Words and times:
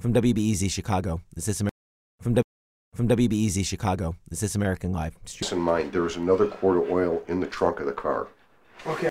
From 0.00 0.12
WBEZ 0.12 0.70
Chicago, 0.70 1.22
this 1.34 1.48
is 1.48 1.60
Amer- 1.62 1.70
from 2.20 2.34
w- 2.34 2.42
from 2.94 3.08
WBEZ 3.08 3.64
Chicago. 3.64 4.14
This 4.28 4.42
is 4.42 4.54
American 4.54 4.92
Life. 4.92 5.14
Keep 5.24 5.52
in 5.52 5.58
mind, 5.58 5.92
there 5.92 6.02
was 6.02 6.16
another 6.16 6.46
quart 6.48 6.76
of 6.76 6.90
oil 6.90 7.22
in 7.28 7.40
the 7.40 7.46
trunk 7.46 7.80
of 7.80 7.86
the 7.86 7.92
car. 7.92 8.28
Okay. 8.86 9.08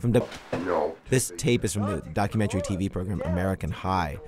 From 0.00 0.10
w- 0.12 0.32
No. 0.66 0.96
this 1.08 1.32
tape 1.36 1.64
is 1.64 1.72
from 1.72 1.82
the 1.86 2.00
documentary 2.12 2.62
TV 2.62 2.88
program 2.90 3.22
American 3.24 3.70
High. 3.70 4.18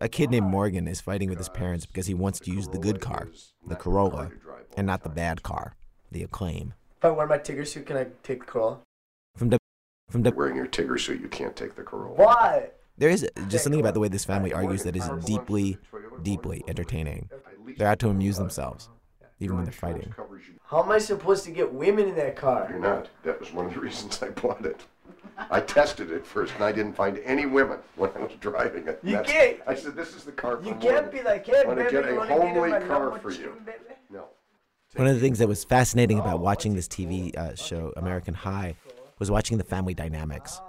A 0.00 0.08
kid 0.08 0.30
named 0.30 0.46
Morgan 0.46 0.86
is 0.86 1.00
fighting 1.00 1.28
with 1.28 1.38
his 1.38 1.48
parents 1.48 1.86
because 1.86 2.06
he 2.06 2.14
wants 2.14 2.38
to 2.40 2.52
use 2.52 2.68
the 2.68 2.78
good 2.78 3.00
car, 3.00 3.28
the 3.66 3.74
Corolla, 3.74 4.30
and 4.76 4.86
not 4.86 5.02
the 5.02 5.08
bad 5.08 5.42
car, 5.42 5.74
the 6.12 6.22
Acclaim. 6.22 6.72
If 6.98 7.04
I 7.04 7.10
wear 7.10 7.26
my 7.26 7.38
Tigger 7.38 7.66
suit, 7.66 7.86
can 7.86 7.96
I 7.96 8.06
take 8.22 8.40
the 8.40 8.46
Corolla? 8.46 8.78
From 9.36 9.48
w- 9.48 9.58
from 10.08 10.22
w- 10.22 10.38
Wearing 10.38 10.54
your 10.56 10.68
Tigger 10.68 11.00
suit, 11.00 11.20
you 11.20 11.28
can't 11.28 11.56
take 11.56 11.74
the 11.74 11.82
Corolla. 11.82 12.14
Why? 12.14 12.70
There 12.98 13.08
is 13.10 13.26
just 13.48 13.64
something 13.64 13.80
about 13.80 13.94
the 13.94 14.00
way 14.00 14.08
this 14.08 14.24
family 14.24 14.52
argues 14.52 14.82
that 14.82 14.96
is 14.96 15.08
deeply, 15.24 15.78
deeply 16.22 16.62
entertaining. 16.68 17.28
They're 17.76 17.88
out 17.88 17.98
to 18.00 18.08
amuse 18.08 18.36
themselves, 18.38 18.88
even 19.40 19.56
when 19.56 19.64
they're 19.64 19.72
fighting. 19.72 20.14
How 20.66 20.82
am 20.82 20.90
I 20.90 20.98
supposed 20.98 21.44
to 21.44 21.50
get 21.50 21.72
women 21.72 22.08
in 22.08 22.16
that 22.16 22.36
car? 22.36 22.66
You're 22.70 22.78
not. 22.80 23.08
That 23.24 23.40
was 23.40 23.52
one 23.52 23.66
of 23.66 23.74
the 23.74 23.80
reasons 23.88 24.22
I 24.22 24.28
bought 24.30 24.64
it. 24.66 24.84
I 25.50 25.60
tested 25.60 26.10
it 26.10 26.26
first, 26.26 26.52
and 26.54 26.64
I 26.64 26.72
didn't 26.72 26.94
find 26.94 27.18
any 27.24 27.46
women 27.46 27.78
when 27.96 28.10
I 28.16 28.20
was 28.20 28.32
driving 28.40 28.88
it. 28.88 28.98
You 29.04 29.12
That's- 29.12 29.30
can't- 29.32 29.60
I 29.66 29.74
said, 29.74 29.94
"This 29.94 30.14
is 30.16 30.24
the 30.24 30.32
car 30.32 30.56
for 30.56 30.64
You 30.64 30.70
Morgan." 30.72 30.90
can't 30.90 31.12
be 31.12 31.22
like, 31.22 31.46
hey, 31.46 31.62
I 31.62 31.64
want 31.66 31.78
to 31.78 31.84
get 31.84 31.92
you 31.92 31.98
a 32.00 32.16
wanna 32.16 32.28
get 32.28 32.36
in 32.40 32.42
homely 32.54 32.86
car 32.88 33.18
for 33.20 33.30
you. 33.30 33.52
No. 34.10 34.24
One 34.96 35.06
of 35.06 35.14
the 35.14 35.20
things 35.20 35.38
that 35.38 35.46
was 35.46 35.62
fascinating 35.64 36.18
about 36.18 36.40
watching 36.40 36.74
this 36.74 36.88
TV 36.88 37.36
uh, 37.36 37.54
show, 37.54 37.92
American 37.96 38.34
High, 38.34 38.74
was 39.20 39.30
watching 39.30 39.58
the 39.58 39.64
family 39.64 39.94
dynamics. 39.94 40.60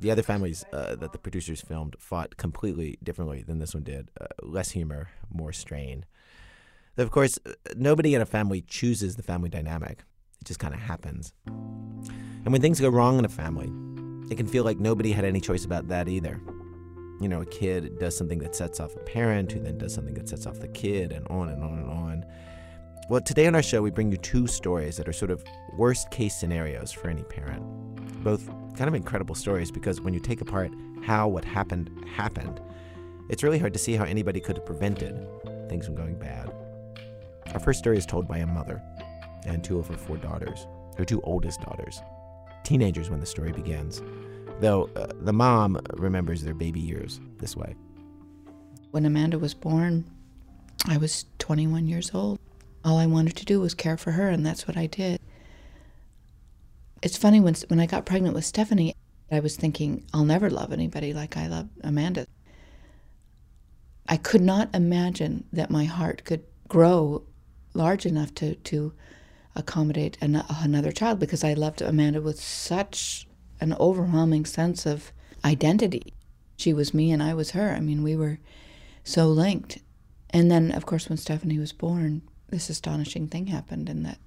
The 0.00 0.10
other 0.12 0.22
families 0.22 0.64
uh, 0.72 0.94
that 0.96 1.12
the 1.12 1.18
producers 1.18 1.60
filmed 1.60 1.96
fought 1.98 2.36
completely 2.36 2.98
differently 3.02 3.42
than 3.42 3.58
this 3.58 3.74
one 3.74 3.82
did. 3.82 4.10
Uh, 4.20 4.26
less 4.42 4.70
humor, 4.70 5.08
more 5.28 5.52
strain. 5.52 6.04
Of 6.96 7.10
course, 7.10 7.38
uh, 7.44 7.52
nobody 7.76 8.14
in 8.14 8.20
a 8.20 8.26
family 8.26 8.60
chooses 8.60 9.16
the 9.16 9.22
family 9.22 9.48
dynamic. 9.48 10.04
It 10.40 10.46
just 10.46 10.60
kind 10.60 10.72
of 10.72 10.80
happens. 10.80 11.32
And 11.46 12.52
when 12.52 12.60
things 12.60 12.80
go 12.80 12.88
wrong 12.88 13.18
in 13.18 13.24
a 13.24 13.28
family, 13.28 13.70
it 14.30 14.36
can 14.36 14.46
feel 14.46 14.62
like 14.62 14.78
nobody 14.78 15.10
had 15.10 15.24
any 15.24 15.40
choice 15.40 15.64
about 15.64 15.88
that 15.88 16.08
either. 16.08 16.40
You 17.20 17.28
know, 17.28 17.40
a 17.40 17.46
kid 17.46 17.98
does 17.98 18.16
something 18.16 18.38
that 18.38 18.54
sets 18.54 18.78
off 18.78 18.94
a 18.94 19.00
parent, 19.00 19.50
who 19.50 19.58
then 19.58 19.78
does 19.78 19.92
something 19.94 20.14
that 20.14 20.28
sets 20.28 20.46
off 20.46 20.60
the 20.60 20.68
kid, 20.68 21.12
and 21.12 21.26
on 21.28 21.48
and 21.48 21.62
on 21.62 21.78
and 21.78 21.90
on. 21.90 22.24
Well, 23.10 23.20
today 23.20 23.46
on 23.46 23.54
our 23.56 23.62
show, 23.62 23.82
we 23.82 23.90
bring 23.90 24.12
you 24.12 24.18
two 24.18 24.46
stories 24.46 24.96
that 24.98 25.08
are 25.08 25.12
sort 25.12 25.32
of 25.32 25.42
worst 25.76 26.10
case 26.10 26.36
scenarios 26.36 26.92
for 26.92 27.08
any 27.08 27.24
parent. 27.24 27.62
Both 28.22 28.48
kind 28.78 28.88
of 28.88 28.94
incredible 28.94 29.34
stories 29.34 29.72
because 29.72 30.00
when 30.00 30.14
you 30.14 30.20
take 30.20 30.40
apart 30.40 30.70
how 31.02 31.26
what 31.26 31.44
happened 31.44 31.90
happened, 32.14 32.60
it's 33.28 33.42
really 33.42 33.58
hard 33.58 33.72
to 33.72 33.78
see 33.78 33.94
how 33.94 34.04
anybody 34.04 34.40
could 34.40 34.56
have 34.56 34.64
prevented 34.64 35.26
things 35.68 35.84
from 35.84 35.96
going 35.96 36.16
bad. 36.16 36.48
Our 37.52 37.58
first 37.58 37.80
story 37.80 37.98
is 37.98 38.06
told 38.06 38.28
by 38.28 38.38
a 38.38 38.46
mother 38.46 38.80
and 39.44 39.64
two 39.64 39.80
of 39.80 39.88
her 39.88 39.96
four 39.96 40.16
daughters, 40.16 40.66
her 40.96 41.04
two 41.04 41.20
oldest 41.22 41.60
daughters, 41.60 42.00
teenagers 42.62 43.10
when 43.10 43.18
the 43.18 43.26
story 43.26 43.50
begins. 43.50 44.00
Though 44.60 44.88
uh, 44.94 45.08
the 45.22 45.32
mom 45.32 45.80
remembers 45.94 46.42
their 46.42 46.54
baby 46.54 46.80
years 46.80 47.20
this 47.38 47.56
way. 47.56 47.74
When 48.92 49.04
Amanda 49.04 49.40
was 49.40 49.54
born, 49.54 50.04
I 50.86 50.98
was 50.98 51.26
21 51.40 51.88
years 51.88 52.12
old. 52.14 52.38
All 52.84 52.98
I 52.98 53.06
wanted 53.06 53.36
to 53.36 53.44
do 53.44 53.60
was 53.60 53.74
care 53.74 53.96
for 53.96 54.12
her, 54.12 54.28
and 54.28 54.46
that's 54.46 54.68
what 54.68 54.76
I 54.76 54.86
did. 54.86 55.20
It's 57.02 57.16
funny 57.16 57.40
when 57.40 57.54
when 57.68 57.80
I 57.80 57.86
got 57.86 58.06
pregnant 58.06 58.34
with 58.34 58.44
Stephanie, 58.44 58.94
I 59.30 59.40
was 59.40 59.56
thinking 59.56 60.04
I'll 60.12 60.24
never 60.24 60.50
love 60.50 60.72
anybody 60.72 61.12
like 61.12 61.36
I 61.36 61.46
love 61.46 61.68
Amanda. 61.82 62.26
I 64.08 64.16
could 64.16 64.40
not 64.40 64.74
imagine 64.74 65.44
that 65.52 65.70
my 65.70 65.84
heart 65.84 66.24
could 66.24 66.44
grow 66.66 67.24
large 67.74 68.06
enough 68.06 68.34
to 68.36 68.54
to 68.54 68.92
accommodate 69.54 70.18
an, 70.20 70.42
another 70.48 70.92
child 70.92 71.18
because 71.18 71.44
I 71.44 71.54
loved 71.54 71.82
Amanda 71.82 72.20
with 72.20 72.40
such 72.40 73.26
an 73.60 73.74
overwhelming 73.74 74.44
sense 74.44 74.86
of 74.86 75.12
identity. 75.44 76.14
She 76.56 76.72
was 76.72 76.94
me 76.94 77.10
and 77.12 77.22
I 77.22 77.34
was 77.34 77.52
her. 77.52 77.70
I 77.70 77.80
mean, 77.80 78.02
we 78.02 78.16
were 78.16 78.38
so 79.04 79.28
linked. 79.28 79.78
And 80.30 80.50
then, 80.50 80.70
of 80.72 80.86
course, 80.86 81.08
when 81.08 81.16
Stephanie 81.18 81.58
was 81.58 81.72
born, 81.72 82.22
this 82.48 82.68
astonishing 82.68 83.28
thing 83.28 83.46
happened, 83.46 83.88
and 83.88 84.04
that 84.04 84.18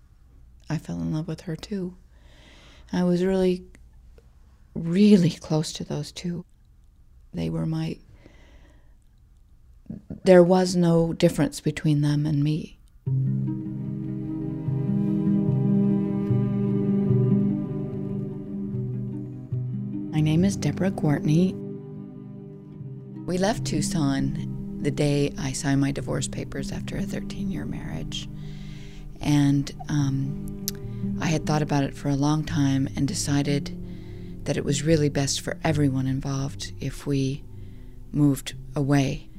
I 0.69 0.77
fell 0.77 0.99
in 1.01 1.13
love 1.13 1.27
with 1.27 1.41
her 1.41 1.55
too. 1.55 1.95
I 2.93 3.03
was 3.03 3.23
really, 3.23 3.63
really 4.75 5.31
close 5.31 5.71
to 5.73 5.83
those 5.83 6.11
two. 6.11 6.45
They 7.33 7.49
were 7.49 7.65
my. 7.65 7.97
There 10.23 10.43
was 10.43 10.75
no 10.75 11.13
difference 11.13 11.61
between 11.61 12.01
them 12.01 12.25
and 12.25 12.43
me. 12.43 12.77
My 20.11 20.19
name 20.21 20.43
is 20.43 20.57
Debra 20.57 20.91
Gwartney. 20.91 21.57
We 23.25 23.37
left 23.37 23.65
Tucson 23.65 24.79
the 24.81 24.91
day 24.91 25.33
I 25.37 25.51
signed 25.51 25.79
my 25.79 25.91
divorce 25.91 26.27
papers 26.27 26.71
after 26.71 26.97
a 26.97 27.03
13 27.03 27.49
year 27.49 27.65
marriage. 27.65 28.27
And 29.21 29.71
um, 29.89 30.60
I 31.21 31.27
had 31.27 31.45
thought 31.45 31.61
about 31.61 31.83
it 31.83 31.95
for 31.95 32.09
a 32.09 32.15
long 32.15 32.43
time 32.43 32.89
and 32.95 33.07
decided 33.07 33.77
that 34.45 34.57
it 34.57 34.65
was 34.65 34.83
really 34.83 35.09
best 35.09 35.41
for 35.41 35.57
everyone 35.63 36.07
involved 36.07 36.73
if 36.79 37.05
we 37.05 37.43
moved 38.11 38.55
away. 38.75 39.29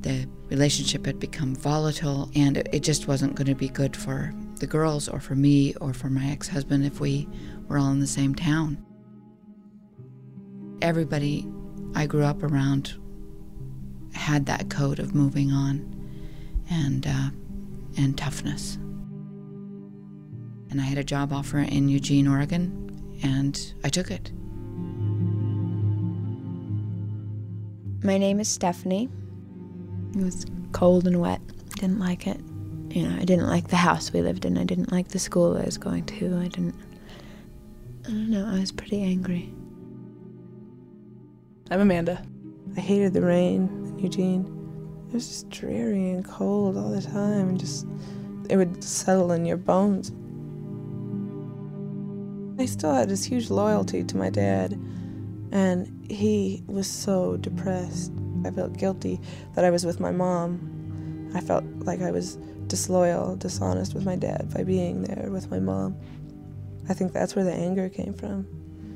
The 0.00 0.28
relationship 0.48 1.06
had 1.06 1.20
become 1.20 1.54
volatile, 1.54 2.30
and 2.34 2.56
it, 2.56 2.82
just 2.82 3.06
wasn't 3.06 3.36
going 3.36 3.46
to 3.46 3.54
be 3.54 3.68
good 3.68 3.96
for 3.96 4.32
the 4.56 4.66
girls 4.66 5.08
or 5.08 5.20
for 5.20 5.36
me 5.36 5.74
or 5.76 5.92
for 5.92 6.08
my 6.08 6.26
ex 6.26 6.48
husband 6.48 6.84
if 6.84 7.00
we 7.00 7.28
were 7.68 7.78
all 7.78 7.92
in 7.92 8.00
the 8.00 8.06
same 8.06 8.34
town. 8.34 8.84
Everybody 10.82 11.46
I 11.94 12.06
grew 12.06 12.24
up 12.24 12.42
around 12.42 12.94
had 14.12 14.46
that 14.46 14.70
code 14.70 14.98
of 14.98 15.14
moving 15.14 15.52
on 15.52 15.94
and 16.70 17.06
uh, 17.06 17.30
and 17.96 18.16
toughness. 18.16 18.78
And 20.70 20.80
I 20.80 20.84
had 20.84 20.98
a 20.98 21.04
job 21.04 21.32
offer 21.32 21.58
in 21.58 21.88
Eugene, 21.88 22.28
Oregon, 22.28 23.18
and 23.22 23.74
I 23.84 23.88
took 23.88 24.10
it. 24.10 24.30
My 28.04 28.18
name 28.18 28.38
is 28.38 28.48
Stephanie. 28.48 29.08
It 30.16 30.22
was 30.22 30.46
cold 30.72 31.06
and 31.06 31.20
wet. 31.20 31.40
Didn't 31.76 31.98
like 31.98 32.26
it. 32.26 32.40
You 32.90 33.08
know, 33.08 33.16
I 33.18 33.24
didn't 33.24 33.46
like 33.46 33.68
the 33.68 33.76
house 33.76 34.12
we 34.12 34.22
lived 34.22 34.44
in. 34.44 34.56
I 34.56 34.64
didn't 34.64 34.92
like 34.92 35.08
the 35.08 35.18
school 35.18 35.56
I 35.56 35.64
was 35.64 35.78
going 35.78 36.04
to. 36.06 36.38
I 36.38 36.48
didn't. 36.48 36.74
I 38.06 38.10
don't 38.10 38.30
know. 38.30 38.46
I 38.46 38.60
was 38.60 38.72
pretty 38.72 39.02
angry. 39.02 39.52
I'm 41.70 41.80
Amanda. 41.80 42.24
I 42.76 42.80
hated 42.80 43.12
the 43.12 43.22
rain 43.22 43.68
in 43.86 43.98
Eugene. 43.98 44.54
It 45.08 45.14
was 45.14 45.26
just 45.28 45.50
dreary 45.50 46.10
and 46.10 46.24
cold 46.24 46.76
all 46.76 46.90
the 46.90 47.02
time, 47.02 47.58
just 47.58 47.86
it 48.48 48.56
would 48.56 48.82
settle 48.82 49.32
in 49.32 49.44
your 49.44 49.56
bones. 49.56 50.12
I 52.68 52.70
still 52.70 52.92
had 52.92 53.08
this 53.08 53.24
huge 53.24 53.48
loyalty 53.48 54.04
to 54.04 54.16
my 54.18 54.28
dad, 54.28 54.72
and 55.52 56.06
he 56.10 56.62
was 56.66 56.86
so 56.86 57.38
depressed. 57.38 58.12
I 58.44 58.50
felt 58.50 58.76
guilty 58.76 59.18
that 59.54 59.64
I 59.64 59.70
was 59.70 59.86
with 59.86 60.00
my 60.00 60.10
mom. 60.10 61.32
I 61.34 61.40
felt 61.40 61.64
like 61.78 62.02
I 62.02 62.10
was 62.10 62.36
disloyal, 62.66 63.36
dishonest 63.36 63.94
with 63.94 64.04
my 64.04 64.16
dad 64.16 64.52
by 64.52 64.64
being 64.64 65.00
there 65.00 65.30
with 65.30 65.50
my 65.50 65.58
mom. 65.58 65.96
I 66.90 66.94
think 66.94 67.14
that's 67.14 67.34
where 67.34 67.44
the 67.44 67.54
anger 67.54 67.88
came 67.88 68.12
from. 68.12 68.46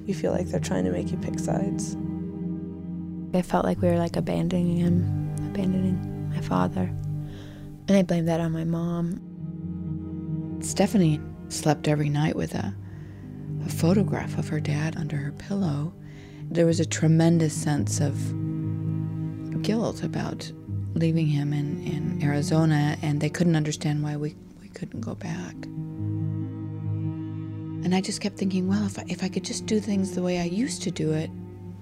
You 0.05 0.13
feel 0.13 0.33
like 0.33 0.49
they're 0.49 0.61
trying 0.61 0.85
to 0.85 0.93
make 0.93 1.11
you 1.11 1.17
pick 1.17 1.39
sides. 1.39 1.97
I 3.33 3.41
felt 3.41 3.65
like 3.65 3.81
we 3.81 3.89
were 3.89 3.97
like 3.97 4.17
abandoning 4.17 4.77
him, 4.77 5.35
abandoning 5.49 6.29
my 6.29 6.43
father. 6.43 6.93
And 7.89 7.93
I 7.93 8.03
blamed 8.03 8.29
that 8.29 8.39
on 8.39 8.53
my 8.53 8.65
mom. 8.65 9.19
Stephanie 10.61 11.23
slept 11.49 11.89
every 11.89 12.11
night 12.11 12.37
with 12.37 12.55
a, 12.55 12.75
a 13.65 13.69
photograph 13.69 14.39
of 14.39 14.49
her 14.49 14.61
dad 14.61 14.97
under 14.97 15.17
her 15.17 15.33
pillow. 15.33 15.93
There 16.51 16.67
was 16.67 16.81
a 16.81 16.87
tremendous 16.87 17.55
sense 17.55 18.01
of 18.01 18.15
guilt 19.63 20.03
about 20.03 20.51
leaving 20.95 21.27
him 21.27 21.53
in, 21.53 21.83
in 21.87 22.23
Arizona, 22.23 22.97
and 23.03 23.21
they 23.21 23.31
couldn't 23.31 23.57
understand 23.57 24.03
why 24.03 24.17
we, 24.17 24.35
we 24.61 24.69
couldn't 24.69 25.01
go 25.01 25.15
back. 25.15 25.55
And 27.85 27.95
I 27.95 28.01
just 28.01 28.21
kept 28.21 28.37
thinking, 28.37 28.69
well, 28.69 28.87
if 28.87 28.99
I, 28.99 29.05
if 29.09 29.23
I 29.25 29.29
could 29.29 29.45
just 29.45 29.67
do 29.67 29.81
things 29.81 30.15
the 30.15 30.23
way 30.23 30.41
I 30.41 30.45
used 30.45 30.83
to 30.83 30.91
do 30.91 31.13
it, 31.13 31.31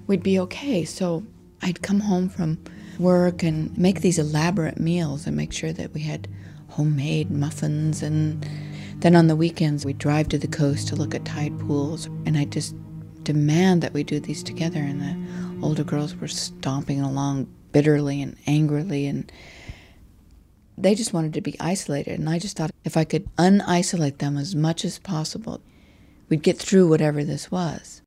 we'd 0.07 0.23
be 0.23 0.39
okay. 0.41 0.85
So 0.85 1.25
I'd 1.63 1.83
come 1.83 2.01
home 2.01 2.29
from 2.29 2.59
work 2.99 3.43
and 3.43 3.77
make 3.77 4.01
these 4.01 4.19
elaborate 4.19 4.79
meals 4.79 5.27
and 5.27 5.37
make 5.37 5.53
sure 5.53 5.73
that 5.73 5.93
we 5.93 6.01
had 6.01 6.29
homemade 6.69 7.31
muffins. 7.31 8.03
And 8.03 8.49
then 9.01 9.17
on 9.17 9.27
the 9.27 9.37
weekends, 9.37 9.85
we'd 9.85 9.99
drive 9.99 10.29
to 10.29 10.39
the 10.39 10.49
coast 10.49 10.89
to 10.89 10.97
look 10.97 11.15
at 11.15 11.25
tide 11.25 11.59
pools. 11.61 12.07
And 12.27 12.37
I'd 12.37 12.53
just 12.53 12.75
demand 13.23 13.83
that 13.83 13.93
we 13.93 14.03
do 14.03 14.21
these 14.21 14.43
together. 14.43 14.81
And 14.81 15.01
the 15.01 15.67
older 15.67 15.85
girls 15.85 16.15
were 16.17 16.29
stomping 16.29 17.01
along 17.01 17.49
bitterly 17.73 18.21
and 18.21 18.37
angrily 18.47 19.07
and 19.07 19.31
they 20.77 20.95
just 20.95 21.13
wanted 21.13 21.35
to 21.35 21.41
be 21.41 21.57
isolated 21.61 22.19
and 22.19 22.29
I 22.29 22.39
just 22.39 22.57
thought 22.57 22.71
if 22.85 22.97
I 22.97 23.05
could 23.05 23.29
unisolate 23.37 24.19
them 24.19 24.37
as 24.37 24.55
much 24.55 24.85
as 24.85 24.99
possible, 24.99 25.61
we'd 26.29 26.43
get 26.43 26.59
through 26.59 26.89
whatever 26.89 27.23
this 27.23 27.51
was. 27.51 28.03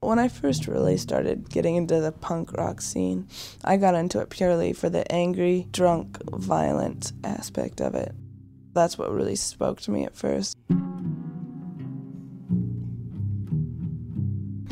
When 0.00 0.20
I 0.20 0.28
first 0.28 0.68
really 0.68 0.96
started 0.96 1.50
getting 1.50 1.74
into 1.74 2.00
the 2.00 2.12
punk 2.12 2.52
rock 2.52 2.80
scene, 2.80 3.26
I 3.64 3.76
got 3.76 3.96
into 3.96 4.20
it 4.20 4.30
purely 4.30 4.72
for 4.72 4.88
the 4.88 5.10
angry, 5.12 5.66
drunk, 5.72 6.18
violent 6.30 7.12
aspect 7.24 7.80
of 7.80 7.96
it. 7.96 8.14
That's 8.74 8.96
what 8.96 9.12
really 9.12 9.34
spoke 9.34 9.80
to 9.82 9.90
me 9.90 10.04
at 10.04 10.16
first. 10.16 10.56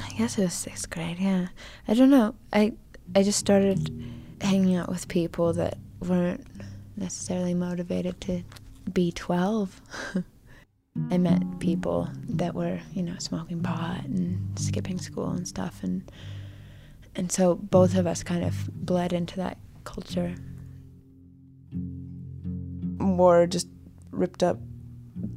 I 0.03 0.11
guess 0.17 0.39
it 0.39 0.45
was 0.45 0.55
sixth 0.55 0.89
grade, 0.91 1.19
yeah. 1.19 1.49
I 1.89 1.95
don't 1.95 2.11
know. 2.11 2.37
I 2.53 2.75
I 3.15 3.25
just 3.25 3.41
started 3.41 3.91
hanging 4.41 4.77
out 4.77 4.89
with 4.89 5.09
people 5.09 5.53
that 5.55 5.77
weren't 6.01 6.47
necessarily 6.97 7.55
motivated 7.55 8.21
to 8.23 8.43
be 8.93 9.11
12. 9.11 9.81
I 11.11 11.19
met 11.19 11.43
people 11.61 12.09
that 12.31 12.55
were, 12.55 12.81
you 12.93 13.03
know, 13.03 13.17
smoking 13.19 13.63
pot 13.63 14.05
and 14.05 14.59
skipping 14.59 14.99
school 14.99 15.31
and 15.31 15.47
stuff 15.47 15.83
and 15.83 16.11
and 17.15 17.33
so 17.33 17.55
both 17.55 17.97
of 17.97 18.07
us 18.07 18.23
kind 18.23 18.45
of 18.45 18.69
bled 18.85 19.13
into 19.13 19.37
that 19.37 19.59
culture. 19.85 20.35
Wore 22.99 23.47
just 23.47 23.69
ripped 24.11 24.43
up 24.43 24.59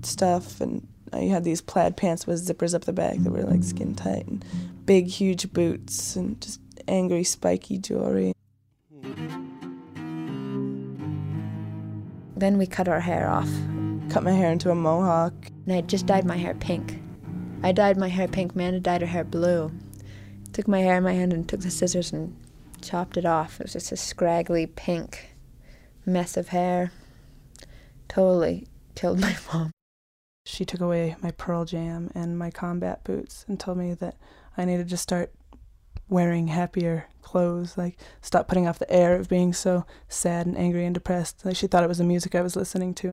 stuff 0.02 0.60
and 0.60 0.86
I 1.14 1.22
had 1.22 1.44
these 1.44 1.62
plaid 1.62 1.98
pants 1.98 2.28
with 2.28 2.46
zippers 2.46 2.76
up 2.76 2.86
the 2.86 2.94
back 2.94 3.18
that 3.20 3.32
were 3.32 3.44
like 3.44 3.64
skin 3.64 3.96
tight 3.96 4.28
and 4.28 4.44
big 4.86 5.08
huge 5.08 5.52
boots 5.54 6.16
and 6.16 6.40
just 6.42 6.60
angry 6.88 7.24
spiky 7.24 7.78
jewelry. 7.78 8.34
Then 12.36 12.58
we 12.58 12.68
cut 12.68 12.88
our 12.88 13.02
hair 13.02 13.30
off. 13.30 13.50
Cut 14.10 14.24
my 14.24 14.32
hair 14.32 14.52
into 14.52 14.72
a 14.72 14.76
mohawk. 14.76 15.34
And 15.68 15.76
I 15.76 15.82
just 15.82 16.08
dyed 16.08 16.26
my 16.26 16.38
hair 16.38 16.56
pink. 16.56 17.00
I 17.62 17.72
dyed 17.72 17.96
my 17.96 18.08
hair 18.08 18.28
pink, 18.28 18.54
Amanda 18.54 18.80
dyed 18.80 19.02
her 19.02 19.08
hair 19.08 19.24
blue. 19.24 19.72
Took 20.52 20.68
my 20.68 20.80
hair 20.80 20.98
in 20.98 21.04
my 21.04 21.14
hand 21.14 21.32
and 21.32 21.48
took 21.48 21.60
the 21.60 21.70
scissors 21.70 22.12
and 22.12 22.36
chopped 22.82 23.18
it 23.18 23.26
off. 23.26 23.60
It 23.60 23.66
was 23.66 23.74
just 23.74 23.92
a 23.92 23.98
scraggly 23.98 24.66
pink 24.66 25.36
mess 26.08 26.38
of 26.38 26.48
hair. 26.48 26.92
Totally 28.08 28.68
killed 28.96 29.20
my 29.22 29.36
mom. 29.54 29.72
She 30.44 30.66
took 30.66 30.82
away 30.82 31.16
my 31.22 31.30
Pearl 31.30 31.66
Jam 31.66 32.10
and 32.16 32.40
my 32.40 32.50
combat 32.50 33.04
boots 33.04 33.46
and 33.48 33.60
told 33.60 33.78
me 33.78 33.94
that 33.94 34.18
I 34.58 34.66
needed 34.66 34.90
to 34.90 34.98
start 34.98 35.32
wearing 36.08 36.48
happier 36.48 37.06
clothes, 37.22 37.78
like 37.78 38.00
stop 38.22 38.48
putting 38.48 38.68
off 38.68 38.80
the 38.80 38.92
air 38.92 39.16
of 39.16 39.30
being 39.30 39.54
so 39.54 39.86
sad 40.08 40.48
and 40.48 40.58
angry 40.58 40.86
and 40.86 40.96
depressed. 40.96 41.46
Like 41.46 41.56
she 41.56 41.68
thought 41.68 41.84
it 41.84 41.90
was 41.90 42.00
the 42.00 42.04
music 42.04 42.34
I 42.34 42.42
was 42.42 42.56
listening 42.56 42.96
to. 42.96 43.12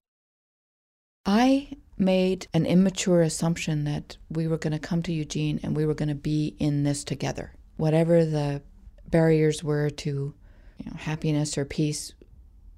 I 1.26 1.70
made 1.98 2.46
an 2.54 2.66
immature 2.66 3.20
assumption 3.20 3.84
that 3.84 4.16
we 4.30 4.46
were 4.46 4.58
going 4.58 4.72
to 4.72 4.78
come 4.78 5.02
to 5.02 5.12
Eugene 5.12 5.58
and 5.62 5.76
we 5.76 5.84
were 5.84 5.94
going 5.94 6.08
to 6.08 6.14
be 6.14 6.54
in 6.58 6.84
this 6.84 7.02
together. 7.02 7.52
Whatever 7.76 8.24
the 8.24 8.62
barriers 9.10 9.64
were 9.64 9.90
to 9.90 10.34
you 10.78 10.90
know, 10.90 10.96
happiness 10.96 11.58
or 11.58 11.64
peace, 11.64 12.14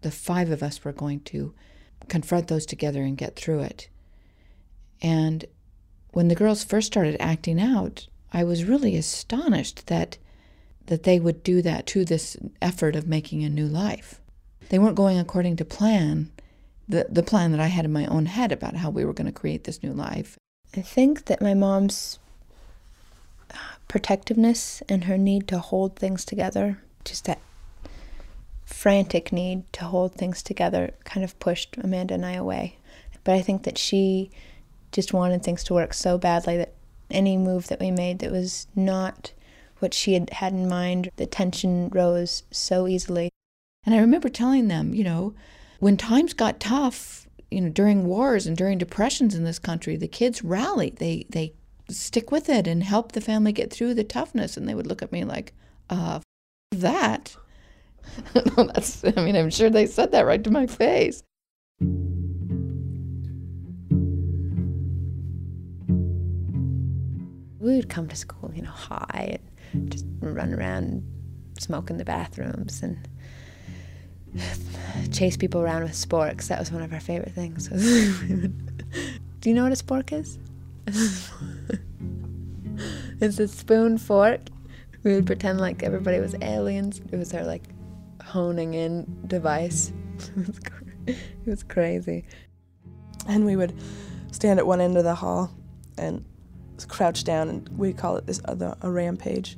the 0.00 0.10
five 0.10 0.50
of 0.50 0.62
us 0.62 0.82
were 0.82 0.92
going 0.92 1.20
to 1.20 1.52
confront 2.08 2.48
those 2.48 2.64
together 2.64 3.02
and 3.02 3.18
get 3.18 3.36
through 3.36 3.60
it. 3.60 3.88
And 5.02 5.44
when 6.12 6.28
the 6.28 6.34
girls 6.34 6.64
first 6.64 6.86
started 6.86 7.16
acting 7.20 7.60
out, 7.60 8.06
I 8.32 8.44
was 8.44 8.64
really 8.64 8.96
astonished 8.96 9.86
that 9.86 10.18
that 10.86 11.02
they 11.02 11.20
would 11.20 11.42
do 11.42 11.60
that 11.60 11.86
to 11.86 12.02
this 12.02 12.34
effort 12.62 12.96
of 12.96 13.06
making 13.06 13.44
a 13.44 13.50
new 13.50 13.66
life. 13.66 14.22
They 14.70 14.78
weren't 14.78 14.96
going 14.96 15.18
according 15.18 15.56
to 15.56 15.64
plan, 15.66 16.30
the 16.88 17.06
the 17.08 17.22
plan 17.22 17.52
that 17.52 17.60
I 17.60 17.66
had 17.66 17.84
in 17.84 17.92
my 17.92 18.06
own 18.06 18.26
head 18.26 18.52
about 18.52 18.76
how 18.76 18.90
we 18.90 19.04
were 19.04 19.12
going 19.12 19.26
to 19.26 19.32
create 19.32 19.64
this 19.64 19.82
new 19.82 19.92
life. 19.92 20.38
I 20.76 20.82
think 20.82 21.26
that 21.26 21.40
my 21.40 21.54
mom's 21.54 22.18
protectiveness 23.88 24.82
and 24.88 25.04
her 25.04 25.18
need 25.18 25.48
to 25.48 25.58
hold 25.58 25.96
things 25.96 26.24
together, 26.24 26.78
just 27.04 27.24
that 27.24 27.40
frantic 28.64 29.32
need 29.32 29.70
to 29.72 29.84
hold 29.84 30.14
things 30.14 30.42
together, 30.42 30.92
kind 31.04 31.24
of 31.24 31.38
pushed 31.40 31.76
Amanda 31.78 32.14
and 32.14 32.26
I 32.26 32.34
away. 32.34 32.76
But 33.24 33.34
I 33.34 33.40
think 33.40 33.62
that 33.62 33.78
she 33.78 34.30
just 34.92 35.12
wanted 35.12 35.42
things 35.42 35.64
to 35.64 35.74
work 35.74 35.94
so 35.94 36.18
badly 36.18 36.56
that 36.58 36.74
any 37.10 37.36
move 37.36 37.68
that 37.68 37.80
we 37.80 37.90
made 37.90 38.18
that 38.18 38.30
was 38.30 38.66
not 38.76 39.32
what 39.78 39.94
she 39.94 40.14
had 40.14 40.30
had 40.30 40.52
in 40.52 40.68
mind, 40.68 41.10
the 41.16 41.26
tension 41.26 41.88
rose 41.88 42.42
so 42.50 42.86
easily. 42.86 43.30
And 43.84 43.94
I 43.94 43.98
remember 43.98 44.28
telling 44.28 44.68
them, 44.68 44.92
you 44.92 45.04
know, 45.04 45.34
when 45.78 45.96
times 45.96 46.34
got 46.34 46.60
tough, 46.60 47.28
you 47.50 47.60
know, 47.60 47.68
during 47.68 48.04
wars 48.04 48.46
and 48.46 48.56
during 48.56 48.78
depressions 48.78 49.34
in 49.34 49.44
this 49.44 49.58
country, 49.58 49.96
the 49.96 50.08
kids 50.08 50.42
rallied. 50.42 50.96
They 50.96 51.26
they 51.30 51.54
stick 51.88 52.30
with 52.30 52.48
it 52.48 52.66
and 52.66 52.82
help 52.82 53.12
the 53.12 53.20
family 53.20 53.52
get 53.52 53.72
through 53.72 53.94
the 53.94 54.04
toughness. 54.04 54.56
And 54.56 54.68
they 54.68 54.74
would 54.74 54.86
look 54.86 55.02
at 55.02 55.12
me 55.12 55.24
like, 55.24 55.54
uh, 55.88 56.20
that. 56.72 57.36
That's, 58.34 59.04
I 59.04 59.22
mean, 59.22 59.36
I'm 59.36 59.50
sure 59.50 59.70
they 59.70 59.86
said 59.86 60.12
that 60.12 60.26
right 60.26 60.42
to 60.44 60.50
my 60.50 60.66
face. 60.66 61.22
We 67.60 67.76
would 67.76 67.88
come 67.88 68.08
to 68.08 68.16
school, 68.16 68.50
you 68.54 68.62
know, 68.62 68.70
high 68.70 69.38
and 69.72 69.90
just 69.90 70.06
run 70.20 70.54
around, 70.54 71.02
smoke 71.58 71.90
in 71.90 71.98
the 71.98 72.04
bathrooms, 72.04 72.82
and 72.82 73.06
chase 75.12 75.36
people 75.36 75.60
around 75.60 75.82
with 75.82 75.92
sporks. 75.92 76.48
That 76.48 76.58
was 76.58 76.72
one 76.72 76.82
of 76.82 76.92
our 76.92 77.00
favorite 77.00 77.32
things. 77.32 77.68
Do 79.40 79.48
you 79.48 79.54
know 79.54 79.64
what 79.64 79.72
a 79.72 79.76
spork 79.76 80.12
is? 80.12 80.38
it's 83.20 83.38
a 83.38 83.48
spoon 83.48 83.98
fork. 83.98 84.40
We 85.04 85.14
would 85.14 85.26
pretend 85.26 85.60
like 85.60 85.82
everybody 85.82 86.18
was 86.18 86.34
aliens. 86.42 87.00
It 87.12 87.16
was 87.16 87.32
our 87.34 87.44
like 87.44 87.64
honing 88.24 88.74
in 88.74 89.06
device. 89.26 89.92
it 91.06 91.16
was 91.46 91.62
crazy. 91.62 92.24
And 93.26 93.44
we 93.44 93.56
would 93.56 93.74
stand 94.32 94.58
at 94.58 94.66
one 94.66 94.80
end 94.80 94.96
of 94.96 95.04
the 95.04 95.14
hall 95.14 95.52
and 95.96 96.24
crouch 96.86 97.24
down, 97.24 97.48
and 97.48 97.68
we 97.70 97.92
call 97.92 98.16
it 98.16 98.26
this 98.26 98.40
other 98.44 98.76
a 98.82 98.90
rampage. 98.90 99.56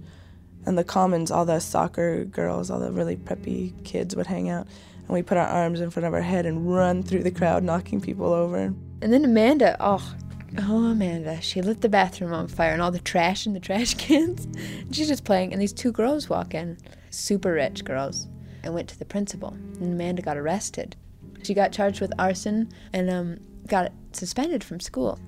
And 0.67 0.77
the 0.77 0.85
commons, 0.85 1.31
all 1.31 1.45
the 1.45 1.59
soccer 1.59 2.25
girls, 2.25 2.71
all 2.71 2.81
the 2.81 2.93
really 2.93 3.17
preppy 3.17 3.83
kids 3.85 4.15
would 4.15 4.27
hang 4.27 4.51
out, 4.51 4.67
and 5.01 5.09
we 5.09 5.23
put 5.23 5.39
our 5.39 5.47
arms 5.47 5.81
in 5.81 5.91
front 5.91 6.07
of 6.07 6.15
our 6.15 6.21
head 6.21 6.47
and 6.47 6.73
run 6.73 7.03
through 7.03 7.23
the 7.23 7.31
crowd, 7.31 7.65
knocking 7.65 8.01
people 8.01 8.33
over. 8.33 8.75
And 9.03 9.13
then 9.13 9.25
Amanda, 9.25 9.77
oh, 9.81 10.15
oh 10.59 10.85
Amanda, 10.91 11.41
she 11.41 11.63
lit 11.63 11.81
the 11.81 11.89
bathroom 11.89 12.33
on 12.33 12.47
fire 12.47 12.73
and 12.73 12.83
all 12.83 12.91
the 12.91 13.01
trash 13.01 13.47
in 13.47 13.55
the 13.55 13.61
trash 13.61 13.95
cans. 13.99 14.47
She's 14.93 15.09
just 15.09 15.25
playing, 15.25 15.53
and 15.53 15.61
these 15.61 15.73
two 15.73 15.93
girls 15.93 16.29
walk 16.29 16.55
in, 16.55 16.79
super 17.11 17.53
rich 17.55 17.85
girls, 17.85 18.29
and 18.63 18.75
went 18.75 18.89
to 18.91 18.99
the 18.99 19.05
principal. 19.05 19.51
And 19.81 19.95
Amanda 19.95 20.23
got 20.23 20.37
arrested. 20.37 20.95
She 21.43 21.55
got 21.55 21.73
charged 21.73 22.01
with 22.01 22.13
arson 22.19 22.71
and 22.93 23.11
um, 23.11 23.39
got 23.67 23.93
suspended 24.13 24.63
from 24.63 24.81
school. 24.81 25.19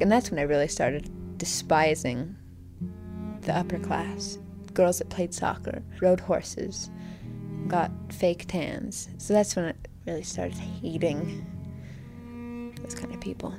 And 0.00 0.10
that's 0.12 0.30
when 0.30 0.38
I 0.38 0.42
really 0.42 0.68
started 0.68 1.10
despising 1.38 2.36
the 3.44 3.56
upper 3.56 3.78
class. 3.78 4.38
Girls 4.72 4.98
that 4.98 5.08
played 5.08 5.32
soccer, 5.32 5.82
rode 6.00 6.20
horses, 6.20 6.90
got 7.68 7.90
fake 8.12 8.46
tans. 8.48 9.08
So 9.18 9.32
that's 9.32 9.54
when 9.54 9.66
I 9.66 9.74
really 10.06 10.24
started 10.24 10.56
hating 10.56 11.46
those 12.82 12.94
kind 12.94 13.14
of 13.14 13.20
people. 13.20 13.54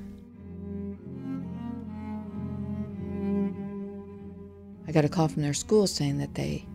I 4.88 4.92
got 4.92 5.06
a 5.06 5.10
call 5.10 5.28
from 5.28 5.42
their 5.42 5.54
school 5.54 5.88
saying 5.88 6.18
that 6.20 6.36
they 6.36 6.66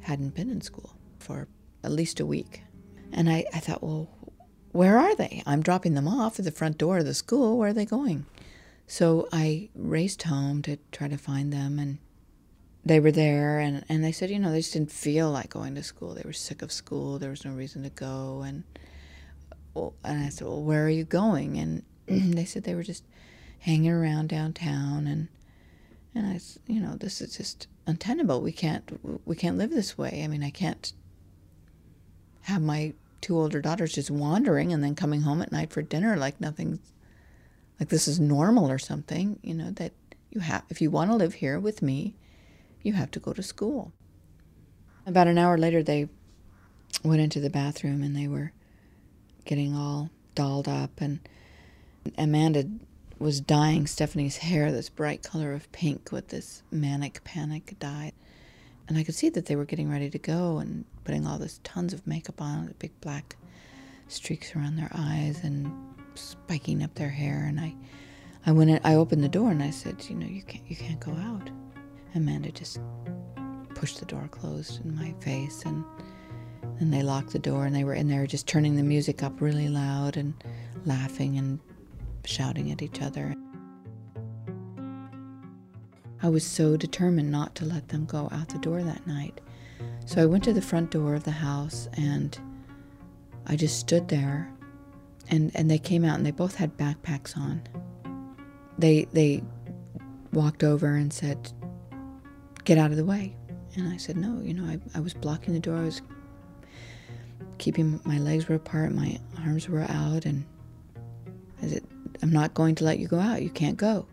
hadn't 0.00 0.34
been 0.34 0.50
in 0.50 0.60
school 0.60 0.96
for 1.18 1.48
at 1.82 1.92
least 1.92 2.20
a 2.20 2.26
week. 2.26 2.62
And 3.12 3.30
I, 3.30 3.44
I 3.54 3.60
thought, 3.60 3.82
well, 3.82 4.10
where 4.72 4.98
are 4.98 5.14
they? 5.14 5.42
I'm 5.46 5.62
dropping 5.62 5.94
them 5.94 6.08
off 6.08 6.38
at 6.38 6.44
the 6.44 6.50
front 6.50 6.78
door 6.78 6.98
of 6.98 7.06
the 7.06 7.14
school. 7.14 7.56
Where 7.56 7.68
are 7.70 7.72
they 7.72 7.86
going? 7.86 8.26
So 8.86 9.28
I 9.32 9.70
raced 9.74 10.24
home 10.24 10.60
to 10.62 10.76
try 10.92 11.08
to 11.08 11.16
find 11.16 11.52
them, 11.52 11.78
and 11.78 11.98
they 12.84 13.00
were 13.00 13.12
there. 13.12 13.58
And, 13.58 13.84
and 13.88 14.04
they 14.04 14.12
said, 14.12 14.30
you 14.30 14.38
know, 14.38 14.52
they 14.52 14.60
just 14.60 14.72
didn't 14.72 14.92
feel 14.92 15.30
like 15.30 15.50
going 15.50 15.74
to 15.74 15.82
school. 15.82 16.14
They 16.14 16.22
were 16.24 16.32
sick 16.32 16.62
of 16.62 16.72
school. 16.72 17.18
There 17.18 17.30
was 17.30 17.44
no 17.44 17.52
reason 17.52 17.82
to 17.82 17.90
go. 17.90 18.42
And 18.46 18.64
and 19.76 20.24
I 20.24 20.28
said, 20.28 20.46
well, 20.46 20.62
where 20.62 20.84
are 20.84 20.90
you 20.90 21.04
going? 21.04 21.58
And 21.58 21.82
they 22.36 22.44
said 22.44 22.64
they 22.64 22.74
were 22.74 22.84
just 22.84 23.04
hanging 23.60 23.90
around 23.90 24.28
downtown. 24.28 25.06
And 25.06 25.28
and 26.14 26.26
I, 26.26 26.40
you 26.66 26.80
know, 26.80 26.94
this 26.94 27.20
is 27.20 27.36
just 27.36 27.66
untenable. 27.86 28.40
We 28.40 28.52
can't 28.52 29.00
we 29.24 29.36
can't 29.36 29.58
live 29.58 29.70
this 29.70 29.98
way. 29.98 30.22
I 30.22 30.28
mean, 30.28 30.44
I 30.44 30.50
can't 30.50 30.92
have 32.42 32.62
my 32.62 32.92
two 33.20 33.38
older 33.38 33.60
daughters 33.60 33.94
just 33.94 34.10
wandering 34.10 34.72
and 34.72 34.84
then 34.84 34.94
coming 34.94 35.22
home 35.22 35.40
at 35.40 35.50
night 35.50 35.72
for 35.72 35.80
dinner 35.80 36.14
like 36.14 36.38
nothing's 36.42 36.92
like 37.80 37.88
this 37.88 38.06
is 38.06 38.20
normal 38.20 38.70
or 38.70 38.78
something. 38.78 39.38
You 39.42 39.54
know 39.54 39.70
that 39.72 39.92
You 40.30 40.40
have, 40.40 40.64
if 40.68 40.80
you 40.80 40.90
want 40.90 41.10
to 41.10 41.16
live 41.16 41.34
here 41.34 41.58
with 41.58 41.82
me, 41.82 42.14
you 42.84 42.92
have 42.92 43.10
to 43.10 43.18
go 43.18 43.32
to 43.32 43.42
school. 43.42 43.92
About 45.06 45.26
an 45.26 45.38
hour 45.38 45.58
later, 45.58 45.82
they 45.82 46.08
went 47.02 47.20
into 47.20 47.40
the 47.40 47.50
bathroom 47.50 48.02
and 48.02 48.14
they 48.14 48.28
were 48.28 48.52
getting 49.44 49.74
all 49.74 50.10
dolled 50.34 50.68
up, 50.68 51.00
and 51.00 51.20
Amanda 52.16 52.68
was 53.18 53.40
dyeing 53.40 53.86
Stephanie's 53.86 54.38
hair 54.38 54.70
this 54.70 54.88
bright 54.88 55.22
color 55.22 55.52
of 55.52 55.70
pink 55.72 56.12
with 56.12 56.28
this 56.28 56.62
manic 56.70 57.22
panic 57.24 57.74
dye. 57.78 58.12
And 58.86 58.98
I 58.98 59.04
could 59.04 59.14
see 59.14 59.30
that 59.30 59.46
they 59.46 59.56
were 59.56 59.64
getting 59.64 59.90
ready 59.90 60.10
to 60.10 60.18
go 60.18 60.58
and 60.58 60.84
putting 61.04 61.26
all 61.26 61.38
this 61.38 61.60
tons 61.64 61.92
of 61.92 62.06
makeup 62.06 62.40
on, 62.40 62.66
the 62.66 62.74
big 62.74 63.00
black 63.00 63.36
streaks 64.08 64.54
around 64.54 64.76
their 64.76 64.90
eyes 64.94 65.42
and 65.42 65.72
spiking 66.14 66.82
up 66.82 66.94
their 66.94 67.08
hair. 67.08 67.44
And 67.48 67.58
I, 67.60 67.74
I 68.44 68.52
went 68.52 68.70
in, 68.70 68.80
I 68.84 68.94
opened 68.94 69.24
the 69.24 69.28
door 69.28 69.50
and 69.50 69.62
I 69.62 69.70
said, 69.70 70.04
you 70.08 70.16
know, 70.16 70.26
you 70.26 70.42
can't, 70.42 70.68
you 70.68 70.76
can't 70.76 71.00
go 71.00 71.12
out. 71.12 71.48
Amanda 72.14 72.52
just 72.52 72.78
pushed 73.74 73.98
the 73.98 74.06
door 74.06 74.28
closed 74.30 74.84
in 74.84 74.94
my 74.94 75.12
face 75.20 75.62
and 75.64 75.84
then 76.78 76.90
they 76.90 77.02
locked 77.02 77.32
the 77.32 77.38
door 77.38 77.66
and 77.66 77.74
they 77.74 77.84
were 77.84 77.94
in 77.94 78.08
there 78.08 78.26
just 78.26 78.46
turning 78.46 78.76
the 78.76 78.82
music 78.82 79.22
up 79.22 79.40
really 79.40 79.68
loud 79.68 80.16
and 80.16 80.34
laughing 80.84 81.36
and 81.38 81.60
shouting 82.24 82.70
at 82.70 82.82
each 82.82 83.00
other. 83.02 83.34
I 86.22 86.28
was 86.28 86.44
so 86.44 86.76
determined 86.76 87.30
not 87.30 87.54
to 87.56 87.64
let 87.64 87.88
them 87.88 88.06
go 88.06 88.28
out 88.32 88.48
the 88.48 88.58
door 88.58 88.82
that 88.82 89.06
night. 89.06 89.40
So 90.06 90.22
I 90.22 90.26
went 90.26 90.44
to 90.44 90.52
the 90.52 90.62
front 90.62 90.90
door 90.90 91.14
of 91.14 91.24
the 91.24 91.30
house 91.30 91.88
and 91.94 92.38
I 93.46 93.56
just 93.56 93.78
stood 93.78 94.08
there 94.08 94.50
and, 95.28 95.50
and 95.54 95.70
they 95.70 95.78
came 95.78 96.04
out 96.04 96.16
and 96.16 96.24
they 96.24 96.30
both 96.30 96.54
had 96.54 96.76
backpacks 96.76 97.36
on. 97.36 97.62
They 98.78 99.06
they 99.12 99.42
walked 100.32 100.64
over 100.64 100.96
and 100.96 101.12
said, 101.12 101.52
Get 102.64 102.78
out 102.78 102.90
of 102.90 102.96
the 102.96 103.04
way. 103.04 103.36
And 103.76 103.88
I 103.88 103.96
said, 103.96 104.16
No, 104.16 104.40
you 104.40 104.54
know, 104.54 104.64
I, 104.64 104.78
I 104.96 105.00
was 105.00 105.14
blocking 105.14 105.54
the 105.54 105.60
door, 105.60 105.76
I 105.76 105.84
was 105.84 106.02
keeping 107.58 108.00
my 108.04 108.18
legs 108.18 108.48
were 108.48 108.56
apart, 108.56 108.92
my 108.92 109.18
arms 109.38 109.68
were 109.68 109.86
out, 109.88 110.24
and 110.24 110.44
I 111.62 111.68
said, 111.68 111.84
I'm 112.22 112.30
not 112.30 112.54
going 112.54 112.74
to 112.76 112.84
let 112.84 112.98
you 112.98 113.08
go 113.08 113.18
out. 113.18 113.42
You 113.42 113.50
can't 113.50 113.76
go. 113.76 114.06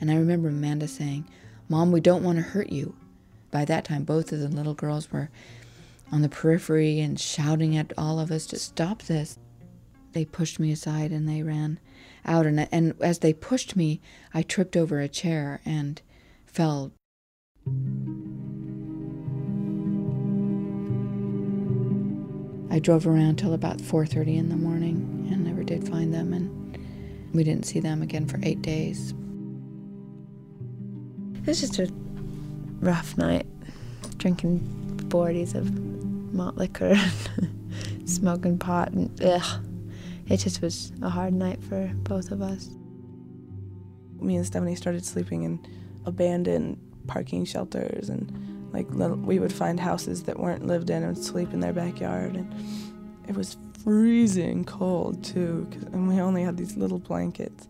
And 0.00 0.10
I 0.10 0.16
remember 0.16 0.48
Amanda 0.48 0.88
saying, 0.88 1.28
Mom, 1.68 1.92
we 1.92 2.00
don't 2.00 2.24
want 2.24 2.36
to 2.36 2.42
hurt 2.42 2.70
you. 2.70 2.94
By 3.50 3.64
that 3.66 3.84
time, 3.84 4.04
both 4.04 4.32
of 4.32 4.40
the 4.40 4.48
little 4.48 4.74
girls 4.74 5.10
were 5.12 5.30
on 6.10 6.22
the 6.22 6.28
periphery 6.28 7.00
and 7.00 7.18
shouting 7.18 7.76
at 7.76 7.92
all 7.96 8.18
of 8.18 8.30
us 8.30 8.46
to 8.46 8.58
stop 8.58 9.02
this. 9.02 9.38
They 10.12 10.24
pushed 10.24 10.58
me 10.58 10.72
aside 10.72 11.10
and 11.10 11.28
they 11.28 11.42
ran 11.42 11.78
out. 12.24 12.46
And, 12.46 12.68
and 12.70 12.94
as 13.00 13.20
they 13.20 13.32
pushed 13.32 13.76
me, 13.76 14.00
I 14.34 14.42
tripped 14.42 14.76
over 14.76 15.00
a 15.00 15.08
chair 15.08 15.60
and 15.64 16.00
fell. 16.46 16.92
I 22.70 22.78
drove 22.78 23.06
around 23.06 23.36
till 23.36 23.52
about 23.52 23.78
4:30 23.78 24.36
in 24.38 24.48
the 24.48 24.56
morning 24.56 25.28
and 25.30 25.44
never 25.44 25.62
did 25.62 25.86
find 25.88 26.12
them 26.12 26.32
and 26.32 26.78
we 27.34 27.44
didn't 27.44 27.66
see 27.66 27.80
them 27.80 28.02
again 28.02 28.26
for 28.26 28.40
8 28.42 28.62
days. 28.62 29.14
It 31.34 31.46
was 31.46 31.60
just 31.60 31.78
a 31.78 31.92
rough 32.80 33.16
night, 33.18 33.46
drinking 34.18 34.60
40s 35.08 35.54
of 35.54 35.70
malt 36.32 36.56
liquor 36.56 36.94
and 37.36 38.08
smoking 38.08 38.58
pot 38.58 38.92
and 38.92 39.20
ugh. 39.22 39.64
It 40.28 40.38
just 40.38 40.62
was 40.62 40.92
a 41.02 41.10
hard 41.10 41.34
night 41.34 41.62
for 41.62 41.90
both 42.04 42.30
of 42.30 42.40
us. 42.40 42.70
Me 44.20 44.36
and 44.36 44.46
Stephanie 44.46 44.76
started 44.76 45.04
sleeping 45.04 45.42
in 45.42 45.60
abandoned 46.06 46.78
parking 47.06 47.44
shelters 47.44 48.08
and 48.08 48.30
like 48.72 48.86
we 48.90 49.38
would 49.38 49.52
find 49.52 49.78
houses 49.80 50.22
that 50.24 50.38
weren't 50.38 50.66
lived 50.66 50.90
in 50.90 51.02
and 51.02 51.18
sleep 51.18 51.52
in 51.52 51.60
their 51.60 51.72
backyard 51.72 52.36
and 52.36 52.54
it 53.28 53.34
was 53.36 53.56
freezing 53.84 54.64
cold 54.64 55.22
too 55.24 55.68
and 55.92 56.08
we 56.08 56.20
only 56.20 56.42
had 56.42 56.56
these 56.56 56.76
little 56.76 56.98
blankets 56.98 57.68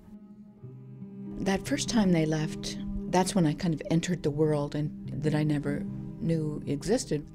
That 1.40 1.66
first 1.66 1.88
time 1.88 2.12
they 2.12 2.26
left, 2.26 2.78
that's 3.10 3.34
when 3.34 3.46
I 3.46 3.54
kind 3.54 3.74
of 3.74 3.82
entered 3.90 4.22
the 4.22 4.30
world 4.30 4.74
and 4.74 4.90
that 5.22 5.34
I 5.34 5.42
never 5.44 5.82
knew 6.20 6.62
existed. 6.66 7.26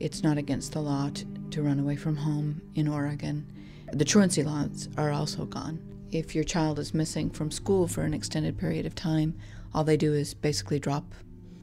It's 0.00 0.22
not 0.22 0.38
against 0.38 0.72
the 0.72 0.80
law 0.80 1.10
to, 1.14 1.26
to 1.50 1.62
run 1.62 1.80
away 1.80 1.96
from 1.96 2.16
home 2.16 2.62
in 2.74 2.88
Oregon. 2.88 3.46
The 3.92 4.04
truancy 4.04 4.42
laws 4.44 4.88
are 4.96 5.10
also 5.12 5.44
gone. 5.46 5.80
If 6.12 6.34
your 6.34 6.44
child 6.44 6.78
is 6.78 6.94
missing 6.94 7.30
from 7.30 7.50
school 7.50 7.88
for 7.88 8.02
an 8.02 8.14
extended 8.14 8.58
period 8.58 8.86
of 8.86 8.94
time, 8.94 9.34
all 9.74 9.84
they 9.84 9.96
do 9.96 10.12
is 10.12 10.34
basically 10.34 10.78
drop 10.78 11.14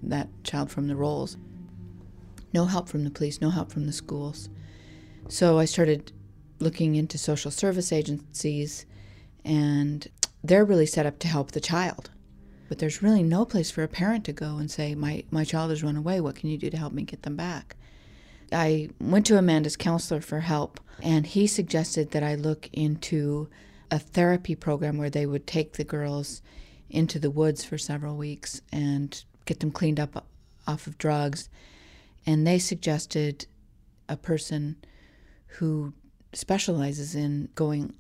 that 0.04 0.30
child 0.44 0.72
from 0.72 0.88
the 0.88 0.96
rolls. 0.96 1.38
No 2.54 2.66
help 2.66 2.90
from 2.90 3.04
the 3.04 3.12
police, 3.12 3.42
no 3.42 3.50
help 3.50 3.72
from 3.72 3.86
the 3.86 3.94
schools. 3.94 4.50
So 5.28 5.60
I 5.60 5.66
started 5.66 6.12
looking 6.60 6.96
into 6.96 7.18
social 7.18 7.52
service 7.52 7.92
agencies, 7.92 8.86
and 9.46 10.08
they're 10.44 10.66
really 10.66 10.86
set 10.86 11.06
up 11.06 11.20
to 11.20 11.28
help 11.28 11.52
the 11.52 11.60
child. 11.60 12.10
But 12.68 12.80
there's 12.80 13.04
really 13.04 13.24
no 13.24 13.46
place 13.46 13.72
for 13.72 13.84
a 13.84 13.88
parent 13.88 14.26
to 14.26 14.34
go 14.34 14.58
and 14.58 14.70
say, 14.70 14.96
my, 14.96 15.24
my 15.32 15.44
child 15.44 15.70
has 15.70 15.84
run 15.84 15.96
away. 15.96 16.20
What 16.22 16.36
can 16.36 16.50
you 16.50 16.58
do 16.58 16.70
to 16.70 16.78
help 16.78 16.94
me 16.94 17.04
get 17.04 17.24
them 17.24 17.36
back? 17.36 17.76
I 18.52 18.90
went 19.00 19.26
to 19.28 19.38
Amanda's 19.38 19.78
counselor 19.78 20.22
for 20.22 20.40
help, 20.40 20.80
and 21.02 21.26
he 21.26 21.46
suggested 21.46 22.12
that 22.12 22.24
I 22.24 22.36
look 22.36 22.70
into 22.74 23.50
a 23.92 24.00
therapy 24.00 24.56
program 24.56 24.98
where 24.98 25.10
they 25.10 25.26
would 25.26 25.48
take 25.48 25.74
the 25.74 25.84
girls 25.84 26.42
into 26.90 27.20
the 27.20 27.32
woods 27.32 27.64
for 27.64 27.78
several 27.78 28.16
weeks 28.16 28.62
and 28.72 29.24
get 29.46 29.60
them 29.60 29.72
cleaned 29.72 30.00
up 30.00 30.26
off 30.68 30.88
of 30.88 30.98
drugs. 30.98 31.50
And 32.26 32.46
they 32.46 32.60
suggested 32.60 33.46
a 34.08 34.18
person 34.18 34.78
who 35.58 35.94
specializes 36.34 37.16
in 37.16 37.50
going 37.56 37.94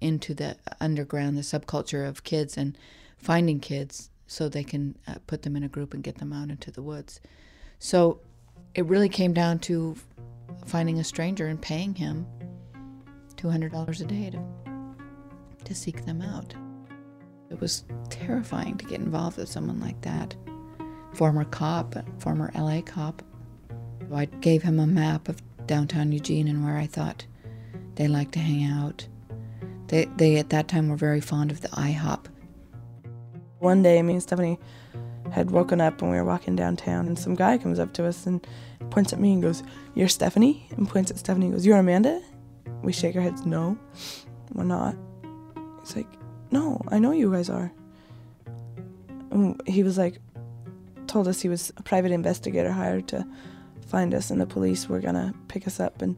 into 0.00 0.34
the 0.34 0.56
underground, 0.80 1.36
the 1.36 1.42
subculture 1.42 2.06
of 2.06 2.24
kids, 2.24 2.56
and 2.56 2.76
finding 3.16 3.60
kids 3.60 4.10
so 4.26 4.48
they 4.48 4.64
can 4.64 4.96
uh, 5.06 5.14
put 5.26 5.42
them 5.42 5.56
in 5.56 5.62
a 5.62 5.68
group 5.68 5.94
and 5.94 6.02
get 6.02 6.18
them 6.18 6.32
out 6.32 6.50
into 6.50 6.70
the 6.70 6.82
woods. 6.82 7.20
So 7.78 8.20
it 8.74 8.86
really 8.86 9.08
came 9.08 9.32
down 9.32 9.58
to 9.60 9.96
finding 10.66 10.98
a 10.98 11.04
stranger 11.04 11.46
and 11.46 11.60
paying 11.60 11.94
him 11.94 12.26
$200 13.36 14.00
a 14.00 14.04
day 14.04 14.30
to, 14.30 15.64
to 15.64 15.74
seek 15.74 16.04
them 16.04 16.22
out. 16.22 16.54
It 17.50 17.60
was 17.60 17.84
terrifying 18.10 18.76
to 18.78 18.84
get 18.84 19.00
involved 19.00 19.36
with 19.36 19.48
someone 19.48 19.80
like 19.80 20.00
that. 20.02 20.34
Former 21.12 21.44
cop, 21.44 21.94
former 22.18 22.50
LA 22.54 22.80
cop. 22.80 23.22
I 24.12 24.26
gave 24.26 24.62
him 24.62 24.78
a 24.78 24.86
map 24.86 25.28
of 25.28 25.42
downtown 25.66 26.12
Eugene 26.12 26.48
and 26.48 26.64
where 26.64 26.76
I 26.76 26.86
thought 26.86 27.26
they 27.96 28.08
liked 28.08 28.32
to 28.32 28.38
hang 28.38 28.64
out. 28.64 29.06
They, 29.88 30.06
they 30.16 30.36
at 30.36 30.50
that 30.50 30.68
time 30.68 30.88
were 30.88 30.96
very 30.96 31.20
fond 31.20 31.50
of 31.50 31.60
the 31.60 31.68
IHOP. 31.68 32.26
One 33.58 33.82
day, 33.82 34.00
me 34.02 34.14
and 34.14 34.22
Stephanie 34.22 34.58
had 35.30 35.50
woken 35.50 35.80
up 35.80 36.00
and 36.02 36.10
we 36.10 36.16
were 36.16 36.24
walking 36.24 36.56
downtown, 36.56 37.06
and 37.06 37.18
some 37.18 37.34
guy 37.34 37.58
comes 37.58 37.78
up 37.78 37.92
to 37.94 38.06
us 38.06 38.26
and 38.26 38.46
points 38.90 39.12
at 39.12 39.20
me 39.20 39.32
and 39.32 39.42
goes, 39.42 39.62
You're 39.94 40.08
Stephanie? 40.08 40.68
And 40.76 40.88
points 40.88 41.10
at 41.10 41.18
Stephanie 41.18 41.46
and 41.46 41.54
goes, 41.54 41.66
You're 41.66 41.78
Amanda? 41.78 42.20
We 42.82 42.92
shake 42.92 43.16
our 43.16 43.22
heads, 43.22 43.46
No, 43.46 43.78
we're 44.52 44.64
not. 44.64 44.96
He's 45.80 45.96
like, 45.96 46.08
No, 46.54 46.80
I 46.86 47.00
know 47.00 47.10
you 47.10 47.32
guys 47.32 47.50
are. 47.50 47.72
And 49.32 49.60
he 49.66 49.82
was 49.82 49.98
like, 49.98 50.20
told 51.08 51.26
us 51.26 51.40
he 51.40 51.48
was 51.48 51.72
a 51.76 51.82
private 51.82 52.12
investigator 52.12 52.70
hired 52.70 53.08
to 53.08 53.26
find 53.88 54.14
us, 54.14 54.30
and 54.30 54.40
the 54.40 54.46
police 54.46 54.88
were 54.88 55.00
gonna 55.00 55.34
pick 55.48 55.66
us 55.66 55.80
up, 55.80 56.00
and 56.00 56.16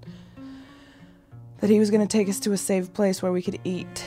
that 1.60 1.70
he 1.70 1.78
was 1.78 1.90
gonna 1.90 2.06
take 2.06 2.28
us 2.28 2.38
to 2.40 2.52
a 2.52 2.58
safe 2.58 2.92
place 2.92 3.22
where 3.22 3.32
we 3.32 3.40
could 3.40 3.58
eat. 3.64 4.04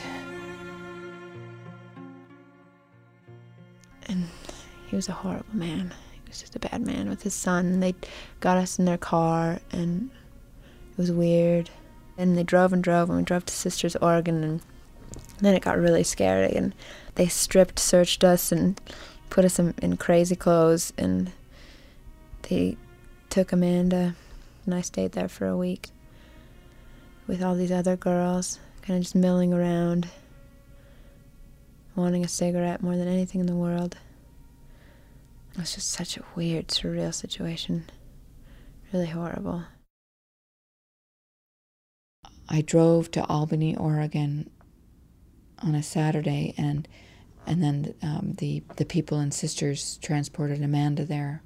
And 4.06 4.28
he 4.86 4.94
was 4.94 5.08
a 5.08 5.12
horrible 5.12 5.52
man. 5.52 5.92
He 6.12 6.20
was 6.28 6.38
just 6.40 6.54
a 6.54 6.60
bad 6.60 6.86
man 6.86 7.08
with 7.08 7.24
his 7.24 7.34
son. 7.34 7.80
They 7.80 7.96
got 8.38 8.56
us 8.56 8.78
in 8.78 8.84
their 8.84 8.98
car, 8.98 9.58
and 9.72 10.12
it 10.92 10.96
was 10.96 11.10
weird. 11.10 11.70
And 12.16 12.38
they 12.38 12.44
drove 12.44 12.72
and 12.72 12.84
drove, 12.84 13.08
and 13.10 13.18
we 13.18 13.24
drove 13.24 13.46
to 13.46 13.52
Sisters, 13.52 13.96
Oregon, 13.96 14.44
and 14.44 14.60
then 15.46 15.54
it 15.54 15.62
got 15.62 15.78
really 15.78 16.02
scary. 16.02 16.54
And 16.54 16.74
they 17.14 17.28
stripped, 17.28 17.78
searched 17.78 18.24
us, 18.24 18.52
and 18.52 18.80
put 19.30 19.44
us 19.44 19.58
in, 19.58 19.74
in 19.82 19.96
crazy 19.96 20.36
clothes. 20.36 20.92
And 20.98 21.32
they 22.48 22.76
took 23.28 23.52
Amanda, 23.52 24.14
and 24.66 24.74
I 24.74 24.80
stayed 24.80 25.12
there 25.12 25.28
for 25.28 25.46
a 25.46 25.56
week 25.56 25.88
with 27.26 27.42
all 27.42 27.54
these 27.54 27.72
other 27.72 27.96
girls, 27.96 28.58
kind 28.82 28.96
of 28.96 29.04
just 29.04 29.14
milling 29.14 29.54
around, 29.54 30.08
wanting 31.94 32.24
a 32.24 32.28
cigarette 32.28 32.82
more 32.82 32.96
than 32.96 33.06
anything 33.06 33.40
in 33.40 33.46
the 33.46 33.54
world. 33.54 33.96
It 35.52 35.58
was 35.58 35.74
just 35.74 35.90
such 35.90 36.16
a 36.16 36.24
weird, 36.34 36.68
surreal 36.68 37.14
situation. 37.14 37.84
Really 38.92 39.06
horrible. 39.06 39.64
I 42.48 42.62
drove 42.62 43.12
to 43.12 43.24
Albany, 43.26 43.76
Oregon 43.76 44.50
on 45.62 45.74
a 45.74 45.82
Saturday, 45.82 46.54
and 46.56 46.88
And 47.46 47.62
then 47.62 47.94
um, 48.02 48.34
the, 48.38 48.62
the 48.76 48.84
people 48.84 49.18
and 49.18 49.32
sisters 49.32 49.98
transported 50.02 50.62
Amanda 50.62 51.04
there 51.04 51.42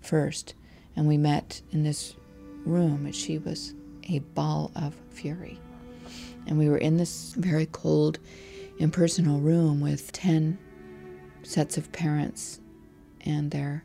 first. 0.00 0.54
And 0.96 1.06
we 1.06 1.18
met 1.18 1.60
in 1.72 1.82
this 1.82 2.16
room, 2.64 3.04
and 3.04 3.14
she 3.14 3.38
was 3.38 3.74
a 4.08 4.20
ball 4.20 4.70
of 4.74 4.94
fury. 5.10 5.60
And 6.46 6.58
we 6.58 6.68
were 6.68 6.78
in 6.78 6.96
this 6.96 7.34
very 7.34 7.66
cold, 7.66 8.18
impersonal 8.78 9.40
room 9.40 9.80
with 9.80 10.12
10 10.12 10.58
sets 11.42 11.76
of 11.76 11.92
parents 11.92 12.60
and 13.24 13.50
their 13.50 13.84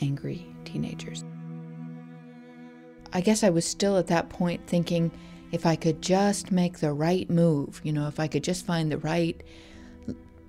angry 0.00 0.46
teenagers. 0.64 1.24
I 3.12 3.20
guess 3.20 3.44
I 3.44 3.50
was 3.50 3.64
still 3.64 3.98
at 3.98 4.06
that 4.06 4.30
point 4.30 4.66
thinking 4.66 5.10
if 5.52 5.66
I 5.66 5.76
could 5.76 6.00
just 6.00 6.50
make 6.50 6.78
the 6.78 6.92
right 6.92 7.28
move, 7.28 7.80
you 7.84 7.92
know, 7.92 8.08
if 8.08 8.18
I 8.18 8.26
could 8.26 8.42
just 8.42 8.64
find 8.64 8.90
the 8.90 8.98
right 8.98 9.40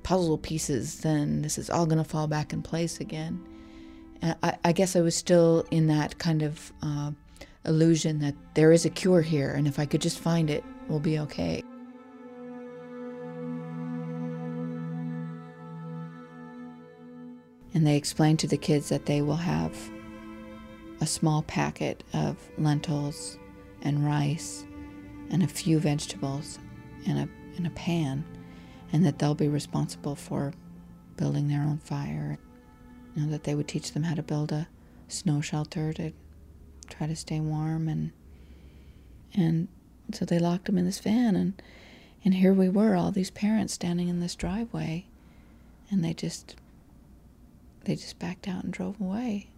puzzle 0.01 0.37
pieces, 0.37 1.01
then 1.01 1.41
this 1.41 1.57
is 1.57 1.69
all 1.69 1.85
going 1.85 2.01
to 2.01 2.09
fall 2.09 2.27
back 2.27 2.53
in 2.53 2.61
place 2.61 2.99
again. 3.01 3.45
I, 4.21 4.57
I, 4.63 4.71
guess 4.71 4.95
I 4.95 5.01
was 5.01 5.15
still 5.15 5.65
in 5.69 5.87
that 5.87 6.17
kind 6.17 6.41
of 6.41 6.71
uh, 6.81 7.11
illusion 7.65 8.19
that 8.19 8.35
there 8.53 8.71
is 8.71 8.85
a 8.85 8.89
cure 8.89 9.21
here, 9.21 9.51
and 9.51 9.67
if 9.67 9.77
I 9.77 9.85
could 9.85 10.01
just 10.01 10.19
find 10.19 10.49
it, 10.49 10.63
we'll 10.87 11.01
be 11.01 11.19
okay. 11.19 11.61
And 17.73 17.85
they 17.85 17.97
explained 17.97 18.39
to 18.39 18.47
the 18.47 18.57
kids 18.57 18.87
that 18.87 19.05
they 19.05 19.21
will 19.21 19.35
have 19.35 19.77
a 21.01 21.05
small 21.05 21.41
packet 21.41 22.05
of 22.13 22.37
lentils 22.57 23.37
and 23.81 24.05
rice 24.05 24.65
and 25.33 25.41
a 25.41 25.47
few 25.47 25.79
vegetables 25.79 26.59
in 27.05 27.17
a, 27.17 27.27
in 27.57 27.65
a 27.65 27.71
pan, 27.71 28.23
and 28.93 29.03
that 29.03 29.17
they'll 29.17 29.33
be 29.33 29.47
responsible 29.47 30.15
for 30.15 30.53
building 31.17 31.47
their 31.47 31.63
own 31.63 31.79
fire. 31.79 32.37
You 33.15 33.23
know, 33.23 33.31
that 33.31 33.43
they 33.43 33.55
would 33.55 33.67
teach 33.67 33.91
them 33.93 34.03
how 34.03 34.13
to 34.13 34.21
build 34.21 34.51
a 34.51 34.67
snow 35.07 35.41
shelter 35.41 35.91
to 35.93 36.11
try 36.87 37.07
to 37.07 37.15
stay 37.15 37.39
warm 37.39 37.87
and 37.87 38.11
and 39.33 39.67
so 40.11 40.25
they 40.25 40.37
locked 40.39 40.69
him 40.69 40.77
in 40.77 40.85
this 40.85 40.99
van 40.99 41.35
and 41.35 41.61
and 42.25 42.35
here 42.35 42.53
we 42.53 42.69
were 42.69 42.95
all 42.95 43.11
these 43.11 43.31
parents 43.31 43.73
standing 43.73 44.07
in 44.07 44.19
this 44.19 44.35
driveway 44.35 45.05
and 45.89 46.03
they 46.03 46.13
just 46.13 46.55
they 47.85 47.95
just 47.95 48.19
backed 48.19 48.47
out 48.47 48.63
and 48.63 48.73
drove 48.73 48.99
away 48.99 49.49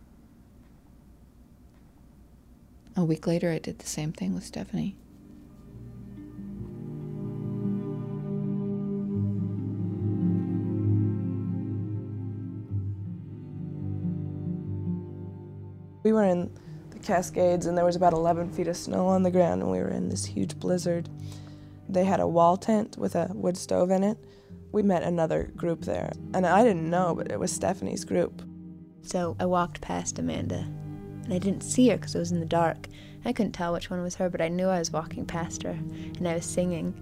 a 2.96 3.04
week 3.04 3.26
later 3.28 3.52
i 3.52 3.60
did 3.60 3.80
the 3.80 3.88
same 3.88 4.12
thing 4.12 4.34
with 4.34 4.44
stephanie 4.44 4.96
we 16.06 16.14
were 16.14 16.24
in 16.24 16.52
the 16.92 17.00
Cascades, 17.00 17.66
and 17.66 17.76
there 17.76 17.84
was 17.84 17.96
about 17.96 18.14
11 18.14 18.52
feet 18.52 18.68
of 18.68 18.78
snow 18.78 19.08
on 19.08 19.24
the 19.24 19.32
ground, 19.32 19.64
and 19.64 19.72
we 19.72 19.80
were 19.80 19.90
in 19.90 20.08
this 20.08 20.24
huge 20.24 20.56
blizzard. 20.60 21.10
They 21.90 22.06
had 22.06 22.20
a 22.20 22.28
wall 22.28 22.58
tent 22.58 22.96
with 22.98 23.16
a 23.16 23.32
wood 23.34 23.58
stove 23.58 23.90
in 23.90 24.04
it. 24.04 24.18
We 24.72 24.84
met 24.84 25.02
another 25.02 25.52
group 25.56 25.82
there, 25.82 26.12
and 26.36 26.46
I 26.46 26.64
didn't 26.64 26.90
know, 26.90 27.16
but 27.16 27.32
it 27.32 27.40
was 27.40 27.52
Stephanie's 27.52 28.06
group. 28.06 28.44
So 29.02 29.36
I 29.40 29.48
walked 29.48 29.82
past 29.82 30.20
Amanda, 30.20 30.68
and 31.24 31.34
I 31.34 31.40
didn't 31.40 31.62
see 31.62 31.90
her 31.90 31.98
because 31.98 32.14
it 32.14 32.20
was 32.20 32.32
in 32.32 32.40
the 32.40 32.46
dark. 32.46 32.88
I 33.26 33.34
couldn't 33.34 33.54
tell 33.54 33.74
which 33.74 33.90
one 33.90 34.04
was 34.04 34.16
her, 34.16 34.30
but 34.30 34.42
I 34.42 34.48
knew 34.48 34.68
I 34.68 34.78
was 34.78 34.92
walking 34.92 35.26
past 35.26 35.64
her, 35.64 35.72
and 35.72 36.28
I 36.28 36.36
was 36.36 36.46
singing 36.46 36.94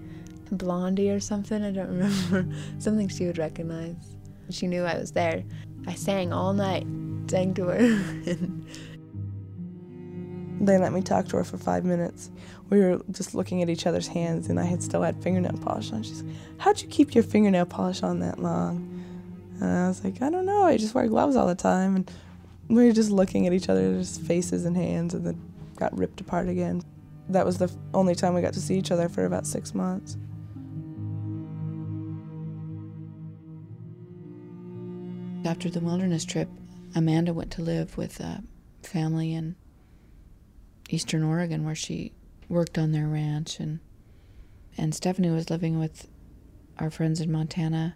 Blondie 0.50 1.12
or 1.12 1.20
something, 1.20 1.62
I 1.62 1.72
don't 1.72 1.90
remember. 2.00 2.56
something 2.80 3.10
she 3.10 3.26
would 3.26 3.38
recognize. 3.38 3.96
She 4.50 4.68
knew 4.68 4.84
I 4.84 4.98
was 4.98 5.12
there. 5.12 5.44
I 5.88 5.94
sang 5.94 6.32
all 6.32 6.54
night, 6.54 6.88
sang 7.28 7.54
to 7.56 7.66
her. 7.66 8.04
They 10.66 10.78
let 10.78 10.94
me 10.94 11.02
talk 11.02 11.28
to 11.28 11.38
her 11.38 11.44
for 11.44 11.58
five 11.58 11.84
minutes. 11.84 12.32
We 12.70 12.80
were 12.80 13.02
just 13.12 13.36
looking 13.36 13.62
at 13.62 13.70
each 13.70 13.86
other's 13.86 14.08
hands, 14.08 14.48
and 14.48 14.58
I 14.58 14.64
had 14.64 14.82
still 14.82 15.02
had 15.02 15.22
fingernail 15.22 15.58
polish 15.58 15.92
on. 15.92 16.04
She's 16.04 16.24
like, 16.24 16.36
How'd 16.58 16.82
you 16.82 16.88
keep 16.88 17.14
your 17.14 17.24
fingernail 17.24 17.66
polish 17.66 18.02
on 18.02 18.20
that 18.20 18.40
long? 18.40 19.04
And 19.60 19.70
I 19.70 19.88
was 19.90 20.04
like, 20.04 20.22
I 20.22 20.30
don't 20.30 20.46
know. 20.46 20.64
I 20.64 20.78
just 20.78 20.96
wear 20.96 21.06
gloves 21.08 21.36
all 21.36 21.48
the 21.48 21.56
time. 21.56 21.98
And 21.98 22.12
we 22.70 22.86
were 22.86 22.94
just 22.94 23.12
looking 23.12 23.46
at 23.46 23.52
each 23.52 23.68
other's 23.68 24.18
faces 24.20 24.64
and 24.64 24.78
hands, 24.78 25.14
and 25.14 25.26
then 25.26 25.42
got 25.76 25.98
ripped 25.98 26.22
apart 26.22 26.48
again. 26.48 26.82
That 27.28 27.46
was 27.46 27.58
the 27.58 27.70
only 27.94 28.16
time 28.16 28.34
we 28.34 28.42
got 28.42 28.54
to 28.54 28.62
see 28.62 28.78
each 28.78 28.92
other 28.92 29.10
for 29.10 29.26
about 29.26 29.46
six 29.46 29.74
months. 29.74 30.18
After 35.46 35.70
the 35.70 35.82
wilderness 35.82 36.24
trip, 36.24 36.48
Amanda 36.96 37.34
went 37.34 37.52
to 37.52 37.62
live 37.62 37.98
with 37.98 38.22
a 38.22 38.42
family 38.82 39.34
in 39.34 39.58
Eastern 40.94 41.24
Oregon 41.24 41.66
where 41.66 41.76
she 41.76 42.14
worked 42.48 42.78
on 42.78 42.92
their 42.92 43.08
ranch 43.08 43.60
and 43.60 43.80
and 44.78 44.94
Stephanie 44.94 45.30
was 45.30 45.50
living 45.50 45.80
with 45.80 46.08
our 46.80 46.90
friends 46.90 47.22
in 47.22 47.32
Montana. 47.32 47.96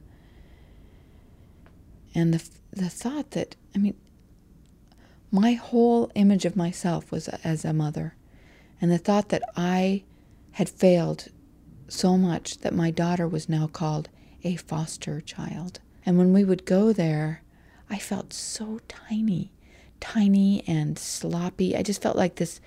And 2.14 2.34
the 2.34 2.50
the 2.72 2.90
thought 2.90 3.32
that 3.32 3.56
I 3.76 3.80
mean 3.80 3.96
my 5.32 5.54
whole 5.54 6.12
image 6.16 6.46
of 6.46 6.56
myself 6.56 7.12
was 7.12 7.28
as 7.28 7.66
a 7.66 7.74
mother. 7.74 8.16
And 8.80 8.92
the 8.92 8.98
thought 8.98 9.30
that 9.30 9.44
I 9.56 10.04
had 10.52 10.70
failed 10.70 11.28
so 11.88 12.18
much 12.18 12.60
that 12.60 12.74
my 12.74 12.92
daughter 12.92 13.28
was 13.28 13.50
now 13.50 13.68
called 13.68 14.10
a 14.44 14.56
foster 14.56 15.22
child. 15.22 15.80
And 16.06 16.18
when 16.18 16.34
we 16.34 16.44
would 16.44 16.66
go 16.66 16.94
there, 16.94 17.44
I 17.90 17.98
felt 17.98 18.34
so 18.34 18.80
tiny, 18.88 19.52
tiny 20.00 20.64
and 20.68 20.98
sloppy. 20.98 21.76
I 21.76 21.84
just 21.84 22.02
felt 22.02 22.16
like 22.16 22.36
this 22.36 22.62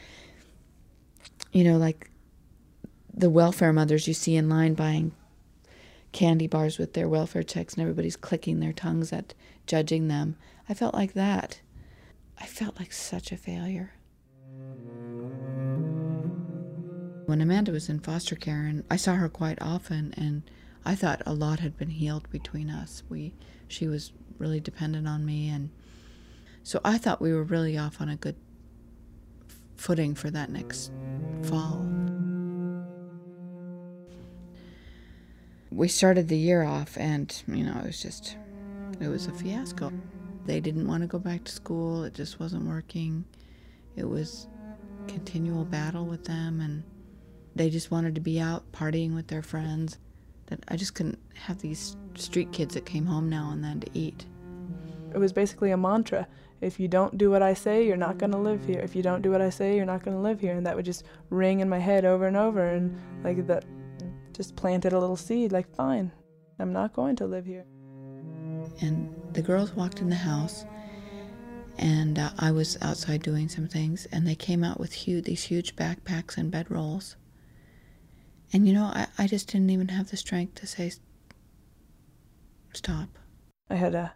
you 1.53 1.65
know, 1.65 1.77
like 1.77 2.11
the 3.13 3.31
welfare 3.31 3.73
mothers 3.73 4.07
you 4.07 4.15
see 4.15 4.37
in 4.37 4.49
line 4.49 4.75
buying 4.75 5.13
candy 6.13 6.47
bars 6.47 6.79
with 6.79 6.95
their 6.95 7.09
welfare 7.09 7.43
checks 7.43 7.75
and 7.75 7.83
everybody's 7.83 8.17
clicking 8.17 8.61
their 8.61 8.73
tongues 8.73 9.13
at 9.13 9.35
judging 9.67 10.09
them. 10.09 10.37
I 10.69 10.75
felt 10.75 10.95
like 10.95 11.15
that. 11.15 11.61
I 12.39 12.47
felt 12.47 12.79
like 12.79 12.93
such 12.93 13.33
a 13.33 13.37
failure. 13.37 13.93
When 17.27 17.41
Amanda 17.41 17.71
was 17.71 17.89
in 17.89 18.01
foster 18.01 18.35
care, 18.35 18.63
and 18.63 18.83
I 18.91 18.97
saw 18.97 19.15
her 19.15 19.29
quite 19.29 19.61
often, 19.61 20.15
and 20.17 20.43
I 20.85 20.95
thought 20.95 21.23
a 21.27 21.35
lot 21.35 21.61
had 21.61 21.77
been 21.77 21.91
healed 21.91 22.29
between 22.31 22.71
us. 22.71 23.03
We, 23.09 23.35
she 23.69 23.87
was 23.87 24.13
really 24.39 24.59
dependent 24.59 25.07
on 25.07 25.25
me, 25.25 25.49
and 25.49 25.71
so 26.65 26.81
I 26.85 26.99
thought 26.99 27.21
we 27.21 27.33
were 27.33 27.45
really 27.45 27.79
off 27.79 28.01
on 28.01 28.09
a 28.09 28.17
good 28.17 28.37
footing 29.81 30.15
for 30.15 30.31
that 30.31 30.51
next 30.51 30.93
fall. 31.45 31.87
We 35.71 35.89
started 35.89 36.29
the 36.29 36.37
year 36.37 36.65
off, 36.65 36.99
and 36.99 37.43
you 37.49 37.65
know, 37.65 37.79
it 37.79 37.87
was 37.87 38.03
just, 38.03 38.37
it 39.01 39.09
was 39.09 39.27
a 39.27 39.33
fiasco. 39.33 39.91
They 40.45 40.61
didn't 40.61 40.87
want 40.87 41.03
to 41.03 41.07
go 41.07 41.19
back 41.19 41.45
to 41.45 41.53
school, 41.53 42.05
it 42.05 42.13
just 42.13 42.39
wasn't 42.39 42.67
working. 42.67 43.25
It 43.97 44.07
was 44.07 44.49
continual 45.09 45.65
battle 45.65 46.05
with 46.05 46.25
them, 46.25 46.61
and 46.61 46.83
they 47.57 47.71
just 47.71 47.91
wanted 47.91 48.15
to 48.17 48.21
be 48.21 48.39
out 48.39 48.71
partying 48.73 49.15
with 49.15 49.29
their 49.29 49.43
friends. 49.43 49.99
That 50.47 50.63
I 50.69 50.77
just 50.77 50.95
couldn't 50.95 51.19
have 51.35 51.59
these 51.61 51.97
street 52.17 52.53
kids 52.53 52.75
that 52.75 52.85
came 52.85 53.07
home 53.07 53.31
now 53.31 53.51
and 53.51 53.65
then 53.65 53.81
to 53.81 53.89
eat. 53.95 54.27
It 55.15 55.19
was 55.19 55.33
basically 55.33 55.71
a 55.71 55.77
mantra 55.79 56.29
if 56.61 56.79
you 56.79 56.89
don't 56.89 57.17
do 57.17 57.31
what 57.31 57.43
I 57.43 57.55
say, 57.55 57.87
you're 57.87 57.97
not 57.97 58.19
going 58.19 58.33
to 58.33 58.39
live 58.39 58.65
here. 58.65 58.81
If 58.81 58.95
you 58.95 59.03
don't 59.03 59.23
do 59.23 59.31
what 59.31 59.41
I 59.41 59.51
say, 59.51 59.77
you're 59.77 59.87
not 59.87 60.03
going 60.03 60.17
to 60.17 60.23
live 60.23 60.41
here. 60.41 60.55
And 60.55 60.67
that 60.67 60.77
would 60.77 60.85
just 60.85 61.05
ring 61.31 61.61
in 61.61 61.69
my 61.69 61.79
head 61.79 62.05
over 62.05 62.27
and 62.27 62.37
over. 62.37 62.67
And 62.67 63.01
like 63.25 63.47
that 63.47 63.65
just 64.33 64.57
planted 64.57 64.93
a 64.93 64.99
little 64.99 65.17
seed 65.17 65.53
like, 65.53 65.75
fine, 65.75 66.13
I'm 66.59 66.73
not 66.73 66.93
going 66.93 67.17
to 67.17 67.27
live 67.27 67.47
here. 67.47 67.65
And 68.83 69.15
the 69.33 69.43
girls 69.43 69.73
walked 69.73 70.01
in 70.01 70.11
the 70.11 70.17
house, 70.17 70.67
and 71.79 72.19
uh, 72.19 72.31
I 72.39 72.51
was 72.51 72.77
outside 72.83 73.23
doing 73.23 73.49
some 73.49 73.69
things, 73.69 74.07
and 74.13 74.27
they 74.27 74.35
came 74.35 74.63
out 74.63 74.79
with 74.79 74.93
huge, 74.93 75.25
these 75.25 75.45
huge 75.45 75.77
backpacks 75.77 76.37
and 76.37 76.53
bedrolls. 76.53 77.17
And 78.53 78.67
you 78.67 78.75
know, 78.75 78.85
I, 78.85 79.07
I 79.17 79.27
just 79.27 79.49
didn't 79.49 79.71
even 79.71 79.89
have 79.89 80.11
the 80.11 80.17
strength 80.17 80.57
to 80.57 80.67
say, 80.67 80.93
stop. 82.75 83.09
I 83.71 83.77
had 83.77 83.95
a, 83.95 84.13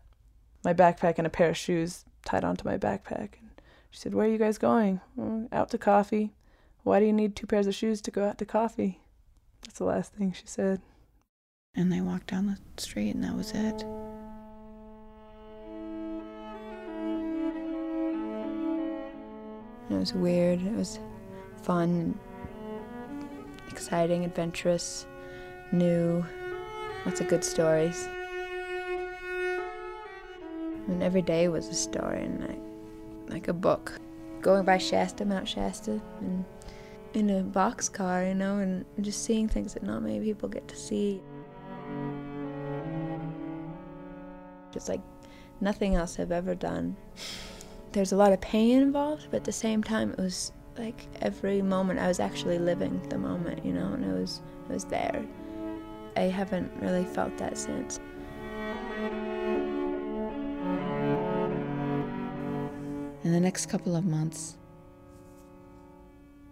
my 0.63 0.75
backpack 0.75 1.15
and 1.19 1.27
a 1.27 1.31
pair 1.31 1.49
of 1.49 1.57
shoes 1.57 2.05
tied 2.25 2.45
onto 2.45 2.69
my 2.69 2.79
backpack. 2.79 3.39
And 3.41 3.51
she 3.91 4.01
said, 4.01 4.15
Where 4.15 4.27
are 4.27 4.31
you 4.31 4.39
guys 4.39 4.59
going? 4.59 5.01
Oh, 5.19 5.49
out 5.53 5.71
to 5.71 5.79
coffee. 5.79 6.35
Why 6.83 7.01
do 7.01 7.07
you 7.07 7.13
need 7.13 7.35
two 7.35 7.47
pairs 7.47 7.67
of 7.67 7.75
shoes 7.75 8.01
to 8.03 8.11
go 8.11 8.25
out 8.25 8.39
to 8.39 8.47
coffee? 8.47 9.01
That's 9.63 9.79
the 9.79 9.85
last 9.85 10.13
thing 10.13 10.33
she 10.33 10.47
said. 10.47 10.83
And 11.75 11.93
they 11.93 12.01
walked 12.01 12.29
down 12.29 12.47
the 12.47 12.59
street, 12.81 13.15
and 13.15 13.25
that 13.25 13.35
was 13.35 13.53
it. 13.53 13.85
It 19.91 19.99
was 19.99 20.15
weird. 20.15 20.63
It 20.63 20.73
was 20.73 20.99
fun, 21.63 22.19
exciting, 23.71 24.25
adventurous, 24.25 25.07
new. 25.73 26.25
Lots 27.05 27.21
of 27.21 27.29
good 27.29 27.45
stories. 27.45 28.09
And 30.89 31.03
every 31.03 31.23
day 31.23 31.49
was 31.49 31.69
a 31.69 31.75
story 31.75 32.23
and 32.23 32.41
like, 32.41 33.31
like 33.31 33.49
a 33.49 33.53
book. 33.53 33.99
Going 34.41 34.65
by 34.65 34.77
Shasta, 34.77 35.25
Mount 35.25 35.49
Shasta, 35.49 36.03
and 36.21 36.45
in 37.15 37.31
a 37.31 37.43
boxcar, 37.43 38.29
you 38.29 38.35
know, 38.35 38.59
and 38.59 38.85
just 39.01 39.25
seeing 39.25 39.49
things 39.49 39.75
that 39.75 39.83
not 39.83 40.03
many 40.03 40.21
people 40.21 40.49
get 40.49 40.69
to 40.69 40.77
see. 40.77 41.23
It's 44.75 44.89
like 44.89 45.01
nothing 45.61 45.95
else 45.95 46.19
I've 46.19 46.33
ever 46.33 46.55
done. 46.55 46.97
There's 47.93 48.13
a 48.13 48.17
lot 48.17 48.33
of 48.33 48.41
pain 48.41 48.83
involved, 48.83 49.29
but 49.31 49.39
at 49.39 49.45
the 49.45 49.53
same 49.53 49.83
time, 49.83 50.11
it 50.11 50.19
was 50.19 50.53
like 50.77 51.07
every 51.23 51.63
moment 51.63 52.01
I 52.01 52.09
was 52.09 52.19
actually 52.21 52.59
living 52.59 53.01
the 53.09 53.19
moment, 53.19 53.65
you 53.65 53.73
know, 53.73 53.93
and 53.93 54.05
it 54.05 54.13
was 54.13 54.43
it 54.69 54.73
was 54.73 54.85
there. 54.85 55.25
I 56.17 56.23
haven't 56.23 56.73
really 56.81 57.05
felt 57.05 57.37
that 57.39 57.57
since. 57.57 58.01
The 63.35 63.41
next 63.41 63.67
couple 63.67 63.97
of 63.97 64.05
months, 64.05 64.57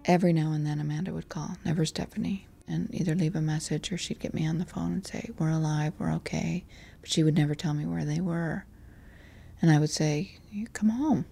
every 0.05 0.33
now 0.33 0.51
and 0.51 0.67
then 0.67 0.81
Amanda 0.81 1.13
would 1.13 1.29
call, 1.29 1.57
never 1.65 1.85
Stephanie, 1.87 2.49
and 2.67 2.93
either 2.93 3.15
leave 3.15 3.37
a 3.37 3.41
message 3.41 3.93
or 3.93 3.99
she'd 3.99 4.19
get 4.19 4.35
me 4.35 4.45
on 4.45 4.59
the 4.59 4.65
phone 4.65 4.93
and 4.93 5.07
say, 5.07 5.31
We're 5.39 5.51
alive, 5.51 5.93
we're 5.97 6.13
okay. 6.15 6.65
But 7.01 7.11
she 7.11 7.23
would 7.23 7.37
never 7.37 7.55
tell 7.55 7.73
me 7.73 7.87
where 7.87 8.05
they 8.05 8.21
were. 8.21 8.67
And 9.61 9.71
I 9.71 9.79
would 9.79 9.91
say, 9.91 10.39
You 10.51 10.67
Come 10.73 10.89
home. 10.89 11.27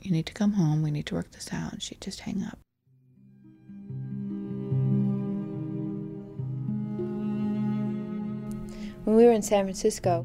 You 0.00 0.12
need 0.12 0.26
to 0.26 0.32
come 0.32 0.52
home. 0.52 0.82
We 0.82 0.92
need 0.92 1.06
to 1.06 1.16
work 1.16 1.32
this 1.32 1.52
out. 1.52 1.72
And 1.72 1.82
she'd 1.82 2.00
just 2.00 2.20
hang 2.20 2.44
up. 2.44 2.60
When 9.02 9.16
we 9.16 9.24
were 9.24 9.32
in 9.32 9.42
San 9.42 9.64
Francisco, 9.64 10.24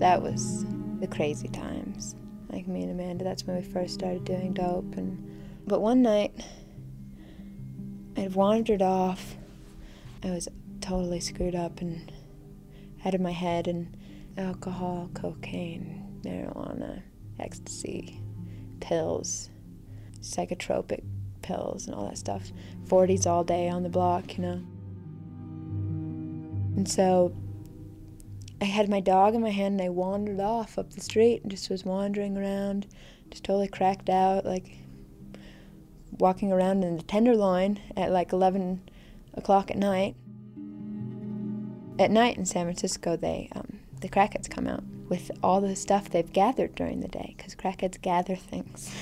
that 0.00 0.20
was 0.20 0.64
the 0.98 1.06
crazy 1.06 1.46
times. 1.46 2.16
Like 2.52 2.68
me 2.68 2.82
and 2.82 2.92
Amanda, 2.92 3.24
that's 3.24 3.44
when 3.46 3.56
we 3.56 3.62
first 3.62 3.94
started 3.94 4.24
doing 4.24 4.52
dope. 4.52 4.94
And 4.96 5.42
but 5.66 5.80
one 5.80 6.02
night, 6.02 6.32
I'd 8.16 8.34
wandered 8.34 8.82
off. 8.82 9.36
I 10.22 10.30
was 10.30 10.48
totally 10.80 11.20
screwed 11.20 11.54
up 11.54 11.80
and 11.80 12.12
out 13.04 13.14
of 13.14 13.20
my 13.20 13.32
head, 13.32 13.66
and 13.66 13.96
alcohol, 14.36 15.10
cocaine, 15.14 16.20
marijuana, 16.22 17.02
ecstasy, 17.38 18.20
pills, 18.80 19.48
psychotropic 20.20 21.02
pills, 21.40 21.86
and 21.86 21.94
all 21.94 22.06
that 22.08 22.18
stuff. 22.18 22.52
40s 22.86 23.26
all 23.26 23.44
day 23.44 23.68
on 23.68 23.82
the 23.82 23.88
block, 23.88 24.36
you 24.36 24.44
know. 24.44 24.62
And 26.76 26.88
so 26.88 27.34
I 28.62 28.66
had 28.66 28.88
my 28.88 29.00
dog 29.00 29.34
in 29.34 29.40
my 29.40 29.50
hand 29.50 29.80
and 29.80 29.82
I 29.82 29.88
wandered 29.88 30.38
off 30.38 30.78
up 30.78 30.92
the 30.92 31.00
street 31.00 31.42
and 31.42 31.50
just 31.50 31.68
was 31.68 31.84
wandering 31.84 32.38
around, 32.38 32.86
just 33.28 33.42
totally 33.42 33.66
cracked 33.66 34.08
out, 34.08 34.44
like 34.44 34.76
walking 36.12 36.52
around 36.52 36.84
in 36.84 36.96
the 36.96 37.02
Tenderloin 37.02 37.80
at 37.96 38.12
like 38.12 38.32
11 38.32 38.88
o'clock 39.34 39.72
at 39.72 39.76
night. 39.76 40.14
At 41.98 42.12
night 42.12 42.38
in 42.38 42.44
San 42.44 42.66
Francisco, 42.66 43.16
they 43.16 43.48
um, 43.56 43.80
the 44.00 44.08
crackheads 44.08 44.48
come 44.48 44.68
out 44.68 44.84
with 45.08 45.32
all 45.42 45.60
the 45.60 45.74
stuff 45.74 46.08
they've 46.08 46.32
gathered 46.32 46.76
during 46.76 47.00
the 47.00 47.08
day 47.08 47.34
because 47.36 47.56
crackheads 47.56 48.00
gather 48.00 48.36
things. 48.36 48.94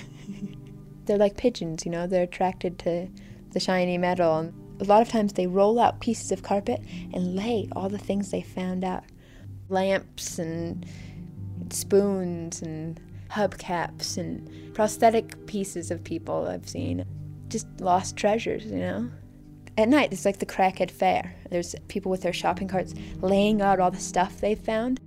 they're 1.04 1.18
like 1.18 1.36
pigeons, 1.36 1.84
you 1.84 1.90
know. 1.90 2.06
They're 2.06 2.22
attracted 2.22 2.78
to 2.78 3.08
the 3.50 3.60
shiny 3.60 3.98
metal. 3.98 4.38
And 4.38 4.80
a 4.80 4.84
lot 4.84 5.02
of 5.02 5.10
times 5.10 5.34
they 5.34 5.46
roll 5.46 5.78
out 5.78 6.00
pieces 6.00 6.32
of 6.32 6.42
carpet 6.42 6.80
and 7.12 7.36
lay 7.36 7.68
all 7.72 7.90
the 7.90 7.98
things 7.98 8.30
they 8.30 8.40
found 8.40 8.84
out 8.84 9.04
lamps 9.70 10.38
and 10.38 10.86
spoons 11.70 12.62
and 12.62 13.00
hubcaps 13.30 14.18
and 14.18 14.74
prosthetic 14.74 15.46
pieces 15.46 15.90
of 15.90 16.02
people 16.02 16.48
I've 16.48 16.68
seen. 16.68 17.04
Just 17.48 17.66
lost 17.80 18.16
treasures, 18.16 18.66
you 18.66 18.78
know? 18.78 19.10
At 19.78 19.88
night, 19.88 20.12
it's 20.12 20.24
like 20.24 20.38
the 20.38 20.46
crackhead 20.46 20.90
fair. 20.90 21.34
There's 21.50 21.74
people 21.88 22.10
with 22.10 22.22
their 22.22 22.32
shopping 22.32 22.68
carts 22.68 22.94
laying 23.20 23.62
out 23.62 23.80
all 23.80 23.90
the 23.90 23.98
stuff 23.98 24.40
they've 24.40 24.58
found. 24.58 25.00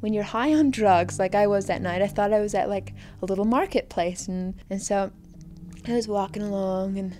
When 0.00 0.14
you're 0.14 0.24
high 0.24 0.54
on 0.54 0.70
drugs, 0.70 1.18
like 1.18 1.34
I 1.34 1.46
was 1.46 1.66
that 1.66 1.82
night, 1.82 2.00
I 2.00 2.06
thought 2.06 2.32
I 2.32 2.40
was 2.40 2.54
at 2.54 2.68
like 2.68 2.94
a 3.20 3.26
little 3.26 3.44
marketplace. 3.44 4.28
And, 4.28 4.54
and 4.70 4.80
so 4.80 5.10
I 5.86 5.92
was 5.92 6.08
walking 6.08 6.42
along, 6.42 6.96
and 6.96 7.16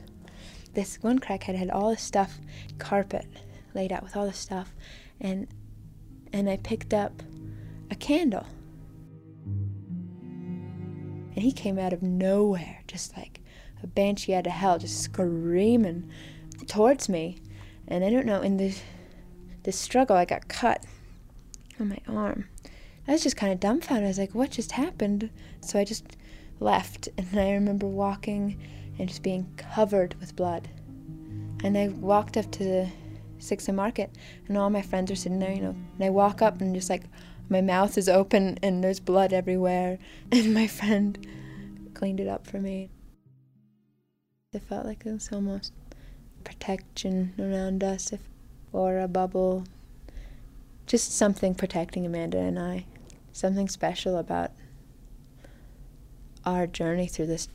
this 0.72 0.96
one 1.02 1.18
crackhead 1.18 1.56
had 1.56 1.70
all 1.70 1.90
this 1.90 2.02
stuff, 2.02 2.38
carpet 2.78 3.26
laid 3.74 3.92
out 3.92 4.02
with 4.02 4.16
all 4.16 4.26
this 4.26 4.38
stuff. 4.38 4.74
And 5.20 5.46
and 6.32 6.48
I 6.48 6.56
picked 6.56 6.94
up 6.94 7.22
a 7.90 7.94
candle. 7.94 8.46
And 11.34 11.44
he 11.44 11.52
came 11.52 11.78
out 11.78 11.92
of 11.92 12.02
nowhere, 12.02 12.82
just 12.86 13.16
like 13.16 13.40
a 13.82 13.86
banshee 13.86 14.34
out 14.34 14.46
of 14.46 14.52
hell, 14.52 14.78
just 14.78 15.00
screaming 15.00 16.10
towards 16.66 17.08
me. 17.08 17.38
And 17.88 18.04
I 18.04 18.10
don't 18.10 18.26
know, 18.26 18.42
in 18.42 18.56
the 18.56 18.74
this 19.62 19.78
struggle, 19.78 20.16
I 20.16 20.24
got 20.24 20.48
cut 20.48 20.84
on 21.78 21.88
my 21.88 21.98
arm. 22.08 22.48
I 23.06 23.12
was 23.12 23.22
just 23.22 23.36
kind 23.36 23.52
of 23.52 23.60
dumbfounded. 23.60 24.04
I 24.04 24.08
was 24.08 24.18
like, 24.18 24.34
what 24.34 24.50
just 24.50 24.72
happened? 24.72 25.30
So 25.60 25.78
I 25.78 25.84
just 25.84 26.16
left. 26.60 27.08
And 27.18 27.38
I 27.38 27.52
remember 27.52 27.86
walking 27.86 28.58
and 28.98 29.08
just 29.08 29.22
being 29.22 29.46
covered 29.56 30.14
with 30.20 30.36
blood. 30.36 30.68
And 31.62 31.76
I 31.76 31.88
walked 31.88 32.36
up 32.36 32.50
to 32.52 32.64
the 32.64 32.88
Sixth 33.40 33.68
Market, 33.70 34.10
and 34.46 34.56
all 34.56 34.70
my 34.70 34.82
friends 34.82 35.10
are 35.10 35.16
sitting 35.16 35.38
there, 35.38 35.52
you 35.52 35.62
know. 35.62 35.76
And 35.94 36.04
I 36.04 36.10
walk 36.10 36.42
up 36.42 36.60
and 36.60 36.74
just 36.74 36.90
like 36.90 37.04
my 37.48 37.60
mouth 37.60 37.98
is 37.98 38.08
open 38.08 38.58
and 38.62 38.84
there's 38.84 39.00
blood 39.00 39.32
everywhere, 39.32 39.98
and 40.32 40.54
my 40.54 40.66
friend 40.66 41.26
cleaned 41.94 42.20
it 42.20 42.28
up 42.28 42.46
for 42.46 42.58
me. 42.58 42.90
It 44.52 44.62
felt 44.62 44.86
like 44.86 45.04
it 45.06 45.12
was 45.12 45.30
almost 45.32 45.72
protection 46.44 47.34
around 47.38 47.84
us, 47.84 48.12
if 48.12 48.20
or 48.72 48.98
a 48.98 49.08
bubble, 49.08 49.64
just 50.86 51.12
something 51.12 51.54
protecting 51.54 52.06
Amanda 52.06 52.38
and 52.38 52.58
I, 52.58 52.86
something 53.32 53.68
special 53.68 54.16
about 54.16 54.52
our 56.44 56.66
journey 56.66 57.06
through 57.06 57.26
this 57.26 57.48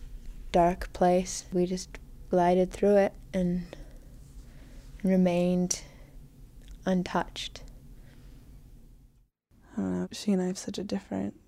dark 0.51 0.91
place. 0.93 1.45
We 1.51 1.65
just 1.65 1.89
glided 2.29 2.71
through 2.71 2.97
it 2.97 3.13
and 3.33 3.65
remained 5.05 5.83
untouched. 6.85 7.61
I 9.77 9.81
don't 9.81 10.01
know. 10.01 10.07
She 10.11 10.31
and 10.31 10.41
I 10.41 10.47
have 10.47 10.57
such 10.57 10.77
a 10.77 10.83
different 10.83 11.39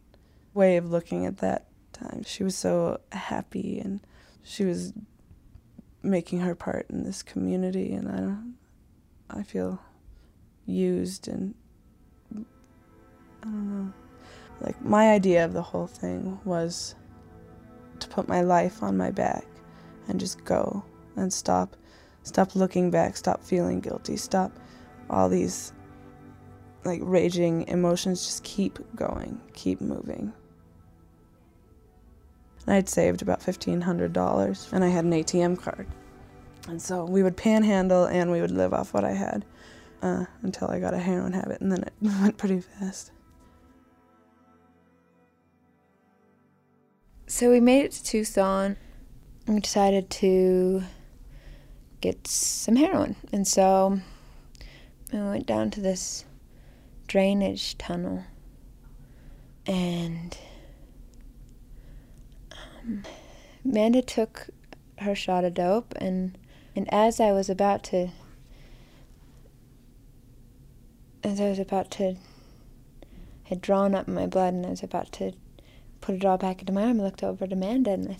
way 0.53 0.77
of 0.77 0.91
looking 0.91 1.25
at 1.25 1.37
that 1.37 1.67
time. 1.91 2.23
She 2.25 2.43
was 2.43 2.55
so 2.55 2.99
happy 3.11 3.79
and 3.79 4.01
she 4.43 4.63
was 4.63 4.93
making 6.03 6.39
her 6.39 6.55
part 6.55 6.85
in 6.89 7.03
this 7.03 7.23
community 7.23 7.93
and 7.93 8.07
I 8.07 8.17
don't 8.17 8.55
I 9.29 9.43
feel 9.43 9.81
used 10.65 11.27
and 11.27 11.53
I 12.33 12.35
don't 13.43 13.85
know. 13.85 13.93
Like 14.61 14.81
my 14.83 15.11
idea 15.11 15.45
of 15.45 15.53
the 15.53 15.61
whole 15.61 15.87
thing 15.87 16.39
was 16.45 16.95
to 17.99 18.07
put 18.07 18.27
my 18.27 18.41
life 18.41 18.83
on 18.83 18.97
my 18.97 19.11
back 19.11 19.45
and 20.07 20.19
just 20.19 20.43
go 20.45 20.83
and 21.15 21.31
stop 21.31 21.75
Stop 22.27 22.55
looking 22.55 22.91
back, 22.91 23.15
stop 23.15 23.41
feeling 23.41 23.79
guilty, 23.79 24.17
stop 24.17 24.51
all 25.09 25.29
these 25.29 25.71
like 26.83 26.99
raging 27.03 27.65
emotions, 27.69 28.25
just 28.25 28.43
keep 28.43 28.79
going, 28.95 29.39
keep 29.53 29.79
moving. 29.79 30.33
And 32.65 32.75
I'd 32.75 32.89
saved 32.89 33.21
about 33.21 33.39
$1,500 33.39 34.73
and 34.73 34.83
I 34.83 34.87
had 34.89 35.05
an 35.05 35.11
ATM 35.11 35.57
card. 35.57 35.87
And 36.67 36.81
so 36.81 37.05
we 37.05 37.23
would 37.23 37.37
panhandle 37.37 38.05
and 38.05 38.29
we 38.29 38.41
would 38.41 38.51
live 38.51 38.73
off 38.73 38.93
what 38.93 39.05
I 39.05 39.13
had 39.13 39.45
uh, 40.01 40.25
until 40.41 40.69
I 40.69 40.79
got 40.79 40.93
a 40.93 40.99
heroin 40.99 41.31
habit, 41.31 41.61
and 41.61 41.71
then 41.71 41.83
it 41.83 41.93
went 42.01 42.37
pretty 42.37 42.59
fast. 42.59 43.11
So 47.25 47.49
we 47.49 47.61
made 47.61 47.85
it 47.85 47.91
to 47.93 48.03
Tucson. 48.03 48.75
And 49.45 49.55
we 49.55 49.61
decided 49.61 50.09
to 50.09 50.83
get 52.07 52.27
some 52.27 52.77
heroin. 52.77 53.15
And 53.33 53.45
so 53.45 53.99
I 55.13 55.17
went 55.17 55.45
down 55.45 55.71
to 55.71 55.81
this 55.81 56.23
drainage 57.07 57.77
tunnel 57.77 58.23
and 59.65 60.37
um, 62.51 63.03
Amanda 63.65 64.01
took 64.01 64.47
her 64.99 65.15
shot 65.15 65.45
of 65.45 65.53
dope 65.53 65.93
and 65.99 66.37
and 66.75 66.91
as 66.93 67.19
I 67.19 67.31
was 67.31 67.49
about 67.49 67.83
to 67.85 68.09
as 71.23 71.39
I 71.39 71.49
was 71.49 71.59
about 71.59 71.91
to 71.91 72.15
had 73.43 73.61
drawn 73.61 73.95
up 73.95 74.07
my 74.07 74.27
blood 74.27 74.53
and 74.53 74.65
I 74.65 74.69
was 74.69 74.83
about 74.83 75.11
to 75.13 75.33
put 76.01 76.15
it 76.15 76.25
all 76.25 76.37
back 76.37 76.59
into 76.59 76.73
my 76.73 76.83
arm, 76.83 76.99
I 76.99 77.03
looked 77.03 77.23
over 77.23 77.45
at 77.45 77.53
Amanda 77.53 77.91
and 77.91 78.09
I 78.09 78.17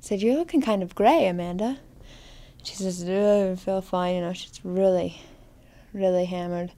said, 0.00 0.22
You're 0.22 0.36
looking 0.36 0.62
kind 0.62 0.82
of 0.82 0.94
gray, 0.94 1.26
Amanda 1.26 1.78
she 2.66 2.74
says, 2.74 3.04
I 3.04 3.06
don't 3.06 3.56
feel 3.56 3.80
fine, 3.80 4.16
you 4.16 4.20
know, 4.22 4.32
she's 4.32 4.60
really, 4.64 5.20
really 5.92 6.24
hammered. 6.24 6.72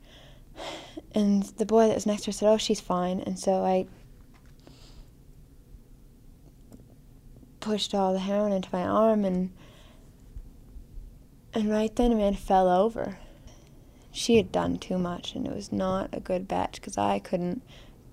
And 1.14 1.44
the 1.44 1.64
boy 1.64 1.88
that 1.88 1.94
was 1.94 2.04
next 2.04 2.22
to 2.22 2.28
her 2.28 2.32
said, 2.32 2.48
Oh, 2.50 2.58
she's 2.58 2.80
fine. 2.80 3.20
And 3.20 3.38
so 3.38 3.64
I 3.64 3.86
pushed 7.60 7.94
all 7.94 8.12
the 8.12 8.18
heroin 8.18 8.52
into 8.52 8.68
my 8.70 8.82
arm, 8.82 9.24
and, 9.24 9.50
and 11.54 11.70
right 11.70 11.94
then, 11.96 12.12
a 12.12 12.16
man 12.16 12.34
fell 12.34 12.68
over. 12.68 13.16
She 14.12 14.36
had 14.36 14.52
done 14.52 14.76
too 14.78 14.98
much, 14.98 15.34
and 15.34 15.46
it 15.46 15.54
was 15.54 15.72
not 15.72 16.10
a 16.12 16.20
good 16.20 16.46
batch 16.46 16.74
because 16.74 16.98
I 16.98 17.18
couldn't, 17.18 17.62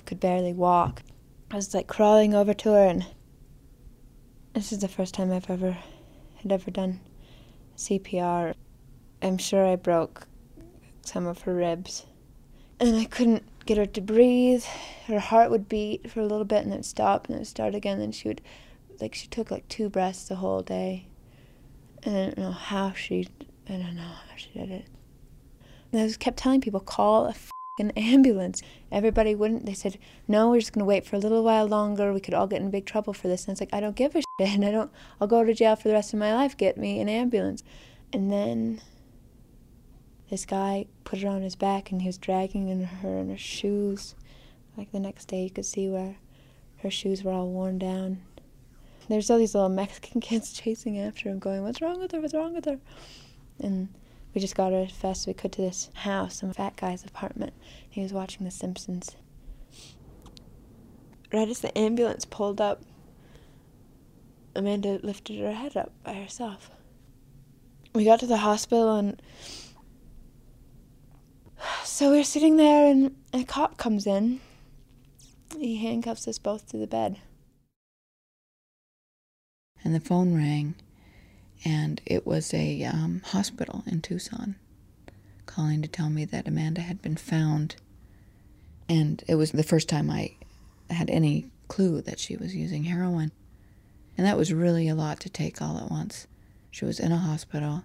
could 0.05 0.21
barely 0.21 0.53
walk. 0.53 1.03
I 1.51 1.55
was 1.55 1.73
like 1.73 1.87
crawling 1.87 2.33
over 2.33 2.53
to 2.53 2.71
her, 2.71 2.85
and 2.85 3.05
this 4.53 4.71
is 4.71 4.79
the 4.79 4.87
first 4.87 5.13
time 5.13 5.33
I've 5.33 5.49
ever 5.49 5.77
had 6.37 6.51
ever 6.53 6.71
done 6.71 7.01
CPR. 7.77 8.53
I'm 9.21 9.37
sure 9.37 9.65
I 9.65 9.75
broke 9.75 10.27
some 11.01 11.25
of 11.25 11.41
her 11.41 11.53
ribs, 11.53 12.05
and 12.79 12.95
I 12.95 13.05
couldn't 13.05 13.43
get 13.65 13.77
her 13.77 13.85
to 13.85 14.01
breathe. 14.01 14.63
Her 15.07 15.19
heart 15.19 15.51
would 15.51 15.69
beat 15.69 16.09
for 16.09 16.19
a 16.19 16.25
little 16.25 16.45
bit, 16.45 16.63
and 16.63 16.71
then 16.71 16.83
stop, 16.83 17.27
and 17.27 17.37
then 17.37 17.45
start 17.45 17.75
again. 17.75 18.01
And 18.01 18.13
she 18.13 18.27
would, 18.27 18.41
like, 18.99 19.15
she 19.15 19.27
took 19.27 19.51
like 19.51 19.67
two 19.67 19.89
breaths 19.89 20.27
the 20.27 20.35
whole 20.35 20.61
day. 20.61 21.07
And 22.03 22.15
I 22.15 22.25
don't 22.25 22.37
know 22.37 22.51
how 22.51 22.93
she, 22.93 23.27
I 23.67 23.73
don't 23.73 23.95
know 23.95 24.03
how 24.03 24.35
she 24.35 24.49
did 24.49 24.69
it. 24.69 24.85
And 25.91 26.01
I 26.01 26.07
just 26.07 26.19
kept 26.19 26.37
telling 26.37 26.61
people, 26.61 26.79
call 26.79 27.25
a 27.25 27.33
an 27.79 27.91
ambulance. 27.91 28.61
Everybody 28.91 29.35
wouldn't. 29.35 29.65
They 29.65 29.73
said, 29.73 29.97
no, 30.27 30.49
we're 30.49 30.59
just 30.59 30.73
going 30.73 30.79
to 30.79 30.85
wait 30.85 31.05
for 31.05 31.15
a 31.15 31.19
little 31.19 31.43
while 31.43 31.65
longer. 31.65 32.13
We 32.13 32.19
could 32.19 32.33
all 32.33 32.47
get 32.47 32.61
in 32.61 32.69
big 32.69 32.85
trouble 32.85 33.13
for 33.13 33.27
this. 33.27 33.45
And 33.45 33.53
it's 33.53 33.61
like, 33.61 33.73
I 33.73 33.79
don't 33.79 33.95
give 33.95 34.15
a 34.15 34.19
shit. 34.39 34.49
And 34.55 34.65
I 34.65 34.71
don't, 34.71 34.91
I'll 35.19 35.27
go 35.27 35.43
to 35.43 35.53
jail 35.53 35.75
for 35.75 35.87
the 35.87 35.93
rest 35.93 36.13
of 36.13 36.19
my 36.19 36.33
life. 36.33 36.55
Get 36.55 36.77
me 36.77 36.99
an 36.99 37.09
ambulance. 37.09 37.63
And 38.13 38.31
then 38.31 38.81
this 40.29 40.45
guy 40.45 40.85
put 41.03 41.19
her 41.21 41.27
on 41.27 41.41
his 41.41 41.55
back 41.55 41.91
and 41.91 42.01
he 42.01 42.07
was 42.07 42.17
dragging 42.17 42.69
in 42.69 42.83
her 42.83 43.17
in 43.17 43.29
her 43.29 43.37
shoes. 43.37 44.15
Like 44.77 44.91
the 44.91 44.99
next 44.99 45.25
day, 45.25 45.43
you 45.43 45.49
could 45.49 45.65
see 45.65 45.89
where 45.89 46.17
her 46.77 46.91
shoes 46.91 47.23
were 47.23 47.31
all 47.31 47.49
worn 47.49 47.77
down. 47.77 48.21
There's 49.07 49.29
all 49.29 49.37
these 49.37 49.53
little 49.53 49.69
Mexican 49.69 50.21
kids 50.21 50.53
chasing 50.53 50.99
after 50.99 51.29
him, 51.29 51.39
going, 51.39 51.63
What's 51.63 51.81
wrong 51.81 51.99
with 51.99 52.11
her? 52.11 52.21
What's 52.21 52.33
wrong 52.33 52.53
with 52.53 52.65
her? 52.65 52.79
And 53.59 53.89
we 54.35 54.41
just 54.41 54.55
got 54.55 54.73
her 54.73 54.81
as 54.81 54.91
fast 54.91 55.21
as 55.21 55.27
we 55.27 55.33
could 55.33 55.53
to 55.53 55.61
this 55.61 55.89
house, 55.93 56.35
some 56.35 56.51
fat 56.51 56.75
guy's 56.75 57.05
apartment. 57.05 57.53
He 57.89 58.01
was 58.01 58.11
watching 58.11 58.43
The 58.43 58.51
Simpsons. 58.51 59.15
Right 61.33 61.47
as 61.47 61.61
the 61.61 61.75
ambulance 61.77 62.25
pulled 62.25 62.59
up, 62.59 62.83
Amanda 64.53 64.99
lifted 65.01 65.39
her 65.39 65.53
head 65.53 65.77
up 65.77 65.93
by 66.03 66.13
herself. 66.13 66.69
We 67.93 68.03
got 68.03 68.19
to 68.19 68.27
the 68.27 68.37
hospital 68.37 68.95
and 68.95 69.21
so 71.85 72.11
we're 72.11 72.25
sitting 72.25 72.57
there 72.57 72.91
and 72.91 73.15
a 73.33 73.45
cop 73.45 73.77
comes 73.77 74.05
in. 74.05 74.41
He 75.57 75.77
handcuffs 75.77 76.27
us 76.27 76.39
both 76.39 76.67
to 76.71 76.77
the 76.77 76.87
bed. 76.87 77.17
And 79.81 79.95
the 79.95 80.01
phone 80.01 80.35
rang 80.35 80.75
and 81.65 81.99
it 82.05 82.27
was 82.27 82.53
a 82.53 82.83
um, 82.83 83.23
hospital 83.25 83.83
in 83.87 83.99
Tucson 84.01 84.55
calling 85.47 85.81
to 85.81 85.87
tell 85.87 86.09
me 86.09 86.23
that 86.25 86.47
Amanda 86.47 86.81
had 86.81 87.01
been 87.01 87.15
found. 87.15 87.75
And 88.87 89.23
it 89.27 89.35
was 89.35 89.51
the 89.51 89.63
first 89.63 89.89
time 89.89 90.11
I 90.11 90.35
had 90.91 91.09
any 91.09 91.49
clue 91.67 92.01
that 92.01 92.19
she 92.19 92.37
was 92.37 92.55
using 92.55 92.83
heroin. 92.83 93.31
And 94.17 94.27
that 94.27 94.37
was 94.37 94.53
really 94.53 94.87
a 94.87 94.95
lot 94.95 95.19
to 95.21 95.29
take 95.29 95.61
all 95.61 95.77
at 95.79 95.89
once. 95.89 96.27
She 96.69 96.85
was 96.85 96.99
in 96.99 97.11
a 97.11 97.17
hospital. 97.17 97.83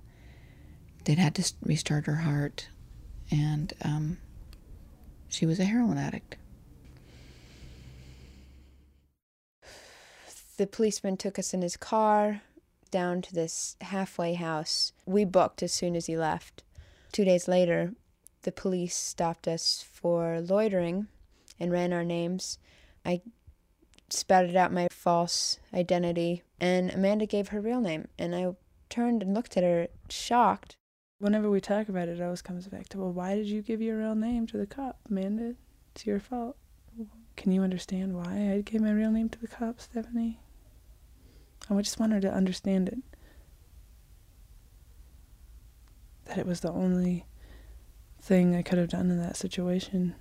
They'd 1.04 1.18
had 1.18 1.34
to 1.36 1.52
restart 1.62 2.06
her 2.06 2.16
heart. 2.16 2.68
And 3.30 3.72
um, 3.82 4.18
she 5.28 5.46
was 5.46 5.58
a 5.58 5.64
heroin 5.64 5.96
addict. 5.96 6.36
The 10.58 10.66
policeman 10.66 11.16
took 11.16 11.38
us 11.38 11.54
in 11.54 11.62
his 11.62 11.78
car 11.78 12.42
down 12.90 13.22
to 13.22 13.34
this 13.34 13.76
halfway 13.80 14.34
house. 14.34 14.92
We 15.06 15.24
booked 15.24 15.62
as 15.62 15.72
soon 15.72 15.96
as 15.96 16.06
he 16.06 16.16
left. 16.16 16.62
Two 17.12 17.24
days 17.24 17.48
later, 17.48 17.94
the 18.42 18.52
police 18.52 18.96
stopped 18.96 19.46
us 19.48 19.84
for 19.92 20.40
loitering 20.40 21.08
and 21.58 21.72
ran 21.72 21.92
our 21.92 22.04
names. 22.04 22.58
I 23.04 23.22
spouted 24.08 24.56
out 24.56 24.72
my 24.72 24.88
false 24.90 25.58
identity, 25.72 26.42
and 26.60 26.90
Amanda 26.92 27.26
gave 27.26 27.48
her 27.48 27.60
real 27.60 27.80
name. 27.80 28.08
And 28.18 28.34
I 28.34 28.54
turned 28.88 29.22
and 29.22 29.34
looked 29.34 29.56
at 29.56 29.64
her, 29.64 29.88
shocked. 30.08 30.76
Whenever 31.18 31.50
we 31.50 31.60
talk 31.60 31.88
about 31.88 32.08
it, 32.08 32.18
it 32.18 32.22
always 32.22 32.42
comes 32.42 32.66
back 32.66 32.88
to, 32.88 32.98
well, 32.98 33.12
why 33.12 33.34
did 33.34 33.46
you 33.46 33.62
give 33.62 33.82
your 33.82 33.98
real 33.98 34.14
name 34.14 34.46
to 34.48 34.56
the 34.56 34.66
cop, 34.66 34.98
Amanda? 35.08 35.54
It's 35.94 36.06
your 36.06 36.18
fault. 36.18 36.56
Can 37.36 37.52
you 37.52 37.62
understand 37.62 38.16
why 38.16 38.52
I 38.52 38.62
gave 38.62 38.80
my 38.80 38.92
real 38.92 39.10
name 39.10 39.28
to 39.30 39.38
the 39.38 39.48
cop, 39.48 39.80
Stephanie? 39.80 40.40
I 41.78 41.82
just 41.82 42.00
want 42.00 42.12
her 42.12 42.20
to 42.20 42.32
understand 42.32 42.88
it. 42.88 42.98
That 46.26 46.38
it 46.38 46.46
was 46.46 46.60
the 46.60 46.72
only 46.72 47.26
thing 48.20 48.54
I 48.54 48.62
could 48.62 48.78
have 48.78 48.88
done 48.88 49.10
in 49.10 49.18
that 49.18 49.36
situation. 49.36 50.14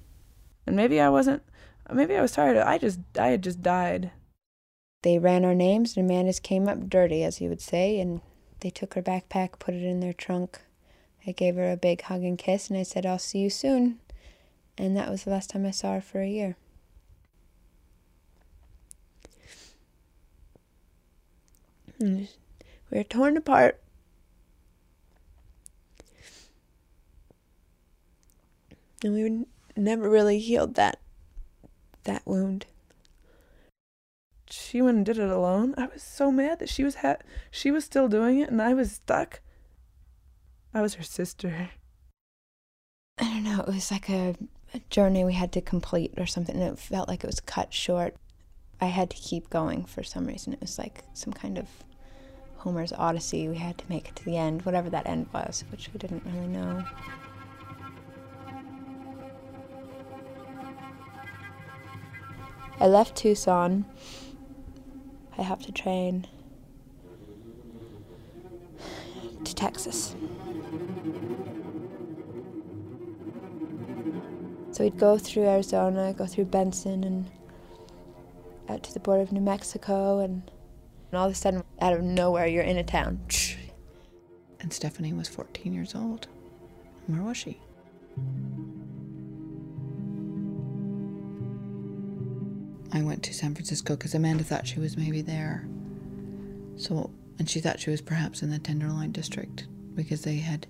And 0.66 0.76
maybe 0.76 1.00
I 1.02 1.10
wasn't, 1.10 1.44
maybe 1.92 2.16
I 2.16 2.22
was 2.22 2.32
tired. 2.32 2.58
I 2.58 2.78
just, 2.78 3.00
I 3.18 3.28
had 3.28 3.44
just 3.44 3.62
died. 3.62 4.12
They 5.02 5.18
ran 5.18 5.46
our 5.46 5.56
names, 5.56 5.96
and 5.96 6.06
Amanda's 6.06 6.40
came 6.40 6.68
up 6.68 6.90
dirty, 6.90 7.24
as 7.24 7.40
you 7.40 7.50
would 7.50 7.62
say, 7.62 8.00
and 8.00 8.22
they 8.60 8.70
took 8.70 8.94
her 8.94 9.02
backpack, 9.02 9.60
put 9.60 9.74
it 9.74 9.84
in 9.84 10.02
their 10.02 10.14
trunk. 10.14 10.60
I 11.26 11.32
gave 11.32 11.56
her 11.56 11.72
a 11.72 11.78
big 11.78 12.02
hug 12.04 12.24
and 12.24 12.38
kiss, 12.38 12.70
and 12.70 12.78
I 12.78 12.84
said, 12.84 13.06
I'll 13.06 13.20
see 13.20 13.40
you 13.40 13.50
soon. 13.50 14.00
And 14.78 14.96
that 14.98 15.10
was 15.10 15.24
the 15.24 15.32
last 15.32 15.50
time 15.50 15.66
I 15.66 15.72
saw 15.72 15.96
her 15.96 16.02
for 16.02 16.22
a 16.22 16.28
year. 16.28 16.58
We 22.00 22.28
were 22.92 23.04
torn 23.04 23.38
apart. 23.38 23.80
And 29.04 29.14
we 29.14 29.46
never 29.82 30.10
really 30.10 30.40
healed 30.40 30.76
that 30.76 31.00
that 32.04 32.26
wound. 32.26 32.66
She 34.50 34.82
went 34.82 34.98
and 34.98 35.06
did 35.06 35.20
it 35.20 35.30
alone. 35.30 35.76
I 35.78 35.88
was 35.88 36.02
so 36.02 36.32
mad 36.32 36.60
that 36.60 36.70
she 36.70 36.84
was 36.84 36.96
ha- 36.96 37.18
she 37.52 37.72
was 37.72 37.86
still 37.86 38.08
doing 38.08 38.40
it 38.40 38.50
and 38.50 38.62
I 38.62 38.74
was 38.74 38.94
stuck. 38.94 39.42
I 40.74 40.82
was 40.82 40.96
her 40.96 41.04
sister. 41.04 41.70
I 43.20 43.24
don't 43.24 43.44
know, 43.44 43.62
it 43.62 43.68
was 43.68 43.92
like 43.92 44.10
a, 44.10 44.36
a 44.74 44.80
journey 44.90 45.24
we 45.24 45.34
had 45.34 45.52
to 45.54 45.62
complete 45.62 46.14
or 46.18 46.26
something. 46.26 46.56
And 46.56 46.74
it 46.74 46.80
felt 46.80 47.10
like 47.10 47.24
it 47.24 47.28
was 47.28 47.42
cut 47.42 47.74
short. 47.74 48.16
I 48.82 48.86
had 48.86 49.10
to 49.10 49.18
keep 49.18 49.50
going 49.50 49.86
for 49.86 50.04
some 50.04 50.26
reason. 50.26 50.54
It 50.54 50.62
was 50.62 50.80
like 50.80 51.04
some 51.14 51.34
kind 51.34 51.58
of 51.58 51.68
Homer's 52.60 52.94
Odyssey. 52.94 53.48
We 53.48 53.58
had 53.58 53.78
to 53.78 53.86
make 53.88 54.10
it 54.10 54.16
to 54.18 54.26
the 54.26 54.38
end, 54.38 54.64
whatever 54.64 54.90
that 54.90 55.08
end 55.08 55.28
was, 55.34 55.64
which 55.72 55.90
we 55.94 55.98
didn't 55.98 56.24
really 56.26 56.48
know. 56.48 56.86
I 62.82 62.88
left 62.88 63.16
Tucson. 63.16 63.86
I 65.38 65.42
have 65.42 65.62
to 65.66 65.72
train 65.72 66.28
to 69.44 69.56
Texas. 69.56 70.16
So 74.72 74.84
we'd 74.84 74.98
go 74.98 75.18
through 75.18 75.44
Arizona, 75.44 76.14
go 76.14 76.26
through 76.26 76.46
Benson, 76.46 77.04
and 77.04 77.30
out 78.70 78.84
to 78.84 78.94
the 78.94 79.00
border 79.00 79.24
of 79.24 79.32
New 79.32 79.42
Mexico, 79.42 80.20
and 80.20 80.50
and 81.12 81.20
all 81.20 81.26
of 81.26 81.32
a 81.32 81.36
sudden, 81.36 81.64
out 81.82 81.94
of 81.94 82.02
nowhere, 82.04 82.48
you're 82.48 82.64
in 82.64 82.78
a 82.78 82.84
town. 82.84 83.20
And 84.60 84.72
Stephanie 84.72 85.14
was 85.14 85.28
14 85.28 85.74
years 85.74 85.96
old. 85.96 86.28
Where 87.08 87.22
was 87.22 87.38
she? 87.38 87.60
I 92.92 93.02
went 93.02 93.24
to 93.24 93.34
San 93.34 93.56
Francisco 93.56 93.96
because 93.96 94.14
Amanda 94.14 94.44
thought 94.44 94.68
she 94.68 94.80
was 94.80 94.98
maybe 94.98 95.22
there. 95.22 95.68
So, 96.76 97.10
and 97.38 97.50
she 97.50 97.60
thought 97.60 97.80
she 97.80 97.90
was 97.90 98.02
perhaps 98.02 98.42
in 98.42 98.50
the 98.50 98.60
Tenderloin 98.60 99.12
district 99.12 99.68
because 99.96 100.22
they 100.22 100.38
had 100.38 100.68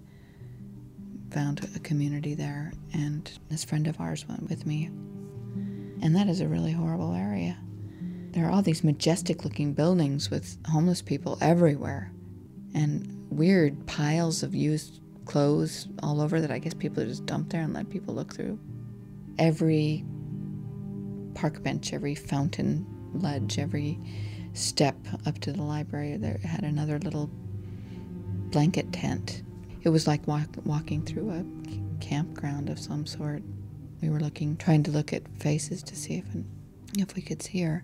found 1.32 1.68
a 1.76 1.80
community 1.80 2.36
there. 2.36 2.72
And 2.94 3.30
this 3.50 3.64
friend 3.64 3.88
of 3.88 4.00
ours 4.00 4.28
went 4.28 4.50
with 4.50 4.66
me. 4.66 4.88
And 6.02 6.16
that 6.16 6.28
is 6.28 6.42
a 6.42 6.48
really 6.48 6.72
horrible 6.72 7.14
area. 7.14 7.58
There 8.32 8.46
are 8.46 8.52
all 8.52 8.62
these 8.62 8.84
majestic 8.84 9.44
looking 9.44 9.74
buildings 9.74 10.30
with 10.30 10.58
homeless 10.68 11.02
people 11.02 11.38
everywhere 11.42 12.12
and 12.76 13.28
weird 13.32 13.88
piles 13.88 14.44
of 14.44 14.54
used 14.54 15.02
clothes 15.26 15.88
all 16.04 16.22
over 16.22 16.42
that 16.42 16.52
I 16.52 16.60
guess 16.60 16.74
people 16.74 17.04
just 17.04 17.26
dump 17.26 17.50
there 17.50 17.62
and 17.62 17.74
let 17.74 17.90
people 17.90 18.14
look 18.14 18.34
through. 18.34 18.60
Every 19.38 20.04
park 21.34 21.64
bench, 21.64 21.94
every 21.94 22.16
fountain 22.16 22.86
ledge, 23.14 23.58
every 23.58 24.00
step 24.54 24.96
up 25.26 25.40
to 25.40 25.52
the 25.52 25.62
library, 25.62 26.18
there 26.18 26.40
had 26.44 26.64
another 26.64 27.00
little 27.00 27.30
blanket 28.52 28.92
tent. 28.92 29.44
It 29.82 29.90
was 29.90 30.08
like 30.08 30.28
walk, 30.28 30.50
walking 30.66 31.04
through 31.04 31.32
a 31.32 31.46
campground 32.04 32.70
of 32.70 32.80
some 32.80 33.06
sort. 33.06 33.44
We 34.02 34.10
were 34.10 34.20
looking, 34.20 34.58
trying 34.58 34.84
to 34.84 34.92
look 34.92 35.14
at 35.14 35.24
faces 35.40 35.84
to 35.84 35.96
see 35.96 36.16
if, 36.16 36.26
if 36.98 37.16
we 37.16 37.22
could 37.22 37.42
see 37.42 37.62
her. 37.62 37.84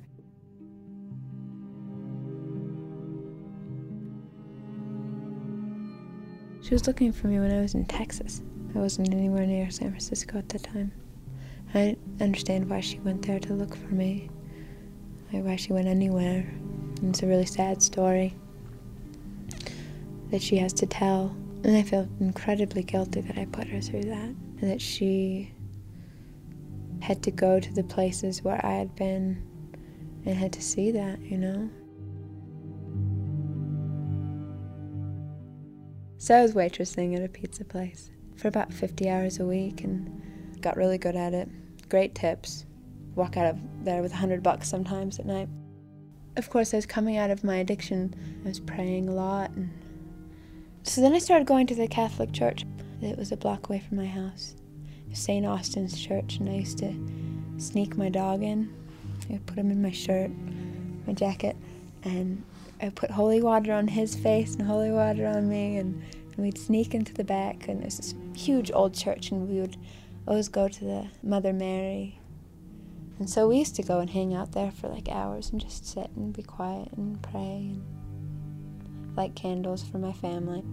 She 6.65 6.73
was 6.73 6.87
looking 6.87 7.11
for 7.11 7.27
me 7.27 7.39
when 7.39 7.51
I 7.51 7.61
was 7.61 7.75
in 7.75 7.85
Texas. 7.85 8.41
I 8.73 8.79
wasn't 8.79 9.13
anywhere 9.13 9.45
near 9.45 9.69
San 9.69 9.89
Francisco 9.89 10.39
at 10.39 10.49
the 10.49 10.57
time. 10.57 10.91
I 11.75 11.95
understand 12.19 12.67
why 12.67 12.79
she 12.79 12.97
went 13.01 13.21
there 13.27 13.39
to 13.39 13.53
look 13.53 13.75
for 13.75 13.93
me, 13.93 14.31
why 15.29 15.57
she 15.57 15.73
went 15.73 15.87
anywhere. 15.87 16.51
And 17.01 17.09
it's 17.09 17.21
a 17.21 17.27
really 17.27 17.45
sad 17.45 17.83
story 17.83 18.33
that 20.31 20.41
she 20.41 20.57
has 20.57 20.73
to 20.73 20.87
tell. 20.87 21.35
And 21.63 21.77
I 21.77 21.83
felt 21.83 22.07
incredibly 22.19 22.81
guilty 22.81 23.21
that 23.21 23.37
I 23.37 23.45
put 23.45 23.67
her 23.67 23.79
through 23.79 24.05
that, 24.05 24.33
and 24.59 24.63
that 24.63 24.81
she 24.81 25.53
had 26.99 27.21
to 27.23 27.31
go 27.31 27.59
to 27.59 27.73
the 27.75 27.83
places 27.83 28.41
where 28.41 28.59
I 28.65 28.71
had 28.71 28.95
been 28.95 29.39
and 30.25 30.35
had 30.35 30.53
to 30.53 30.63
see 30.63 30.89
that, 30.89 31.19
you 31.21 31.37
know? 31.37 31.69
So 36.25 36.33
I 36.33 36.41
was 36.41 36.53
waitressing 36.53 37.15
at 37.15 37.23
a 37.23 37.29
pizza 37.29 37.63
place 37.63 38.09
for 38.35 38.47
about 38.47 38.73
50 38.73 39.07
hours 39.11 39.39
a 39.39 39.45
week 39.45 39.83
and 39.83 40.59
got 40.59 40.75
really 40.75 40.97
good 40.97 41.15
at 41.15 41.35
it. 41.35 41.47
Great 41.87 42.15
tips. 42.15 42.65
Walk 43.13 43.37
out 43.37 43.45
of 43.45 43.59
there 43.85 44.01
with 44.01 44.09
100 44.09 44.41
bucks 44.41 44.67
sometimes 44.67 45.19
at 45.19 45.27
night. 45.27 45.47
Of 46.35 46.49
course, 46.49 46.73
I 46.73 46.77
was 46.77 46.87
coming 46.87 47.15
out 47.17 47.29
of 47.29 47.43
my 47.43 47.57
addiction. 47.57 48.15
I 48.43 48.47
was 48.47 48.59
praying 48.59 49.07
a 49.07 49.11
lot. 49.11 49.51
And 49.51 49.69
so 50.81 50.99
then 50.99 51.13
I 51.13 51.19
started 51.19 51.45
going 51.45 51.67
to 51.67 51.75
the 51.75 51.87
Catholic 51.87 52.31
church. 52.31 52.65
It 53.03 53.19
was 53.19 53.31
a 53.31 53.37
block 53.37 53.69
away 53.69 53.83
from 53.87 53.97
my 53.97 54.07
house. 54.07 54.55
St. 55.13 55.45
Austin's 55.45 55.95
church, 55.95 56.37
and 56.37 56.49
I 56.49 56.53
used 56.53 56.79
to 56.79 56.91
sneak 57.59 57.97
my 57.97 58.09
dog 58.09 58.41
in. 58.41 58.73
I 59.29 59.33
would 59.33 59.45
put 59.45 59.59
him 59.59 59.69
in 59.69 59.79
my 59.79 59.91
shirt, 59.91 60.31
my 61.05 61.13
jacket, 61.13 61.55
and 62.03 62.43
I 62.81 62.89
put 62.89 63.11
holy 63.11 63.41
water 63.41 63.71
on 63.73 63.87
his 63.87 64.15
face 64.15 64.55
and 64.55 64.67
holy 64.67 64.91
water 64.91 65.25
on 65.27 65.47
me, 65.47 65.77
and, 65.77 66.01
and 66.33 66.37
we'd 66.37 66.57
sneak 66.57 66.93
into 66.93 67.13
the 67.13 67.23
back. 67.23 67.67
And 67.67 67.81
there's 67.81 67.97
this 67.97 68.15
huge 68.35 68.71
old 68.73 68.93
church, 68.93 69.31
and 69.31 69.47
we 69.47 69.61
would 69.61 69.77
always 70.27 70.49
go 70.49 70.67
to 70.67 70.83
the 70.83 71.07
Mother 71.23 71.53
Mary. 71.53 72.19
And 73.19 73.29
so 73.29 73.47
we 73.47 73.57
used 73.57 73.75
to 73.77 73.83
go 73.83 73.99
and 73.99 74.09
hang 74.09 74.33
out 74.33 74.51
there 74.51 74.71
for 74.71 74.89
like 74.89 75.07
hours 75.09 75.49
and 75.49 75.61
just 75.61 75.87
sit 75.87 76.09
and 76.15 76.33
be 76.33 76.43
quiet 76.43 76.89
and 76.97 77.21
pray 77.21 77.71
and 77.71 79.15
light 79.15 79.35
candles 79.35 79.83
for 79.83 79.99
my 79.99 80.11
family. 80.11 80.63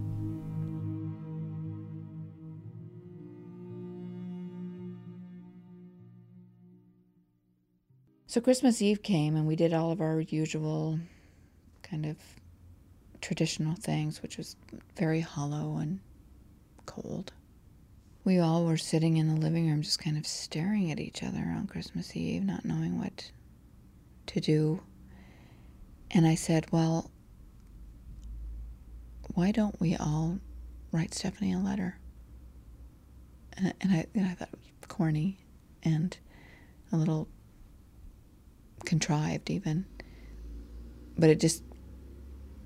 So 8.27 8.41
Christmas 8.41 8.81
Eve 8.81 9.03
came 9.03 9.35
and 9.35 9.47
we 9.47 9.55
did 9.55 9.73
all 9.73 9.91
of 9.91 10.01
our 10.01 10.19
usual 10.19 10.99
kind 11.93 12.07
of 12.07 12.17
traditional 13.21 13.75
things, 13.75 14.23
which 14.23 14.35
was 14.35 14.55
very 14.97 15.19
hollow 15.19 15.77
and 15.77 15.99
cold. 16.87 17.31
We 18.23 18.39
all 18.39 18.65
were 18.65 18.77
sitting 18.77 19.17
in 19.17 19.27
the 19.27 19.39
living 19.39 19.69
room 19.69 19.83
just 19.83 19.99
kind 19.99 20.17
of 20.17 20.25
staring 20.25 20.91
at 20.91 20.99
each 20.99 21.21
other 21.21 21.37
on 21.55 21.67
Christmas 21.67 22.15
Eve, 22.15 22.43
not 22.43 22.65
knowing 22.65 22.97
what 22.97 23.29
to 24.25 24.39
do. 24.39 24.81
And 26.09 26.25
I 26.25 26.33
said, 26.33 26.65
Well, 26.71 27.11
why 29.35 29.51
don't 29.51 29.79
we 29.79 29.95
all 29.95 30.39
write 30.91 31.13
Stephanie 31.13 31.53
a 31.53 31.59
letter? 31.59 31.99
And, 33.55 33.67
I, 33.83 34.07
and 34.15 34.25
I 34.25 34.33
thought 34.33 34.49
it 34.51 34.59
was 34.59 34.87
corny 34.87 35.37
and 35.83 36.17
a 36.91 36.97
little 36.97 37.27
contrived 38.83 39.51
even 39.51 39.85
but 41.17 41.29
it 41.29 41.39
just 41.39 41.63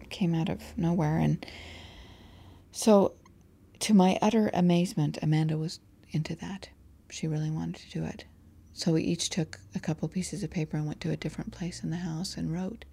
came 0.10 0.34
out 0.34 0.50
of 0.50 0.62
nowhere 0.78 1.18
and 1.18 1.46
so 2.72 3.14
to 3.80 3.94
my 3.94 4.18
utter 4.22 4.50
amazement 4.54 5.18
amanda 5.22 5.58
was 5.58 5.80
into 6.12 6.36
that 6.36 6.70
she 7.10 7.28
really 7.28 7.52
wanted 7.52 7.76
to 7.76 7.90
do 7.92 8.04
it 8.04 8.26
so 8.74 8.94
we 8.94 9.02
each 9.04 9.30
took 9.30 9.60
a 9.76 9.80
couple 9.80 10.08
pieces 10.08 10.44
of 10.44 10.52
paper 10.52 10.78
and 10.78 10.86
went 10.86 11.02
to 11.02 11.12
a 11.12 11.18
different 11.18 11.52
place 11.52 11.84
in 11.84 11.90
the 11.90 11.98
house 11.98 12.38
and 12.38 12.54
wrote 12.54 12.86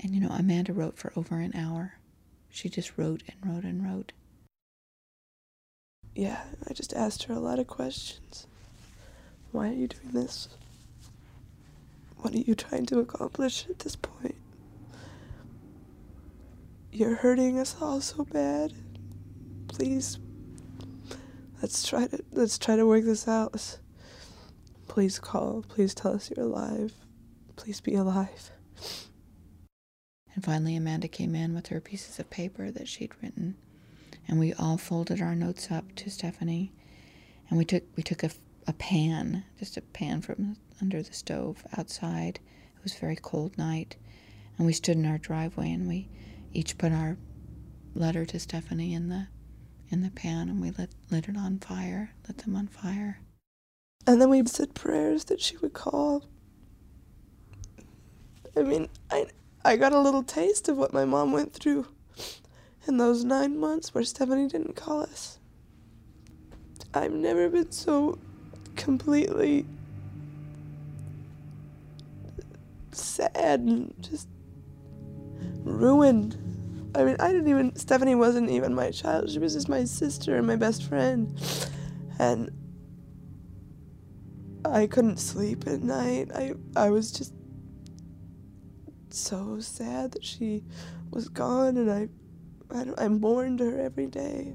and 0.00 0.14
you 0.14 0.20
know 0.20 0.30
amanda 0.30 0.72
wrote 0.72 0.96
for 0.96 1.12
over 1.16 1.36
an 1.40 1.52
hour 1.54 1.94
she 2.50 2.68
just 2.68 2.96
wrote 2.98 3.22
and 3.28 3.36
wrote 3.54 3.64
and 3.64 3.84
wrote 3.84 4.12
Yeah, 6.14 6.42
I 6.68 6.72
just 6.74 6.92
asked 6.92 7.24
her 7.24 7.34
a 7.34 7.38
lot 7.38 7.58
of 7.58 7.66
questions. 7.66 8.46
Why 9.52 9.68
are 9.68 9.72
you 9.72 9.88
doing 9.88 10.10
this? 10.12 10.48
What 12.18 12.34
are 12.34 12.38
you 12.38 12.54
trying 12.54 12.86
to 12.86 12.98
accomplish 12.98 13.66
at 13.70 13.80
this 13.80 13.96
point? 13.96 14.34
You're 16.92 17.14
hurting 17.14 17.58
us 17.58 17.76
all 17.80 18.00
so 18.00 18.24
bad. 18.24 18.72
Please, 19.68 20.18
let's 21.62 21.86
try 21.86 22.08
to 22.08 22.24
let's 22.32 22.58
try 22.58 22.74
to 22.74 22.84
work 22.84 23.04
this 23.04 23.28
out. 23.28 23.78
Please 24.88 25.20
call. 25.20 25.64
Please 25.68 25.94
tell 25.94 26.14
us 26.14 26.30
you're 26.30 26.44
alive. 26.44 26.92
Please 27.54 27.80
be 27.80 27.94
alive. 27.94 28.50
And 30.34 30.44
finally, 30.44 30.74
Amanda 30.74 31.06
came 31.06 31.36
in 31.36 31.54
with 31.54 31.68
her 31.68 31.80
pieces 31.80 32.18
of 32.18 32.28
paper 32.28 32.72
that 32.72 32.88
she'd 32.88 33.12
written, 33.22 33.56
and 34.26 34.40
we 34.40 34.52
all 34.54 34.76
folded 34.76 35.22
our 35.22 35.36
notes 35.36 35.70
up 35.70 35.94
to 35.94 36.10
Stephanie, 36.10 36.72
and 37.48 37.56
we 37.56 37.64
took 37.64 37.84
we 37.96 38.02
took 38.02 38.24
a, 38.24 38.30
a 38.66 38.72
pan, 38.72 39.44
just 39.60 39.76
a 39.76 39.80
pan 39.80 40.22
from 40.22 40.56
under 40.80 41.02
the 41.04 41.12
stove 41.12 41.64
outside. 41.78 42.40
It 42.76 42.82
was 42.82 42.96
a 42.96 43.00
very 43.00 43.16
cold 43.16 43.56
night, 43.56 43.94
and 44.58 44.66
we 44.66 44.72
stood 44.72 44.96
in 44.96 45.06
our 45.06 45.18
driveway, 45.18 45.70
and 45.70 45.86
we 45.86 46.08
each 46.52 46.78
put 46.78 46.92
our 46.92 47.16
letter 47.94 48.24
to 48.26 48.38
Stephanie 48.38 48.94
in 48.94 49.08
the 49.08 49.28
in 49.90 50.02
the 50.02 50.10
pan, 50.10 50.48
and 50.48 50.60
we 50.60 50.70
lit 50.70 50.90
lit 51.10 51.28
it 51.28 51.36
on 51.36 51.58
fire, 51.58 52.10
lit 52.28 52.38
them 52.38 52.56
on 52.56 52.68
fire. 52.68 53.20
And 54.06 54.20
then 54.20 54.30
we 54.30 54.44
said 54.46 54.74
prayers 54.74 55.24
that 55.24 55.40
she 55.40 55.56
would 55.58 55.72
call. 55.72 56.24
I 58.56 58.62
mean, 58.62 58.88
I 59.10 59.26
I 59.64 59.76
got 59.76 59.92
a 59.92 60.00
little 60.00 60.22
taste 60.22 60.68
of 60.68 60.76
what 60.76 60.92
my 60.92 61.04
mom 61.04 61.32
went 61.32 61.52
through 61.52 61.86
in 62.86 62.96
those 62.96 63.24
nine 63.24 63.58
months 63.58 63.94
where 63.94 64.04
Stephanie 64.04 64.48
didn't 64.48 64.76
call 64.76 65.02
us. 65.02 65.38
I've 66.94 67.12
never 67.12 67.48
been 67.48 67.70
so 67.70 68.18
completely 68.74 69.66
sad 72.92 73.60
and 73.60 73.94
just 74.00 74.26
ruined. 75.64 76.36
I 76.94 77.04
mean, 77.04 77.16
I 77.20 77.32
didn't 77.32 77.48
even, 77.48 77.76
Stephanie 77.76 78.14
wasn't 78.14 78.50
even 78.50 78.74
my 78.74 78.90
child. 78.90 79.30
She 79.30 79.38
was 79.38 79.54
just 79.54 79.68
my 79.68 79.84
sister 79.84 80.36
and 80.36 80.46
my 80.46 80.56
best 80.56 80.84
friend. 80.84 81.38
And 82.18 82.50
I 84.64 84.86
couldn't 84.86 85.18
sleep 85.18 85.66
at 85.66 85.82
night. 85.82 86.30
I, 86.34 86.54
I 86.76 86.90
was 86.90 87.12
just 87.12 87.32
so 89.10 89.58
sad 89.60 90.12
that 90.12 90.24
she 90.24 90.64
was 91.10 91.28
gone, 91.28 91.76
and 91.76 91.90
I, 91.90 92.08
I, 92.72 93.04
I 93.04 93.08
mourned 93.08 93.60
her 93.60 93.80
every 93.80 94.06
day. 94.06 94.54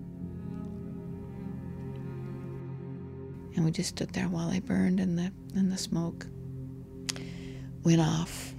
and 3.55 3.63
we 3.63 3.71
just 3.71 3.89
stood 3.89 4.09
there 4.11 4.27
while 4.27 4.49
I 4.49 4.59
burned 4.59 4.99
and 4.99 5.17
the 5.17 5.31
and 5.55 5.71
the 5.71 5.77
smoke 5.77 6.27
went 7.83 8.01
off. 8.01 8.54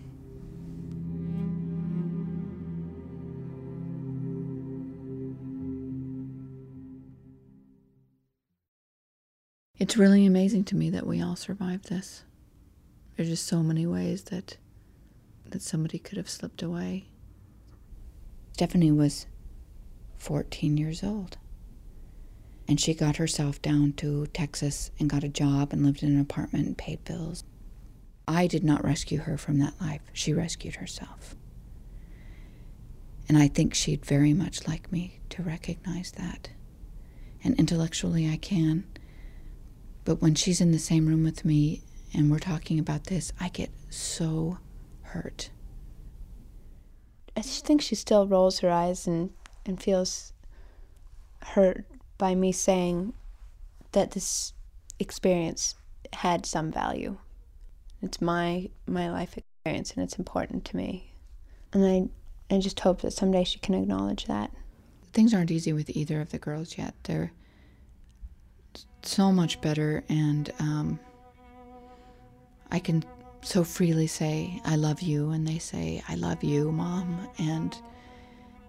It's 9.78 9.96
really 9.96 10.24
amazing 10.24 10.64
to 10.64 10.76
me 10.76 10.90
that 10.90 11.06
we 11.06 11.20
all 11.20 11.36
survived 11.36 11.88
this. 11.88 12.24
There's 13.16 13.28
just 13.28 13.46
so 13.46 13.62
many 13.62 13.86
ways 13.86 14.24
that 14.24 14.56
that 15.50 15.62
somebody 15.62 15.98
could 15.98 16.16
have 16.16 16.28
slipped 16.28 16.62
away. 16.62 17.06
Stephanie 18.52 18.90
was 18.90 19.26
14 20.18 20.76
years 20.76 21.04
old 21.04 21.36
and 22.68 22.80
she 22.80 22.94
got 22.94 23.16
herself 23.16 23.62
down 23.62 23.92
to 23.94 24.26
Texas 24.28 24.90
and 24.98 25.10
got 25.10 25.24
a 25.24 25.28
job 25.28 25.72
and 25.72 25.84
lived 25.84 26.02
in 26.02 26.10
an 26.10 26.20
apartment 26.20 26.66
and 26.66 26.76
paid 26.76 27.04
bills. 27.04 27.44
I 28.26 28.46
did 28.46 28.64
not 28.64 28.84
rescue 28.84 29.20
her 29.20 29.38
from 29.38 29.58
that 29.58 29.80
life. 29.80 30.00
She 30.12 30.32
rescued 30.32 30.76
herself. 30.76 31.36
And 33.28 33.38
I 33.38 33.48
think 33.48 33.74
she'd 33.74 34.04
very 34.04 34.32
much 34.32 34.66
like 34.66 34.90
me 34.90 35.20
to 35.30 35.42
recognize 35.42 36.12
that. 36.12 36.50
And 37.44 37.54
intellectually, 37.58 38.28
I 38.28 38.36
can. 38.36 38.84
But 40.06 40.22
when 40.22 40.34
she's 40.34 40.62
in 40.62 40.72
the 40.72 40.78
same 40.78 41.06
room 41.06 41.24
with 41.24 41.44
me 41.44 41.82
and 42.14 42.30
we're 42.30 42.38
talking 42.38 42.78
about 42.78 43.04
this, 43.04 43.32
I 43.40 43.50
get 43.50 43.70
so 43.90 44.58
hurt. 45.02 45.50
I 47.36 47.42
just 47.42 47.66
think 47.66 47.82
she 47.82 47.94
still 47.96 48.26
rolls 48.26 48.60
her 48.60 48.70
eyes 48.70 49.06
and, 49.06 49.30
and 49.66 49.82
feels 49.82 50.32
hurt 51.42 51.84
by 52.18 52.34
me 52.34 52.52
saying 52.52 53.12
that 53.92 54.12
this 54.12 54.54
experience 54.98 55.74
had 56.14 56.46
some 56.46 56.72
value. 56.72 57.18
It's 58.02 58.20
my 58.22 58.70
my 58.86 59.10
life 59.10 59.36
experience 59.36 59.92
and 59.92 60.04
it's 60.04 60.18
important 60.18 60.64
to 60.66 60.76
me. 60.76 61.12
And 61.72 61.84
I 61.84 62.54
I 62.54 62.58
just 62.60 62.80
hope 62.80 63.02
that 63.02 63.12
someday 63.12 63.44
she 63.44 63.58
can 63.58 63.74
acknowledge 63.74 64.26
that. 64.26 64.50
things 65.12 65.34
aren't 65.34 65.50
easy 65.50 65.72
with 65.72 65.90
either 65.90 66.20
of 66.20 66.30
the 66.30 66.38
girls 66.38 66.78
yet. 66.78 66.94
They're 67.04 67.32
so 69.06 69.32
much 69.32 69.60
better, 69.60 70.02
and 70.08 70.50
um, 70.58 70.98
I 72.70 72.78
can 72.78 73.04
so 73.42 73.62
freely 73.64 74.06
say, 74.06 74.60
I 74.64 74.76
love 74.76 75.02
you, 75.02 75.30
and 75.30 75.46
they 75.46 75.58
say, 75.58 76.02
I 76.08 76.16
love 76.16 76.42
you, 76.42 76.72
mom. 76.72 77.28
And 77.38 77.76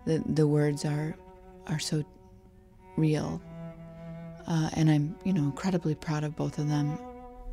the, 0.05 0.23
the 0.25 0.47
words 0.47 0.85
are, 0.85 1.15
are 1.67 1.79
so 1.79 2.03
real. 2.95 3.41
Uh, 4.47 4.69
and 4.73 4.89
I'm, 4.89 5.15
you 5.23 5.33
know, 5.33 5.43
incredibly 5.43 5.95
proud 5.95 6.23
of 6.23 6.35
both 6.35 6.57
of 6.59 6.69
them. 6.69 6.97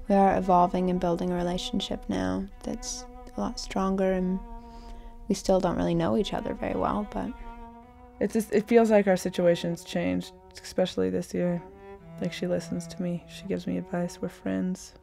We 0.08 0.14
are 0.14 0.36
evolving 0.36 0.90
and 0.90 1.00
building 1.00 1.30
a 1.30 1.34
relationship 1.34 2.04
now 2.08 2.44
that's 2.62 3.06
a 3.36 3.40
lot 3.40 3.58
stronger, 3.58 4.12
and 4.12 4.38
we 5.28 5.34
still 5.34 5.60
don't 5.60 5.76
really 5.76 5.94
know 5.94 6.16
each 6.16 6.34
other 6.34 6.54
very 6.54 6.74
well, 6.74 7.08
but 7.10 7.32
It's 8.20 8.34
just, 8.34 8.52
it 8.52 8.68
feels 8.68 8.90
like 8.90 9.06
our 9.06 9.16
situation's 9.16 9.82
changed, 9.82 10.32
especially 10.62 11.10
this 11.10 11.34
year. 11.34 11.62
Like 12.20 12.32
she 12.32 12.46
listens 12.46 12.86
to 12.88 13.02
me, 13.02 13.24
she 13.28 13.44
gives 13.44 13.66
me 13.66 13.76
advice. 13.78 14.20
We're 14.20 14.28
friends. 14.28 14.94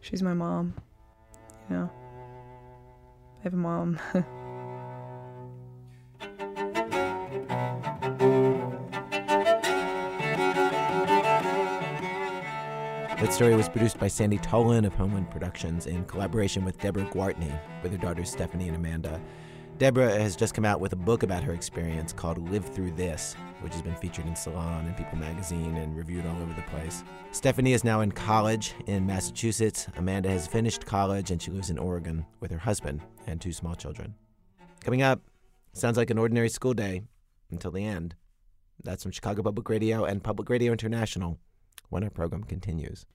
She's 0.00 0.22
my 0.22 0.34
mom. 0.34 0.74
You 1.68 1.76
know, 1.76 1.90
I 3.40 3.42
have 3.42 3.54
a 3.54 3.56
mom. 3.56 3.98
That 13.18 13.34
story 13.34 13.56
was 13.56 13.68
produced 13.68 13.98
by 13.98 14.06
Sandy 14.06 14.38
Tolan 14.38 14.86
of 14.86 14.94
Homeland 14.94 15.28
Productions 15.28 15.88
in 15.88 16.04
collaboration 16.04 16.64
with 16.64 16.78
Debra 16.78 17.04
Gwartney 17.06 17.52
with 17.82 17.90
her 17.90 17.98
daughters 17.98 18.30
Stephanie 18.30 18.68
and 18.68 18.76
Amanda. 18.76 19.20
Debra 19.78 20.10
has 20.10 20.34
just 20.34 20.54
come 20.54 20.64
out 20.64 20.80
with 20.80 20.92
a 20.92 20.96
book 20.96 21.22
about 21.22 21.44
her 21.44 21.52
experience 21.52 22.12
called 22.12 22.50
Live 22.50 22.64
Through 22.64 22.90
This, 22.90 23.36
which 23.60 23.72
has 23.74 23.82
been 23.82 23.94
featured 23.94 24.26
in 24.26 24.34
Salon 24.34 24.84
and 24.86 24.96
People 24.96 25.18
magazine 25.18 25.76
and 25.76 25.96
reviewed 25.96 26.26
all 26.26 26.42
over 26.42 26.52
the 26.54 26.62
place. 26.62 27.04
Stephanie 27.30 27.74
is 27.74 27.84
now 27.84 28.00
in 28.00 28.10
college 28.10 28.74
in 28.88 29.06
Massachusetts. 29.06 29.86
Amanda 29.96 30.28
has 30.30 30.48
finished 30.48 30.84
college 30.84 31.30
and 31.30 31.40
she 31.40 31.52
lives 31.52 31.70
in 31.70 31.78
Oregon 31.78 32.26
with 32.40 32.50
her 32.50 32.58
husband 32.58 33.02
and 33.28 33.40
two 33.40 33.52
small 33.52 33.76
children. 33.76 34.16
Coming 34.80 35.02
up, 35.02 35.20
sounds 35.74 35.96
like 35.96 36.10
an 36.10 36.18
ordinary 36.18 36.48
school 36.48 36.74
day 36.74 37.02
until 37.52 37.70
the 37.70 37.84
end. 37.84 38.16
That's 38.82 39.04
from 39.04 39.12
Chicago 39.12 39.44
Public 39.44 39.68
Radio 39.68 40.04
and 40.04 40.24
Public 40.24 40.50
Radio 40.50 40.72
International 40.72 41.38
when 41.88 42.02
our 42.02 42.10
program 42.10 42.42
continues. 42.42 43.06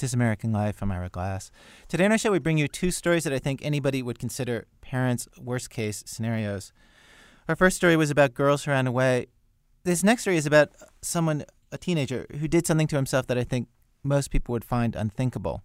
This 0.00 0.14
American 0.14 0.50
Life. 0.50 0.80
I'm 0.80 0.90
Ira 0.90 1.10
Glass. 1.10 1.50
Today 1.86 2.06
on 2.06 2.12
our 2.12 2.16
show, 2.16 2.32
we 2.32 2.38
bring 2.38 2.56
you 2.56 2.68
two 2.68 2.90
stories 2.90 3.24
that 3.24 3.34
I 3.34 3.38
think 3.38 3.60
anybody 3.62 4.02
would 4.02 4.18
consider 4.18 4.66
parents' 4.80 5.28
worst 5.38 5.68
case 5.68 6.02
scenarios. 6.06 6.72
Our 7.50 7.54
first 7.54 7.76
story 7.76 7.96
was 7.96 8.10
about 8.10 8.32
girls 8.32 8.64
who 8.64 8.70
ran 8.70 8.86
away. 8.86 9.26
This 9.84 10.02
next 10.02 10.22
story 10.22 10.38
is 10.38 10.46
about 10.46 10.70
someone, 11.02 11.44
a 11.70 11.76
teenager, 11.76 12.24
who 12.38 12.48
did 12.48 12.66
something 12.66 12.86
to 12.86 12.96
himself 12.96 13.26
that 13.26 13.36
I 13.36 13.44
think 13.44 13.68
most 14.02 14.30
people 14.30 14.54
would 14.54 14.64
find 14.64 14.96
unthinkable. 14.96 15.64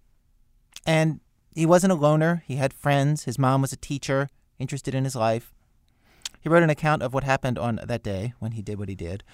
And 0.84 1.20
he 1.54 1.64
wasn't 1.64 1.94
a 1.94 1.96
loner, 1.96 2.42
he 2.46 2.56
had 2.56 2.74
friends. 2.74 3.24
His 3.24 3.38
mom 3.38 3.62
was 3.62 3.72
a 3.72 3.78
teacher, 3.78 4.28
interested 4.58 4.94
in 4.94 5.04
his 5.04 5.16
life. 5.16 5.54
He 6.42 6.50
wrote 6.50 6.62
an 6.62 6.68
account 6.68 7.02
of 7.02 7.14
what 7.14 7.24
happened 7.24 7.58
on 7.58 7.80
that 7.82 8.02
day 8.02 8.34
when 8.38 8.52
he 8.52 8.60
did 8.60 8.78
what 8.78 8.90
he 8.90 8.94
did, 8.94 9.24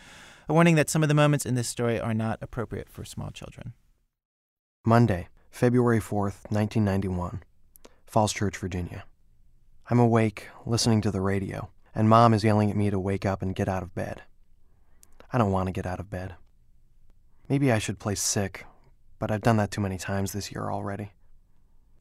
a 0.49 0.55
warning 0.55 0.77
that 0.77 0.89
some 0.89 1.03
of 1.03 1.09
the 1.09 1.15
moments 1.15 1.45
in 1.45 1.57
this 1.57 1.67
story 1.67 1.99
are 1.99 2.15
not 2.15 2.39
appropriate 2.41 2.89
for 2.89 3.05
small 3.05 3.33
children. 3.33 3.73
Monday, 4.85 5.29
February 5.53 6.01
4th, 6.01 6.51
1991, 6.51 7.45
Falls 8.05 8.33
Church, 8.33 8.59
Virginia. 8.59 9.05
I'm 9.89 10.01
awake, 10.01 10.49
listening 10.67 11.01
to 11.03 11.13
the 11.13 11.21
radio, 11.21 11.71
and 11.95 12.09
Mom 12.09 12.35
is 12.35 12.43
yelling 12.43 12.69
at 12.69 12.77
me 12.77 12.91
to 12.91 12.99
wake 12.99 13.25
up 13.25 13.43
and 13.43 13.55
get 13.55 13.69
out 13.69 13.85
of 13.85 13.95
bed. 13.95 14.23
I 15.33 15.39
don't 15.39 15.53
want 15.53 15.69
to 15.69 15.73
get 15.73 15.87
out 15.87 16.01
of 16.01 16.11
bed. 16.11 16.35
Maybe 17.49 17.71
I 17.71 17.79
should 17.79 18.01
play 18.01 18.17
sick, 18.17 18.67
but 19.21 19.31
I've 19.31 19.43
done 19.43 19.57
that 19.59 19.71
too 19.71 19.81
many 19.81 19.99
times 19.99 20.33
this 20.33 20.51
year 20.51 20.69
already. 20.69 21.13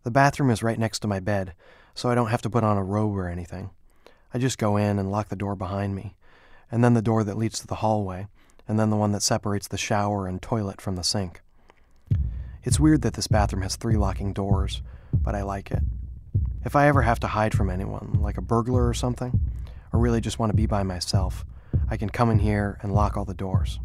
The 0.01 0.09
bathroom 0.09 0.49
is 0.49 0.63
right 0.63 0.79
next 0.79 1.01
to 1.01 1.07
my 1.07 1.19
bed, 1.19 1.53
so 1.93 2.09
I 2.09 2.15
don't 2.15 2.31
have 2.31 2.41
to 2.41 2.49
put 2.49 2.63
on 2.63 2.77
a 2.77 2.83
robe 2.83 3.15
or 3.15 3.29
anything. 3.29 3.69
I 4.33 4.39
just 4.39 4.57
go 4.57 4.75
in 4.77 4.97
and 4.97 5.11
lock 5.11 5.29
the 5.29 5.35
door 5.35 5.55
behind 5.55 5.93
me, 5.93 6.15
and 6.71 6.83
then 6.83 6.95
the 6.95 7.03
door 7.03 7.23
that 7.25 7.37
leads 7.37 7.59
to 7.59 7.67
the 7.67 7.75
hallway, 7.75 8.25
and 8.67 8.79
then 8.79 8.89
the 8.89 8.97
one 8.97 9.11
that 9.11 9.21
separates 9.21 9.67
the 9.67 9.77
shower 9.77 10.25
and 10.25 10.41
toilet 10.41 10.81
from 10.81 10.95
the 10.95 11.03
sink. 11.03 11.43
It's 12.63 12.79
weird 12.79 13.01
that 13.01 13.15
this 13.15 13.27
bathroom 13.27 13.63
has 13.63 13.75
three 13.75 13.97
locking 13.97 14.33
doors, 14.33 14.83
but 15.11 15.33
I 15.33 15.41
like 15.41 15.71
it. 15.71 15.81
If 16.63 16.75
I 16.75 16.87
ever 16.87 17.01
have 17.01 17.19
to 17.21 17.27
hide 17.27 17.55
from 17.55 17.71
anyone, 17.71 18.19
like 18.21 18.37
a 18.37 18.41
burglar 18.41 18.87
or 18.87 18.93
something, 18.93 19.39
or 19.91 19.99
really 19.99 20.21
just 20.21 20.37
want 20.37 20.51
to 20.51 20.55
be 20.55 20.67
by 20.67 20.83
myself, 20.83 21.43
I 21.89 21.97
can 21.97 22.09
come 22.09 22.29
in 22.29 22.37
here 22.37 22.77
and 22.83 22.93
lock 22.93 23.17
all 23.17 23.25
the 23.25 23.33
doors. 23.33 23.79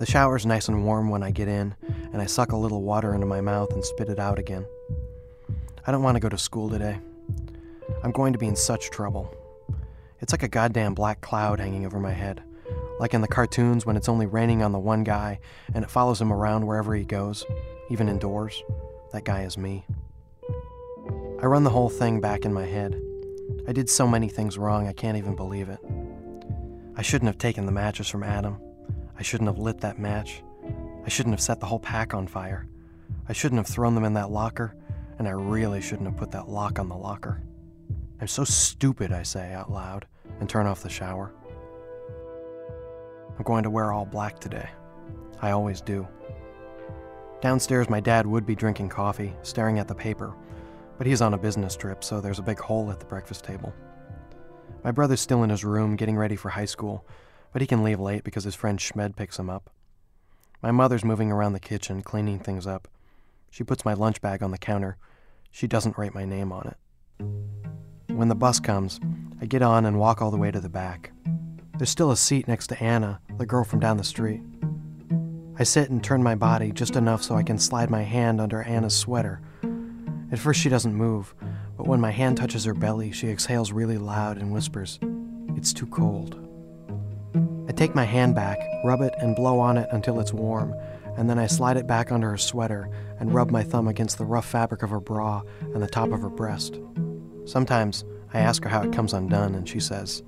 The 0.00 0.06
shower's 0.06 0.44
nice 0.44 0.66
and 0.66 0.84
warm 0.84 1.10
when 1.10 1.22
I 1.22 1.30
get 1.30 1.46
in, 1.46 1.76
and 2.12 2.20
I 2.20 2.26
suck 2.26 2.50
a 2.50 2.56
little 2.56 2.82
water 2.82 3.14
into 3.14 3.26
my 3.26 3.40
mouth 3.40 3.72
and 3.72 3.84
spit 3.84 4.08
it 4.08 4.18
out 4.18 4.40
again. 4.40 4.66
I 5.86 5.92
don't 5.92 6.02
want 6.02 6.16
to 6.16 6.20
go 6.20 6.28
to 6.28 6.38
school 6.38 6.68
today. 6.68 6.98
I'm 8.02 8.10
going 8.10 8.32
to 8.32 8.38
be 8.38 8.46
in 8.46 8.56
such 8.56 8.90
trouble. 8.90 9.32
It's 10.20 10.32
like 10.32 10.42
a 10.42 10.48
goddamn 10.48 10.94
black 10.94 11.20
cloud 11.20 11.60
hanging 11.60 11.86
over 11.86 12.00
my 12.00 12.12
head. 12.12 12.42
Like 12.98 13.14
in 13.14 13.20
the 13.20 13.28
cartoons 13.28 13.86
when 13.86 13.96
it's 13.96 14.08
only 14.08 14.26
raining 14.26 14.62
on 14.62 14.72
the 14.72 14.78
one 14.78 15.04
guy 15.04 15.38
and 15.72 15.84
it 15.84 15.90
follows 15.90 16.20
him 16.20 16.32
around 16.32 16.66
wherever 16.66 16.94
he 16.94 17.04
goes, 17.04 17.44
even 17.88 18.08
indoors. 18.08 18.62
That 19.12 19.24
guy 19.24 19.42
is 19.42 19.56
me. 19.56 19.84
I 21.40 21.46
run 21.46 21.64
the 21.64 21.70
whole 21.70 21.88
thing 21.88 22.20
back 22.20 22.44
in 22.44 22.52
my 22.52 22.66
head. 22.66 23.00
I 23.68 23.72
did 23.72 23.88
so 23.88 24.08
many 24.08 24.28
things 24.28 24.58
wrong, 24.58 24.88
I 24.88 24.92
can't 24.92 25.16
even 25.16 25.36
believe 25.36 25.68
it. 25.68 25.78
I 26.96 27.02
shouldn't 27.02 27.28
have 27.28 27.38
taken 27.38 27.64
the 27.64 27.72
matches 27.72 28.08
from 28.08 28.24
Adam. 28.24 28.60
I 29.16 29.22
shouldn't 29.22 29.48
have 29.48 29.58
lit 29.58 29.80
that 29.80 29.98
match. 29.98 30.42
I 31.06 31.08
shouldn't 31.08 31.34
have 31.34 31.40
set 31.40 31.60
the 31.60 31.66
whole 31.66 31.78
pack 31.78 32.12
on 32.12 32.26
fire. 32.26 32.66
I 33.28 33.32
shouldn't 33.32 33.58
have 33.58 33.68
thrown 33.68 33.94
them 33.94 34.04
in 34.04 34.14
that 34.14 34.30
locker, 34.30 34.74
and 35.18 35.28
I 35.28 35.30
really 35.30 35.80
shouldn't 35.80 36.08
have 36.08 36.16
put 36.16 36.32
that 36.32 36.48
lock 36.48 36.78
on 36.78 36.88
the 36.88 36.96
locker. 36.96 37.40
I'm 38.20 38.26
so 38.26 38.44
stupid, 38.44 39.12
I 39.12 39.22
say 39.22 39.52
out 39.52 39.70
loud, 39.70 40.06
and 40.40 40.48
turn 40.48 40.66
off 40.66 40.82
the 40.82 40.88
shower. 40.88 41.32
I'm 43.36 43.44
going 43.44 43.62
to 43.62 43.70
wear 43.70 43.92
all 43.92 44.04
black 44.04 44.40
today. 44.40 44.68
I 45.40 45.52
always 45.52 45.80
do. 45.80 46.06
Downstairs, 47.40 47.88
my 47.88 48.00
dad 48.00 48.26
would 48.26 48.44
be 48.44 48.56
drinking 48.56 48.88
coffee, 48.88 49.36
staring 49.42 49.78
at 49.78 49.86
the 49.86 49.94
paper, 49.94 50.34
but 50.96 51.06
he's 51.06 51.22
on 51.22 51.34
a 51.34 51.38
business 51.38 51.76
trip, 51.76 52.02
so 52.02 52.20
there's 52.20 52.40
a 52.40 52.42
big 52.42 52.58
hole 52.58 52.90
at 52.90 52.98
the 52.98 53.06
breakfast 53.06 53.44
table. 53.44 53.72
My 54.82 54.90
brother's 54.90 55.20
still 55.20 55.44
in 55.44 55.50
his 55.50 55.64
room 55.64 55.94
getting 55.94 56.16
ready 56.16 56.34
for 56.34 56.48
high 56.48 56.64
school, 56.64 57.06
but 57.52 57.62
he 57.62 57.68
can 57.68 57.84
leave 57.84 58.00
late 58.00 58.24
because 58.24 58.42
his 58.42 58.56
friend 58.56 58.80
Schmed 58.80 59.14
picks 59.14 59.38
him 59.38 59.48
up. 59.48 59.70
My 60.60 60.72
mother's 60.72 61.04
moving 61.04 61.30
around 61.30 61.52
the 61.52 61.60
kitchen, 61.60 62.02
cleaning 62.02 62.40
things 62.40 62.66
up. 62.66 62.88
She 63.48 63.62
puts 63.62 63.84
my 63.84 63.94
lunch 63.94 64.20
bag 64.20 64.42
on 64.42 64.50
the 64.50 64.58
counter. 64.58 64.96
She 65.52 65.68
doesn't 65.68 65.96
write 65.96 66.14
my 66.14 66.24
name 66.24 66.50
on 66.50 66.66
it. 66.66 67.67
When 68.18 68.26
the 68.26 68.34
bus 68.34 68.58
comes, 68.58 68.98
I 69.40 69.46
get 69.46 69.62
on 69.62 69.86
and 69.86 69.96
walk 69.96 70.20
all 70.20 70.32
the 70.32 70.36
way 70.36 70.50
to 70.50 70.58
the 70.58 70.68
back. 70.68 71.12
There's 71.76 71.88
still 71.88 72.10
a 72.10 72.16
seat 72.16 72.48
next 72.48 72.66
to 72.66 72.82
Anna, 72.82 73.20
the 73.36 73.46
girl 73.46 73.62
from 73.62 73.78
down 73.78 73.96
the 73.96 74.02
street. 74.02 74.42
I 75.56 75.62
sit 75.62 75.90
and 75.90 76.02
turn 76.02 76.20
my 76.20 76.34
body 76.34 76.72
just 76.72 76.96
enough 76.96 77.22
so 77.22 77.36
I 77.36 77.44
can 77.44 77.58
slide 77.58 77.90
my 77.90 78.02
hand 78.02 78.40
under 78.40 78.60
Anna's 78.60 78.96
sweater. 78.96 79.40
At 80.32 80.40
first, 80.40 80.60
she 80.60 80.68
doesn't 80.68 80.96
move, 80.96 81.32
but 81.76 81.86
when 81.86 82.00
my 82.00 82.10
hand 82.10 82.38
touches 82.38 82.64
her 82.64 82.74
belly, 82.74 83.12
she 83.12 83.28
exhales 83.28 83.70
really 83.70 83.98
loud 83.98 84.36
and 84.36 84.52
whispers, 84.52 84.98
It's 85.54 85.72
too 85.72 85.86
cold. 85.86 86.44
I 87.68 87.72
take 87.72 87.94
my 87.94 88.04
hand 88.04 88.34
back, 88.34 88.58
rub 88.82 89.00
it, 89.00 89.14
and 89.18 89.36
blow 89.36 89.60
on 89.60 89.78
it 89.78 89.88
until 89.92 90.18
it's 90.18 90.32
warm, 90.32 90.74
and 91.16 91.30
then 91.30 91.38
I 91.38 91.46
slide 91.46 91.76
it 91.76 91.86
back 91.86 92.10
under 92.10 92.30
her 92.30 92.36
sweater 92.36 92.90
and 93.20 93.32
rub 93.32 93.52
my 93.52 93.62
thumb 93.62 93.86
against 93.86 94.18
the 94.18 94.24
rough 94.24 94.46
fabric 94.46 94.82
of 94.82 94.90
her 94.90 94.98
bra 94.98 95.42
and 95.60 95.80
the 95.80 95.86
top 95.86 96.10
of 96.10 96.20
her 96.20 96.30
breast. 96.30 96.80
Sometimes 97.48 98.04
I 98.34 98.40
ask 98.40 98.62
her 98.64 98.68
how 98.68 98.82
it 98.82 98.92
comes 98.92 99.14
undone, 99.14 99.54
and 99.54 99.66
she 99.66 99.80
says, 99.80 100.22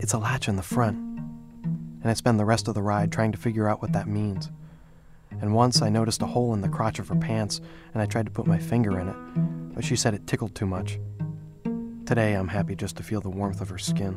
It's 0.00 0.12
a 0.12 0.18
latch 0.18 0.48
in 0.48 0.56
the 0.56 0.62
front. 0.62 0.96
And 0.96 2.10
I 2.10 2.14
spend 2.14 2.40
the 2.40 2.44
rest 2.44 2.66
of 2.66 2.74
the 2.74 2.82
ride 2.82 3.12
trying 3.12 3.30
to 3.30 3.38
figure 3.38 3.68
out 3.68 3.80
what 3.80 3.92
that 3.92 4.08
means. 4.08 4.50
And 5.40 5.54
once 5.54 5.82
I 5.82 5.88
noticed 5.88 6.20
a 6.20 6.26
hole 6.26 6.52
in 6.52 6.60
the 6.60 6.68
crotch 6.68 6.98
of 6.98 7.06
her 7.06 7.14
pants, 7.14 7.60
and 7.94 8.02
I 8.02 8.06
tried 8.06 8.26
to 8.26 8.32
put 8.32 8.48
my 8.48 8.58
finger 8.58 8.98
in 8.98 9.08
it, 9.08 9.74
but 9.76 9.84
she 9.84 9.94
said 9.94 10.14
it 10.14 10.26
tickled 10.26 10.56
too 10.56 10.66
much. 10.66 10.98
Today 12.06 12.32
I'm 12.34 12.48
happy 12.48 12.74
just 12.74 12.96
to 12.96 13.04
feel 13.04 13.20
the 13.20 13.30
warmth 13.30 13.60
of 13.60 13.68
her 13.68 13.78
skin. 13.78 14.14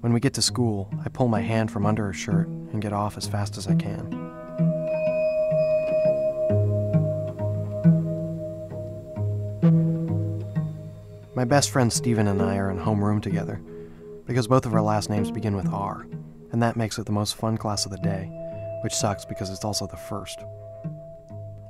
When 0.00 0.12
we 0.12 0.18
get 0.18 0.34
to 0.34 0.42
school, 0.42 0.92
I 1.04 1.08
pull 1.08 1.28
my 1.28 1.40
hand 1.40 1.70
from 1.70 1.86
under 1.86 2.06
her 2.06 2.12
shirt 2.12 2.48
and 2.48 2.82
get 2.82 2.92
off 2.92 3.16
as 3.16 3.28
fast 3.28 3.56
as 3.56 3.68
I 3.68 3.76
can. 3.76 4.10
My 11.34 11.44
best 11.44 11.70
friend 11.70 11.92
Steven 11.92 12.28
and 12.28 12.40
I 12.40 12.58
are 12.58 12.70
in 12.70 12.78
homeroom 12.78 13.20
together 13.20 13.60
because 14.24 14.46
both 14.46 14.66
of 14.66 14.74
our 14.74 14.80
last 14.80 15.10
names 15.10 15.32
begin 15.32 15.56
with 15.56 15.66
R, 15.66 16.06
and 16.52 16.62
that 16.62 16.76
makes 16.76 16.96
it 16.96 17.06
the 17.06 17.12
most 17.12 17.34
fun 17.34 17.56
class 17.56 17.84
of 17.84 17.90
the 17.90 17.98
day, 17.98 18.30
which 18.84 18.94
sucks 18.94 19.24
because 19.24 19.50
it's 19.50 19.64
also 19.64 19.88
the 19.88 19.96
first. 19.96 20.38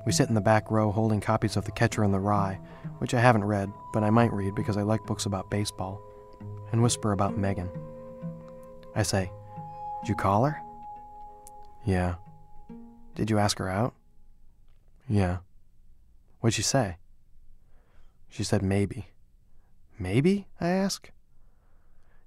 We 0.05 0.13
sit 0.13 0.29
in 0.29 0.35
the 0.35 0.41
back 0.43 0.71
row 0.71 0.93
holding 0.93 1.23
copies 1.23 1.57
of 1.57 1.65
The 1.65 1.73
Catcher 1.73 2.05
in 2.05 2.13
the 2.13 2.21
Rye, 2.21 2.61
which 2.99 3.15
I 3.15 3.21
haven't 3.21 3.45
read, 3.45 3.73
but 3.95 4.03
I 4.03 4.11
might 4.11 4.35
read 4.35 4.55
because 4.55 4.77
I 4.77 4.83
like 4.83 5.07
books 5.07 5.25
about 5.25 5.51
baseball, 5.51 5.99
and 6.71 6.83
whisper 6.83 7.13
about 7.13 7.39
Megan. 7.39 7.71
I 8.95 9.03
say, 9.03 9.33
Did 10.03 10.11
you 10.11 10.15
call 10.15 10.45
her? 10.45 10.61
Yeah. 11.87 12.17
Did 13.15 13.31
you 13.31 13.39
ask 13.39 13.59
her 13.59 13.71
out? 13.71 13.95
Yeah. 15.09 15.39
What'd 16.41 16.55
she 16.55 16.63
say? 16.63 16.99
She 18.29 18.45
said 18.45 18.63
maybe. 18.63 19.07
Maybe? 19.99 20.47
I 20.61 20.69
ask. 20.69 21.11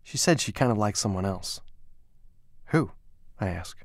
She 0.04 0.18
said 0.18 0.40
she 0.40 0.52
kind 0.52 0.72
of 0.72 0.78
likes 0.78 1.00
someone 1.00 1.26
else. 1.26 1.60
Who? 2.68 2.92
I 3.40 3.50
ask. 3.50 3.78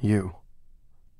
You. 0.00 0.36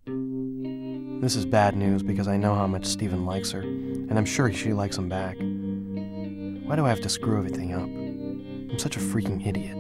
This 0.07 1.34
is 1.34 1.47
bad 1.47 1.76
news 1.76 2.03
because 2.03 2.28
I 2.28 2.36
know 2.36 2.55
how 2.55 2.66
much 2.66 2.84
Stephen 2.84 3.24
likes 3.24 3.51
her, 3.53 3.61
and 3.61 4.18
I'm 4.18 4.24
sure 4.24 4.53
she 4.53 4.72
likes 4.72 4.99
him 4.99 5.09
back. 5.09 5.36
Why 5.36 6.76
do 6.76 6.84
I 6.84 6.88
have 6.88 7.01
to 7.01 7.09
screw 7.09 7.38
everything 7.38 7.72
up? 7.72 7.82
I'm 7.82 8.78
such 8.78 8.97
a 8.97 9.01
freaking 9.01 9.47
idiot. 9.47 9.76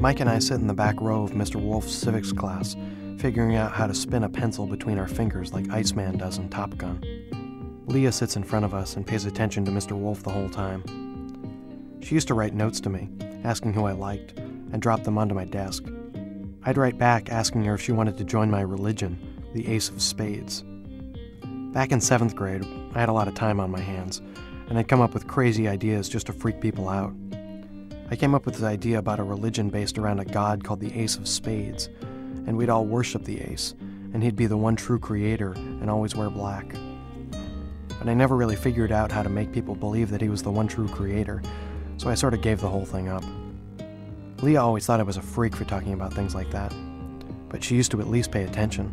Mike 0.00 0.20
and 0.20 0.28
I 0.28 0.38
sit 0.38 0.60
in 0.60 0.66
the 0.66 0.74
back 0.74 1.00
row 1.00 1.22
of 1.22 1.30
Mr. 1.30 1.56
Wolf's 1.56 1.94
civics 1.94 2.32
class, 2.32 2.74
figuring 3.18 3.56
out 3.56 3.72
how 3.72 3.86
to 3.86 3.94
spin 3.94 4.24
a 4.24 4.28
pencil 4.28 4.66
between 4.66 4.98
our 4.98 5.08
fingers 5.08 5.52
like 5.52 5.70
Iceman 5.70 6.18
does 6.18 6.38
in 6.38 6.48
Top 6.48 6.76
Gun. 6.76 7.82
Leah 7.86 8.12
sits 8.12 8.36
in 8.36 8.44
front 8.44 8.64
of 8.64 8.74
us 8.74 8.96
and 8.96 9.06
pays 9.06 9.24
attention 9.24 9.64
to 9.64 9.70
Mr. 9.70 9.92
Wolf 9.92 10.22
the 10.22 10.30
whole 10.30 10.48
time. 10.48 10.82
She 12.00 12.14
used 12.14 12.28
to 12.28 12.34
write 12.34 12.54
notes 12.54 12.80
to 12.80 12.90
me, 12.90 13.08
asking 13.44 13.72
who 13.72 13.84
I 13.84 13.92
liked, 13.92 14.38
and 14.38 14.80
drop 14.80 15.04
them 15.04 15.18
onto 15.18 15.34
my 15.34 15.44
desk. 15.44 15.84
I'd 16.64 16.78
write 16.78 16.98
back 16.98 17.30
asking 17.30 17.64
her 17.64 17.74
if 17.74 17.82
she 17.82 17.92
wanted 17.92 18.16
to 18.18 18.24
join 18.24 18.50
my 18.50 18.60
religion, 18.60 19.18
the 19.52 19.68
Ace 19.68 19.88
of 19.88 20.00
Spades. 20.00 20.64
Back 21.72 21.90
in 21.90 22.00
seventh 22.00 22.36
grade, 22.36 22.64
I 22.94 23.00
had 23.00 23.08
a 23.08 23.12
lot 23.12 23.28
of 23.28 23.34
time 23.34 23.60
on 23.60 23.70
my 23.70 23.80
hands, 23.80 24.22
and 24.68 24.78
I'd 24.78 24.88
come 24.88 25.00
up 25.00 25.14
with 25.14 25.26
crazy 25.26 25.68
ideas 25.68 26.08
just 26.08 26.26
to 26.26 26.32
freak 26.32 26.60
people 26.60 26.88
out. 26.88 27.12
I 28.10 28.16
came 28.16 28.34
up 28.34 28.44
with 28.44 28.54
this 28.54 28.64
idea 28.64 28.98
about 28.98 29.20
a 29.20 29.24
religion 29.24 29.70
based 29.70 29.98
around 29.98 30.20
a 30.20 30.24
god 30.24 30.64
called 30.64 30.80
the 30.80 30.94
Ace 30.98 31.16
of 31.16 31.26
Spades, 31.26 31.88
and 32.46 32.56
we'd 32.56 32.70
all 32.70 32.84
worship 32.84 33.24
the 33.24 33.40
Ace, 33.40 33.74
and 34.12 34.22
he'd 34.22 34.36
be 34.36 34.46
the 34.46 34.56
one 34.56 34.76
true 34.76 34.98
creator 34.98 35.52
and 35.52 35.90
always 35.90 36.14
wear 36.14 36.30
black. 36.30 36.74
But 37.98 38.08
I 38.08 38.14
never 38.14 38.36
really 38.36 38.56
figured 38.56 38.92
out 38.92 39.12
how 39.12 39.22
to 39.22 39.28
make 39.28 39.52
people 39.52 39.74
believe 39.74 40.10
that 40.10 40.20
he 40.20 40.28
was 40.28 40.42
the 40.42 40.50
one 40.50 40.68
true 40.68 40.88
creator, 40.88 41.42
so 41.98 42.10
I 42.10 42.14
sort 42.14 42.34
of 42.34 42.42
gave 42.42 42.60
the 42.60 42.68
whole 42.68 42.84
thing 42.84 43.08
up. 43.08 43.24
Leah 44.42 44.60
always 44.60 44.84
thought 44.84 44.98
I 44.98 45.04
was 45.04 45.18
a 45.18 45.22
freak 45.22 45.54
for 45.54 45.64
talking 45.64 45.92
about 45.92 46.12
things 46.12 46.34
like 46.34 46.50
that, 46.50 46.74
but 47.48 47.62
she 47.62 47.76
used 47.76 47.92
to 47.92 48.00
at 48.00 48.08
least 48.08 48.32
pay 48.32 48.42
attention. 48.42 48.92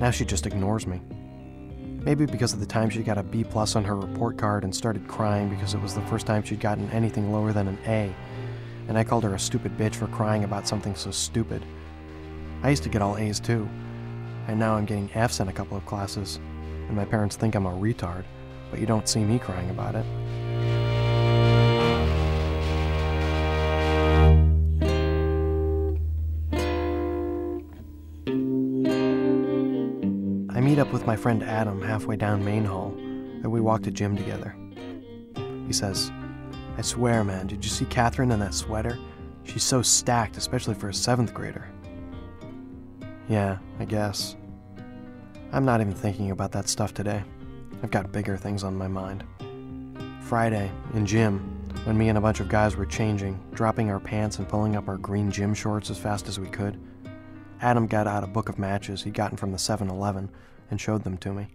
Now 0.00 0.12
she 0.12 0.24
just 0.24 0.46
ignores 0.46 0.86
me. 0.86 1.00
Maybe 2.04 2.24
because 2.24 2.52
of 2.52 2.60
the 2.60 2.66
time 2.66 2.88
she 2.88 3.02
got 3.02 3.18
a 3.18 3.22
B 3.22 3.44
plus 3.44 3.76
on 3.76 3.84
her 3.84 3.96
report 3.96 4.38
card 4.38 4.64
and 4.64 4.74
started 4.74 5.08
crying 5.08 5.50
because 5.50 5.74
it 5.74 5.82
was 5.82 5.94
the 5.94 6.00
first 6.02 6.24
time 6.24 6.42
she'd 6.42 6.60
gotten 6.60 6.88
anything 6.92 7.32
lower 7.32 7.52
than 7.52 7.68
an 7.68 7.78
A, 7.86 8.14
and 8.88 8.96
I 8.96 9.04
called 9.04 9.24
her 9.24 9.34
a 9.34 9.38
stupid 9.38 9.76
bitch 9.76 9.96
for 9.96 10.06
crying 10.06 10.44
about 10.44 10.68
something 10.68 10.94
so 10.94 11.10
stupid. 11.10 11.64
I 12.62 12.68
used 12.68 12.82
to 12.82 12.90
get 12.90 13.00
all 13.00 13.16
A's 13.16 13.40
too, 13.40 13.66
and 14.46 14.58
now 14.58 14.74
I'm 14.74 14.84
getting 14.84 15.10
F's 15.14 15.40
in 15.40 15.48
a 15.48 15.52
couple 15.52 15.76
of 15.76 15.86
classes, 15.86 16.38
and 16.88 16.94
my 16.94 17.06
parents 17.06 17.36
think 17.36 17.54
I'm 17.54 17.66
a 17.66 17.70
retard, 17.70 18.24
but 18.70 18.80
you 18.80 18.86
don't 18.86 19.08
see 19.08 19.24
me 19.24 19.38
crying 19.38 19.70
about 19.70 19.94
it. 19.94 20.04
I 30.54 30.60
meet 30.60 30.78
up 30.78 30.92
with 30.92 31.06
my 31.06 31.16
friend 31.16 31.42
Adam 31.42 31.80
halfway 31.80 32.16
down 32.16 32.44
Main 32.44 32.66
Hall, 32.66 32.92
and 32.98 33.50
we 33.50 33.62
walk 33.62 33.82
to 33.84 33.90
gym 33.90 34.16
together. 34.16 34.54
He 35.66 35.72
says, 35.72 36.12
I 36.76 36.82
swear, 36.82 37.24
man, 37.24 37.46
did 37.46 37.64
you 37.64 37.70
see 37.70 37.86
Catherine 37.86 38.30
in 38.30 38.40
that 38.40 38.52
sweater? 38.52 38.98
She's 39.44 39.64
so 39.64 39.80
stacked, 39.80 40.36
especially 40.36 40.74
for 40.74 40.90
a 40.90 40.94
seventh 40.94 41.32
grader. 41.32 41.66
Yeah, 43.30 43.58
I 43.78 43.84
guess. 43.84 44.34
I'm 45.52 45.64
not 45.64 45.80
even 45.80 45.94
thinking 45.94 46.32
about 46.32 46.50
that 46.50 46.68
stuff 46.68 46.92
today. 46.92 47.22
I've 47.80 47.92
got 47.92 48.10
bigger 48.10 48.36
things 48.36 48.64
on 48.64 48.74
my 48.74 48.88
mind. 48.88 49.22
Friday, 50.20 50.68
in 50.94 51.06
gym, 51.06 51.38
when 51.84 51.96
me 51.96 52.08
and 52.08 52.18
a 52.18 52.20
bunch 52.20 52.40
of 52.40 52.48
guys 52.48 52.74
were 52.74 52.86
changing, 52.86 53.40
dropping 53.52 53.88
our 53.88 54.00
pants 54.00 54.40
and 54.40 54.48
pulling 54.48 54.74
up 54.74 54.88
our 54.88 54.96
green 54.96 55.30
gym 55.30 55.54
shorts 55.54 55.90
as 55.90 55.96
fast 55.96 56.26
as 56.26 56.40
we 56.40 56.48
could, 56.48 56.76
Adam 57.62 57.86
got 57.86 58.08
out 58.08 58.24
a 58.24 58.26
book 58.26 58.48
of 58.48 58.58
matches 58.58 59.04
he'd 59.04 59.14
gotten 59.14 59.36
from 59.36 59.52
the 59.52 59.58
7 59.60 59.88
Eleven 59.88 60.28
and 60.68 60.80
showed 60.80 61.04
them 61.04 61.16
to 61.18 61.32
me. 61.32 61.46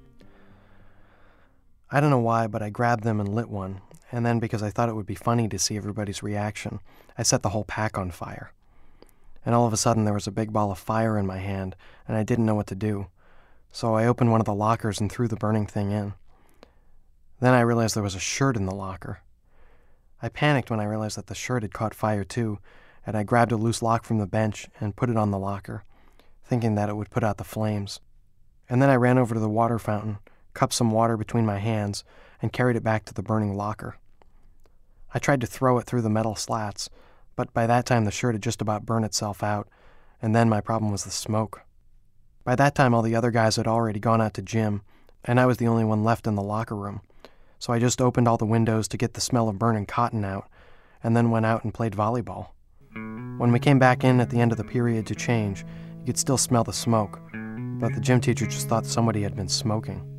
I 1.92 2.00
don't 2.00 2.10
know 2.10 2.20
why, 2.20 2.48
but 2.48 2.62
I 2.62 2.70
grabbed 2.70 3.04
them 3.04 3.20
and 3.20 3.36
lit 3.36 3.50
one, 3.50 3.82
and 4.14 4.26
then 4.26 4.40
because 4.40 4.64
I 4.64 4.70
thought 4.70 4.88
it 4.88 4.96
would 4.96 5.06
be 5.06 5.14
funny 5.14 5.50
to 5.50 5.60
see 5.60 5.76
everybody's 5.76 6.24
reaction, 6.24 6.80
I 7.18 7.24
set 7.24 7.42
the 7.42 7.50
whole 7.50 7.66
pack 7.66 7.98
on 7.98 8.12
fire. 8.12 8.54
And 9.46 9.54
all 9.54 9.68
of 9.68 9.74
a 9.74 9.78
sudden, 9.78 10.06
there 10.06 10.14
was 10.14 10.28
a 10.28 10.32
big 10.32 10.52
ball 10.52 10.72
of 10.72 10.80
fire 10.80 11.18
in 11.18 11.28
my 11.28 11.38
hand, 11.38 11.76
and 12.08 12.18
I 12.18 12.24
didn't 12.24 12.46
know 12.46 12.56
what 12.56 12.68
to 12.68 12.76
do. 12.76 13.08
So 13.72 13.94
I 13.94 14.08
opened 14.08 14.32
one 14.32 14.42
of 14.42 14.46
the 14.46 14.56
lockers 14.56 15.00
and 15.00 15.12
threw 15.12 15.28
the 15.28 15.36
burning 15.36 15.68
thing 15.68 15.92
in. 15.92 16.14
Then 17.40 17.54
I 17.54 17.62
realized 17.62 17.96
there 17.96 18.02
was 18.02 18.16
a 18.16 18.20
shirt 18.20 18.56
in 18.56 18.66
the 18.66 18.74
locker. 18.74 19.20
I 20.22 20.30
panicked 20.30 20.72
when 20.72 20.80
I 20.80 20.86
realized 20.86 21.18
that 21.18 21.28
the 21.28 21.36
shirt 21.36 21.62
had 21.62 21.74
caught 21.74 21.94
fire 21.94 22.24
too, 22.24 22.60
and 23.06 23.16
I 23.16 23.24
grabbed 23.24 23.52
a 23.52 23.58
loose 23.58 23.82
lock 23.82 24.04
from 24.04 24.18
the 24.18 24.26
bench 24.26 24.68
and 24.80 24.96
put 24.96 25.10
it 25.10 25.18
on 25.18 25.30
the 25.30 25.38
locker, 25.38 25.84
thinking 26.44 26.76
that 26.76 26.90
it 26.90 26.96
would 26.96 27.12
put 27.12 27.24
out 27.24 27.38
the 27.38 27.44
flames. 27.44 28.00
And 28.68 28.82
then 28.82 28.90
I 28.90 28.96
ran 28.96 29.18
over 29.18 29.36
to 29.36 29.40
the 29.40 29.50
water 29.50 29.78
fountain, 29.78 30.18
cupped 30.54 30.74
some 30.74 30.90
water 30.90 31.18
between 31.18 31.46
my 31.46 31.60
hands, 31.60 32.04
and 32.42 32.54
carried 32.54 32.78
it 32.78 32.84
back 32.84 33.06
to 33.06 33.14
the 33.14 33.22
burning 33.22 33.56
locker. 33.56 33.98
I 35.14 35.20
tried 35.20 35.42
to 35.42 35.48
throw 35.48 35.78
it 35.78 35.86
through 35.86 36.02
the 36.02 36.10
metal 36.10 36.36
slats, 36.36 36.90
but 37.36 37.54
by 37.54 37.68
that 37.68 37.86
time 37.86 38.06
the 38.06 38.12
shirt 38.12 38.36
had 38.36 38.44
just 38.44 38.62
about 38.62 38.86
burned 38.86 39.06
itself 39.06 39.44
out, 39.44 39.68
and 40.22 40.36
then 40.36 40.50
my 40.50 40.62
problem 40.62 40.92
was 40.92 41.04
the 41.04 41.12
smoke. 41.12 41.62
By 42.44 42.56
that 42.56 42.76
time, 42.76 42.94
all 42.94 43.02
the 43.02 43.16
other 43.16 43.32
guys 43.32 43.56
had 43.56 43.68
already 43.68 44.00
gone 44.00 44.22
out 44.22 44.36
to 44.36 44.42
gym, 44.42 44.84
and 45.24 45.40
I 45.40 45.48
was 45.48 45.58
the 45.58 45.68
only 45.68 45.84
one 45.84 46.04
left 46.04 46.28
in 46.28 46.36
the 46.36 46.44
locker 46.44 46.76
room. 46.76 47.02
So 47.58 47.74
I 47.74 47.80
just 47.80 48.02
opened 48.02 48.28
all 48.28 48.38
the 48.38 48.46
windows 48.46 48.88
to 48.90 48.98
get 48.98 49.16
the 49.16 49.22
smell 49.22 49.50
of 49.50 49.58
burning 49.58 49.88
cotton 49.88 50.24
out, 50.24 50.48
and 51.04 51.18
then 51.18 51.32
went 51.32 51.48
out 51.48 51.64
and 51.64 51.74
played 51.74 51.94
volleyball. 51.94 52.50
When 52.94 53.52
we 53.52 53.60
came 53.60 53.80
back 53.80 54.04
in 54.04 54.22
at 54.22 54.30
the 54.30 54.40
end 54.40 54.52
of 54.52 54.58
the 54.58 54.64
period 54.64 55.08
to 55.08 55.16
change, 55.16 55.66
you 56.00 56.06
could 56.06 56.20
still 56.20 56.38
smell 56.38 56.64
the 56.64 56.72
smoke, 56.72 57.20
but 57.80 57.94
the 57.94 58.00
gym 58.00 58.22
teacher 58.22 58.46
just 58.46 58.70
thought 58.70 58.86
somebody 58.86 59.24
had 59.24 59.36
been 59.36 59.50
smoking. 59.50 60.15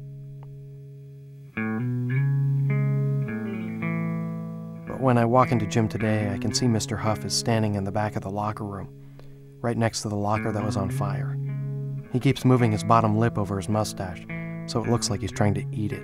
When 5.07 5.19
I 5.19 5.25
walk 5.25 5.53
into 5.53 5.69
gym 5.69 5.89
today, 5.89 6.33
I 6.33 6.37
can 6.37 6.53
see 6.53 6.67
Mr. 6.67 6.99
Huff 6.99 7.25
is 7.25 7.33
standing 7.33 7.77
in 7.77 7.85
the 7.85 7.93
back 7.93 8.17
of 8.17 8.25
the 8.25 8.29
locker 8.29 8.65
room, 8.65 8.89
right 9.61 9.77
next 9.77 10.03
to 10.03 10.09
the 10.09 10.17
locker 10.17 10.51
that 10.51 10.65
was 10.65 10.77
on 10.77 10.91
fire. 10.91 11.39
He 12.13 12.19
keeps 12.19 12.45
moving 12.45 12.73
his 12.73 12.83
bottom 12.83 13.17
lip 13.17 13.39
over 13.39 13.57
his 13.57 13.69
mustache, 13.69 14.27
so 14.67 14.83
it 14.83 14.91
looks 14.91 15.09
like 15.09 15.21
he's 15.21 15.31
trying 15.31 15.55
to 15.55 15.65
eat 15.71 15.93
it. 15.93 16.03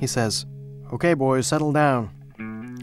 He 0.00 0.08
says, 0.08 0.44
Okay, 0.92 1.14
boys, 1.14 1.46
settle 1.46 1.70
down. 1.70 2.10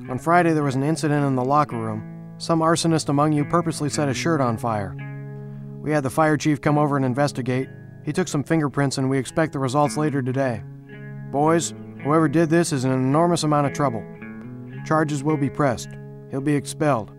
On 0.10 0.18
Friday, 0.18 0.54
there 0.54 0.64
was 0.64 0.76
an 0.76 0.84
incident 0.84 1.26
in 1.26 1.36
the 1.36 1.44
locker 1.44 1.76
room. 1.76 2.36
Some 2.38 2.62
arsonist 2.62 3.10
among 3.10 3.34
you 3.34 3.44
purposely 3.44 3.90
set 3.90 4.08
a 4.08 4.14
shirt 4.14 4.40
on 4.40 4.56
fire. 4.58 4.96
We 5.82 5.92
had 5.92 6.04
the 6.04 6.10
fire 6.10 6.38
chief 6.38 6.62
come 6.62 6.78
over 6.78 6.96
and 6.96 7.06
investigate. 7.06 7.68
He 8.06 8.14
took 8.14 8.30
some 8.30 8.46
fingerprints, 8.46 8.98
and 8.98 9.10
we 9.10 9.18
expect 9.18 9.52
the 9.52 9.60
results 9.60 9.98
later 9.98 10.22
today. 10.22 10.64
Boys, 11.34 11.74
whoever 12.02 12.30
did 12.30 12.50
this 12.50 12.72
is 12.72 12.86
in 12.86 12.92
an 12.92 13.04
enormous 13.04 13.44
amount 13.44 13.68
of 13.68 13.74
trouble. 13.74 14.06
Charges 14.86 15.24
will 15.24 15.38
be 15.38 15.50
pressed. 15.50 15.90
He'll 16.30 16.42
be 16.42 16.56
expelled. 16.56 17.12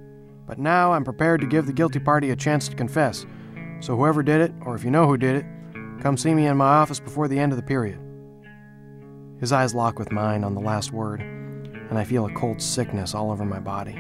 But 0.47 0.59
now 0.59 0.93
I'm 0.93 1.05
prepared 1.05 1.41
to 1.41 1.47
give 1.47 1.67
the 1.67 1.73
guilty 1.73 1.99
party 1.99 2.31
a 2.31 2.37
chance 2.37 2.69
to 2.69 2.77
confess. 2.77 3.25
So 3.81 3.97
whoever 3.97 4.23
did 4.23 4.41
it, 4.41 4.53
or 4.63 4.75
if 4.75 4.85
you 4.85 4.91
know 4.91 5.07
who 5.07 5.17
did 5.17 5.37
it, 5.37 5.47
come 6.01 6.17
see 6.17 6.35
me 6.35 6.47
in 6.47 6.57
my 6.57 6.67
office 6.67 7.01
before 7.01 7.29
the 7.29 7.39
end 7.39 7.53
of 7.53 7.57
the 7.57 7.63
period. 7.63 7.99
His 9.41 9.53
eyes 9.53 9.75
lock 9.75 9.99
with 9.99 10.13
mine 10.13 10.45
on 10.45 10.55
the 10.55 10.61
last 10.61 10.93
word, 10.93 11.21
and 11.21 11.99
I 11.99 12.05
feel 12.05 12.27
a 12.27 12.33
cold 12.35 12.61
sickness 12.61 13.15
all 13.15 13.31
over 13.31 13.45
my 13.45 13.61
body. 13.61 13.95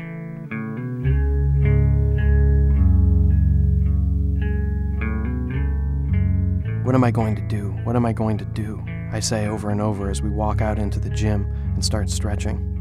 What 6.85 6.95
am 6.95 7.03
I 7.03 7.11
going 7.11 7.35
to 7.37 7.43
do? 7.43 7.71
What 7.85 7.97
am 7.97 8.05
I 8.05 8.13
going 8.13 8.37
to 8.39 8.45
do? 8.45 8.85
I 9.11 9.21
say 9.21 9.47
over 9.47 9.71
and 9.71 9.81
over 9.81 10.11
as 10.11 10.21
we 10.21 10.29
walk 10.29 10.61
out 10.61 10.79
into 10.79 11.01
the 11.01 11.09
gym 11.09 11.51
and 11.75 11.83
start 11.83 12.11
stretching. 12.11 12.74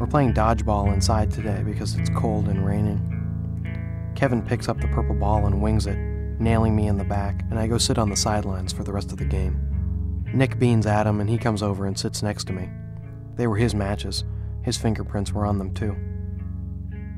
We're 0.00 0.06
playing 0.06 0.32
dodgeball 0.32 0.94
inside 0.94 1.30
today 1.30 1.62
because 1.62 1.94
it's 1.94 2.08
cold 2.08 2.48
and 2.48 2.64
raining. 2.64 4.12
Kevin 4.16 4.40
picks 4.40 4.66
up 4.66 4.80
the 4.80 4.88
purple 4.88 5.14
ball 5.14 5.44
and 5.44 5.60
wings 5.60 5.86
it, 5.86 5.98
nailing 6.40 6.74
me 6.74 6.86
in 6.86 6.96
the 6.96 7.04
back, 7.04 7.44
and 7.50 7.58
I 7.58 7.66
go 7.66 7.76
sit 7.76 7.98
on 7.98 8.08
the 8.08 8.16
sidelines 8.16 8.72
for 8.72 8.82
the 8.82 8.94
rest 8.94 9.12
of 9.12 9.18
the 9.18 9.26
game. 9.26 10.24
Nick 10.32 10.58
beans 10.58 10.86
at 10.86 11.06
him, 11.06 11.20
and 11.20 11.28
he 11.28 11.36
comes 11.36 11.62
over 11.62 11.84
and 11.84 11.98
sits 11.98 12.22
next 12.22 12.44
to 12.44 12.54
me. 12.54 12.70
They 13.36 13.46
were 13.46 13.58
his 13.58 13.74
matches. 13.74 14.24
His 14.62 14.78
fingerprints 14.78 15.32
were 15.34 15.44
on 15.44 15.58
them 15.58 15.74
too. 15.74 15.92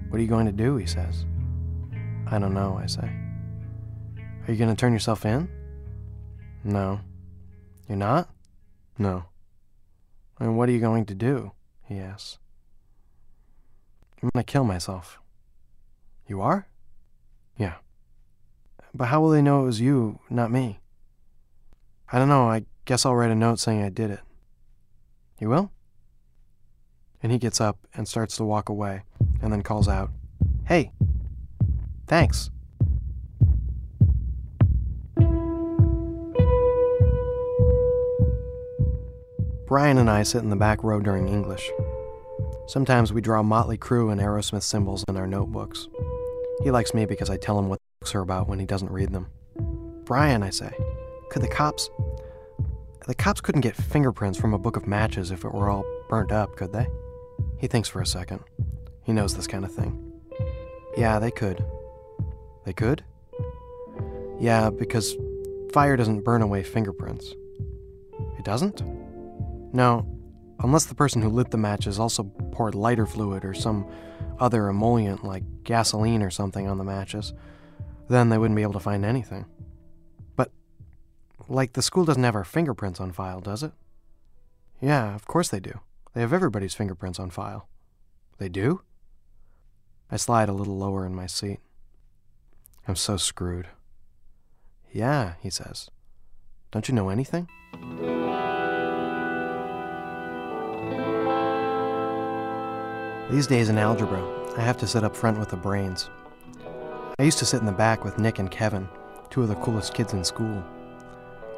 What 0.08 0.18
are 0.18 0.22
you 0.22 0.28
going 0.28 0.46
to 0.46 0.52
do? 0.52 0.76
he 0.76 0.86
says. 0.86 1.24
I 2.26 2.40
don't 2.40 2.52
know, 2.52 2.80
I 2.82 2.86
say. 2.86 3.08
Are 4.48 4.52
you 4.52 4.56
going 4.56 4.74
to 4.74 4.76
turn 4.76 4.92
yourself 4.92 5.24
in? 5.24 5.48
No. 6.64 6.98
You're 7.88 7.96
not? 7.96 8.28
No. 8.98 9.26
And 10.40 10.58
what 10.58 10.68
are 10.68 10.72
you 10.72 10.80
going 10.80 11.06
to 11.06 11.14
do? 11.14 11.52
He 11.84 12.00
asks. 12.00 12.38
I'm 14.22 14.30
to 14.34 14.44
kill 14.44 14.64
myself. 14.64 15.18
You 16.28 16.40
are? 16.40 16.68
Yeah. 17.58 17.74
But 18.94 19.06
how 19.06 19.20
will 19.20 19.30
they 19.30 19.42
know 19.42 19.62
it 19.62 19.66
was 19.66 19.80
you, 19.80 20.20
not 20.30 20.52
me? 20.52 20.80
I 22.12 22.18
don't 22.18 22.28
know. 22.28 22.48
I 22.48 22.64
guess 22.84 23.04
I'll 23.04 23.16
write 23.16 23.30
a 23.30 23.34
note 23.34 23.58
saying 23.58 23.82
I 23.82 23.88
did 23.88 24.10
it. 24.10 24.20
You 25.40 25.48
will? 25.48 25.72
And 27.22 27.32
he 27.32 27.38
gets 27.38 27.60
up 27.60 27.78
and 27.94 28.06
starts 28.06 28.36
to 28.36 28.44
walk 28.44 28.68
away, 28.68 29.02
and 29.40 29.52
then 29.52 29.62
calls 29.62 29.88
out, 29.88 30.10
Hey, 30.66 30.92
thanks. 32.06 32.50
Brian 39.66 39.98
and 39.98 40.10
I 40.10 40.22
sit 40.22 40.42
in 40.42 40.50
the 40.50 40.56
back 40.56 40.84
row 40.84 41.00
during 41.00 41.28
English. 41.28 41.70
Sometimes 42.66 43.12
we 43.12 43.20
draw 43.20 43.42
Motley 43.42 43.76
Crue 43.76 44.12
and 44.12 44.20
Aerosmith 44.20 44.62
symbols 44.62 45.04
in 45.08 45.16
our 45.16 45.26
notebooks. 45.26 45.88
He 46.62 46.70
likes 46.70 46.94
me 46.94 47.06
because 47.06 47.28
I 47.28 47.36
tell 47.36 47.58
him 47.58 47.68
what 47.68 47.80
the 47.80 48.00
books 48.00 48.14
are 48.14 48.20
about 48.20 48.48
when 48.48 48.58
he 48.58 48.66
doesn't 48.66 48.90
read 48.90 49.12
them. 49.12 49.26
Brian, 50.04 50.42
I 50.42 50.50
say, 50.50 50.72
could 51.30 51.42
the 51.42 51.48
cops. 51.48 51.90
The 53.06 53.14
cops 53.14 53.40
couldn't 53.40 53.62
get 53.62 53.74
fingerprints 53.74 54.38
from 54.38 54.54
a 54.54 54.58
book 54.58 54.76
of 54.76 54.86
matches 54.86 55.30
if 55.30 55.44
it 55.44 55.52
were 55.52 55.68
all 55.68 55.84
burnt 56.08 56.30
up, 56.30 56.56
could 56.56 56.72
they? 56.72 56.86
He 57.58 57.66
thinks 57.66 57.88
for 57.88 58.00
a 58.00 58.06
second. 58.06 58.40
He 59.02 59.12
knows 59.12 59.34
this 59.34 59.48
kind 59.48 59.64
of 59.64 59.72
thing. 59.72 60.12
Yeah, 60.96 61.18
they 61.18 61.30
could. 61.30 61.64
They 62.64 62.72
could? 62.72 63.02
Yeah, 64.38 64.70
because 64.70 65.16
fire 65.72 65.96
doesn't 65.96 66.22
burn 66.22 66.42
away 66.42 66.62
fingerprints. 66.62 67.34
It 68.38 68.44
doesn't? 68.44 68.82
No, 69.74 70.06
unless 70.62 70.84
the 70.86 70.94
person 70.94 71.22
who 71.22 71.28
lit 71.28 71.50
the 71.50 71.58
matches 71.58 71.98
also 71.98 72.24
poured 72.52 72.74
lighter 72.74 73.06
fluid 73.06 73.44
or 73.44 73.54
some 73.54 73.86
other 74.38 74.68
emollient 74.68 75.24
like 75.24 75.42
gasoline 75.64 76.22
or 76.22 76.30
something 76.30 76.68
on 76.68 76.78
the 76.78 76.84
matches. 76.84 77.32
Then 78.08 78.28
they 78.28 78.38
wouldn't 78.38 78.56
be 78.56 78.62
able 78.62 78.72
to 78.74 78.80
find 78.80 79.04
anything. 79.04 79.46
But, 80.36 80.50
like, 81.48 81.72
the 81.72 81.82
school 81.82 82.04
doesn't 82.04 82.24
have 82.24 82.34
our 82.34 82.44
fingerprints 82.44 83.00
on 83.00 83.12
file, 83.12 83.40
does 83.40 83.62
it? 83.62 83.72
Yeah, 84.80 85.14
of 85.14 85.26
course 85.26 85.48
they 85.48 85.60
do. 85.60 85.80
They 86.14 86.20
have 86.20 86.32
everybody's 86.32 86.74
fingerprints 86.74 87.18
on 87.18 87.30
file. 87.30 87.68
They 88.38 88.48
do? 88.48 88.82
I 90.10 90.16
slide 90.16 90.48
a 90.48 90.52
little 90.52 90.76
lower 90.76 91.06
in 91.06 91.14
my 91.14 91.26
seat. 91.26 91.60
I'm 92.86 92.96
so 92.96 93.16
screwed. 93.16 93.68
Yeah, 94.92 95.34
he 95.40 95.48
says. 95.48 95.88
Don't 96.70 96.88
you 96.88 96.94
know 96.94 97.08
anything? 97.08 97.48
These 103.30 103.46
days 103.46 103.68
in 103.70 103.78
algebra, 103.78 104.20
I 104.58 104.60
have 104.60 104.76
to 104.78 104.86
sit 104.86 105.04
up 105.04 105.16
front 105.16 105.38
with 105.38 105.48
the 105.48 105.56
brains. 105.56 106.10
I 107.18 107.22
used 107.22 107.38
to 107.38 107.46
sit 107.46 107.60
in 107.60 107.66
the 107.66 107.72
back 107.72 108.04
with 108.04 108.18
Nick 108.18 108.38
and 108.38 108.50
Kevin, 108.50 108.88
two 109.30 109.42
of 109.42 109.48
the 109.48 109.54
coolest 109.56 109.94
kids 109.94 110.12
in 110.12 110.22
school. 110.24 110.62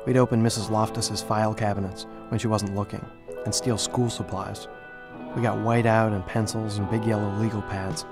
We'd 0.07 0.19
open 0.19 0.43
Mrs. 0.43 0.69
Loftus's 0.71 1.23
file 1.23 1.55
cabinets 1.55 2.07
when 2.29 2.39
she 2.39 2.47
wasn't 2.47 2.77
looking 2.77 3.05
and 3.45 3.53
steal 3.53 3.79
school 3.79 4.09
supplies. 4.09 4.69
We 5.35 5.43
got 5.43 5.59
whiteout 5.59 6.15
and 6.15 6.25
pencils 6.27 6.79
and 6.79 6.89
big 6.91 7.05
yellow 7.05 7.31
legal 7.41 7.63
pads, 7.63 8.05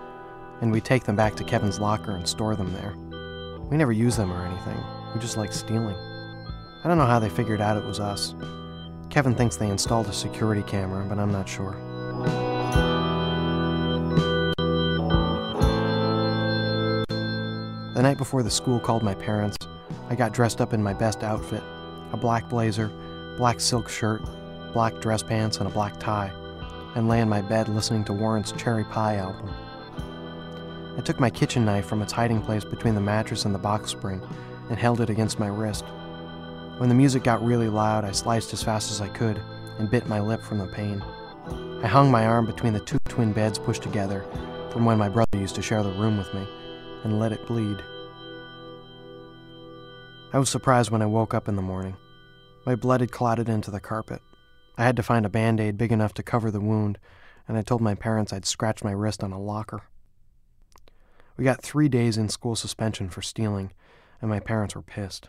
and 0.60 0.72
we'd 0.72 0.84
take 0.84 1.04
them 1.04 1.16
back 1.16 1.36
to 1.36 1.44
Kevin's 1.44 1.78
locker 1.78 2.16
and 2.16 2.26
store 2.26 2.56
them 2.56 2.72
there. 2.72 2.96
We 3.70 3.76
never 3.76 3.92
used 3.92 4.18
them 4.18 4.32
or 4.32 4.44
anything, 4.44 4.82
we 5.14 5.20
just 5.20 5.36
liked 5.36 5.54
stealing. 5.54 5.94
I 6.84 6.88
don't 6.88 6.98
know 6.98 7.06
how 7.06 7.20
they 7.20 7.28
figured 7.28 7.60
out 7.60 7.76
it 7.76 7.84
was 7.84 8.00
us. 8.00 8.34
Kevin 9.08 9.34
thinks 9.34 9.56
they 9.56 9.68
installed 9.68 10.08
a 10.08 10.12
security 10.12 10.62
camera, 10.62 11.04
but 11.04 11.18
I'm 11.18 11.30
not 11.30 11.48
sure. 11.48 11.76
The 18.02 18.08
night 18.08 18.18
before 18.18 18.42
the 18.42 18.50
school 18.50 18.80
called 18.80 19.04
my 19.04 19.14
parents, 19.14 19.56
I 20.10 20.16
got 20.16 20.32
dressed 20.32 20.60
up 20.60 20.72
in 20.72 20.82
my 20.82 20.92
best 20.92 21.22
outfit 21.22 21.62
a 22.12 22.16
black 22.16 22.48
blazer, 22.48 22.90
black 23.36 23.60
silk 23.60 23.88
shirt, 23.88 24.22
black 24.72 25.00
dress 25.00 25.22
pants, 25.22 25.58
and 25.58 25.68
a 25.68 25.72
black 25.72 26.00
tie, 26.00 26.32
and 26.96 27.08
lay 27.08 27.20
in 27.20 27.28
my 27.28 27.40
bed 27.42 27.68
listening 27.68 28.02
to 28.06 28.12
Warrant's 28.12 28.50
Cherry 28.50 28.82
Pie 28.82 29.18
album. 29.18 29.48
I 30.98 31.00
took 31.02 31.20
my 31.20 31.30
kitchen 31.30 31.64
knife 31.64 31.86
from 31.86 32.02
its 32.02 32.10
hiding 32.10 32.42
place 32.42 32.64
between 32.64 32.96
the 32.96 33.00
mattress 33.00 33.44
and 33.44 33.54
the 33.54 33.60
box 33.60 33.92
spring 33.92 34.20
and 34.68 34.76
held 34.76 35.00
it 35.00 35.08
against 35.08 35.38
my 35.38 35.46
wrist. 35.46 35.84
When 36.78 36.88
the 36.88 36.96
music 36.96 37.22
got 37.22 37.44
really 37.44 37.68
loud, 37.68 38.04
I 38.04 38.10
sliced 38.10 38.52
as 38.52 38.64
fast 38.64 38.90
as 38.90 39.00
I 39.00 39.06
could 39.10 39.40
and 39.78 39.88
bit 39.88 40.08
my 40.08 40.18
lip 40.18 40.42
from 40.42 40.58
the 40.58 40.66
pain. 40.66 41.00
I 41.84 41.86
hung 41.86 42.10
my 42.10 42.26
arm 42.26 42.46
between 42.46 42.72
the 42.72 42.80
two 42.80 42.98
twin 43.08 43.32
beds 43.32 43.60
pushed 43.60 43.84
together 43.84 44.24
from 44.72 44.84
when 44.84 44.98
my 44.98 45.08
brother 45.08 45.38
used 45.38 45.54
to 45.54 45.62
share 45.62 45.84
the 45.84 45.92
room 45.92 46.18
with 46.18 46.34
me 46.34 46.44
and 47.04 47.20
let 47.20 47.30
it 47.30 47.46
bleed. 47.46 47.80
I 50.34 50.38
was 50.38 50.48
surprised 50.48 50.90
when 50.90 51.02
I 51.02 51.06
woke 51.06 51.34
up 51.34 51.46
in 51.46 51.56
the 51.56 51.62
morning. 51.62 51.94
My 52.64 52.74
blood 52.74 53.00
had 53.02 53.12
clotted 53.12 53.50
into 53.50 53.70
the 53.70 53.80
carpet. 53.80 54.22
I 54.78 54.84
had 54.84 54.96
to 54.96 55.02
find 55.02 55.26
a 55.26 55.30
band 55.30 55.60
aid 55.60 55.76
big 55.76 55.92
enough 55.92 56.14
to 56.14 56.22
cover 56.22 56.50
the 56.50 56.60
wound, 56.60 56.98
and 57.46 57.58
I 57.58 57.62
told 57.62 57.82
my 57.82 57.94
parents 57.94 58.32
I'd 58.32 58.46
scratched 58.46 58.82
my 58.82 58.92
wrist 58.92 59.22
on 59.22 59.32
a 59.32 59.38
locker. 59.38 59.82
We 61.36 61.44
got 61.44 61.60
three 61.60 61.90
days 61.90 62.16
in 62.16 62.30
school 62.30 62.56
suspension 62.56 63.10
for 63.10 63.20
stealing, 63.20 63.72
and 64.22 64.30
my 64.30 64.40
parents 64.40 64.74
were 64.74 64.80
pissed. 64.80 65.28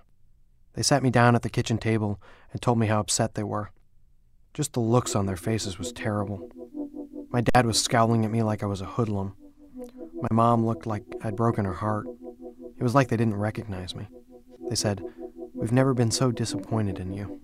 They 0.73 0.83
sat 0.83 1.03
me 1.03 1.09
down 1.09 1.35
at 1.35 1.41
the 1.41 1.49
kitchen 1.49 1.79
table 1.79 2.21
and 2.53 2.61
told 2.61 2.79
me 2.79 2.87
how 2.87 3.01
upset 3.01 3.35
they 3.35 3.43
were. 3.43 3.71
Just 4.53 4.71
the 4.71 4.79
looks 4.79 5.17
on 5.17 5.25
their 5.25 5.35
faces 5.35 5.77
was 5.77 5.91
terrible. 5.91 6.49
My 7.29 7.41
dad 7.41 7.65
was 7.65 7.81
scowling 7.81 8.23
at 8.23 8.31
me 8.31 8.41
like 8.41 8.63
I 8.63 8.67
was 8.67 8.79
a 8.79 8.85
hoodlum. 8.85 9.35
My 10.21 10.29
mom 10.31 10.65
looked 10.65 10.87
like 10.87 11.03
I'd 11.21 11.35
broken 11.35 11.65
her 11.65 11.73
heart. 11.73 12.07
It 12.77 12.83
was 12.83 12.95
like 12.95 13.09
they 13.09 13.17
didn't 13.17 13.35
recognize 13.35 13.93
me. 13.95 14.07
They 14.73 14.77
said, 14.77 15.03
We've 15.53 15.71
never 15.71 15.93
been 15.93 16.09
so 16.09 16.31
disappointed 16.31 16.97
in 16.97 17.13
you. 17.13 17.39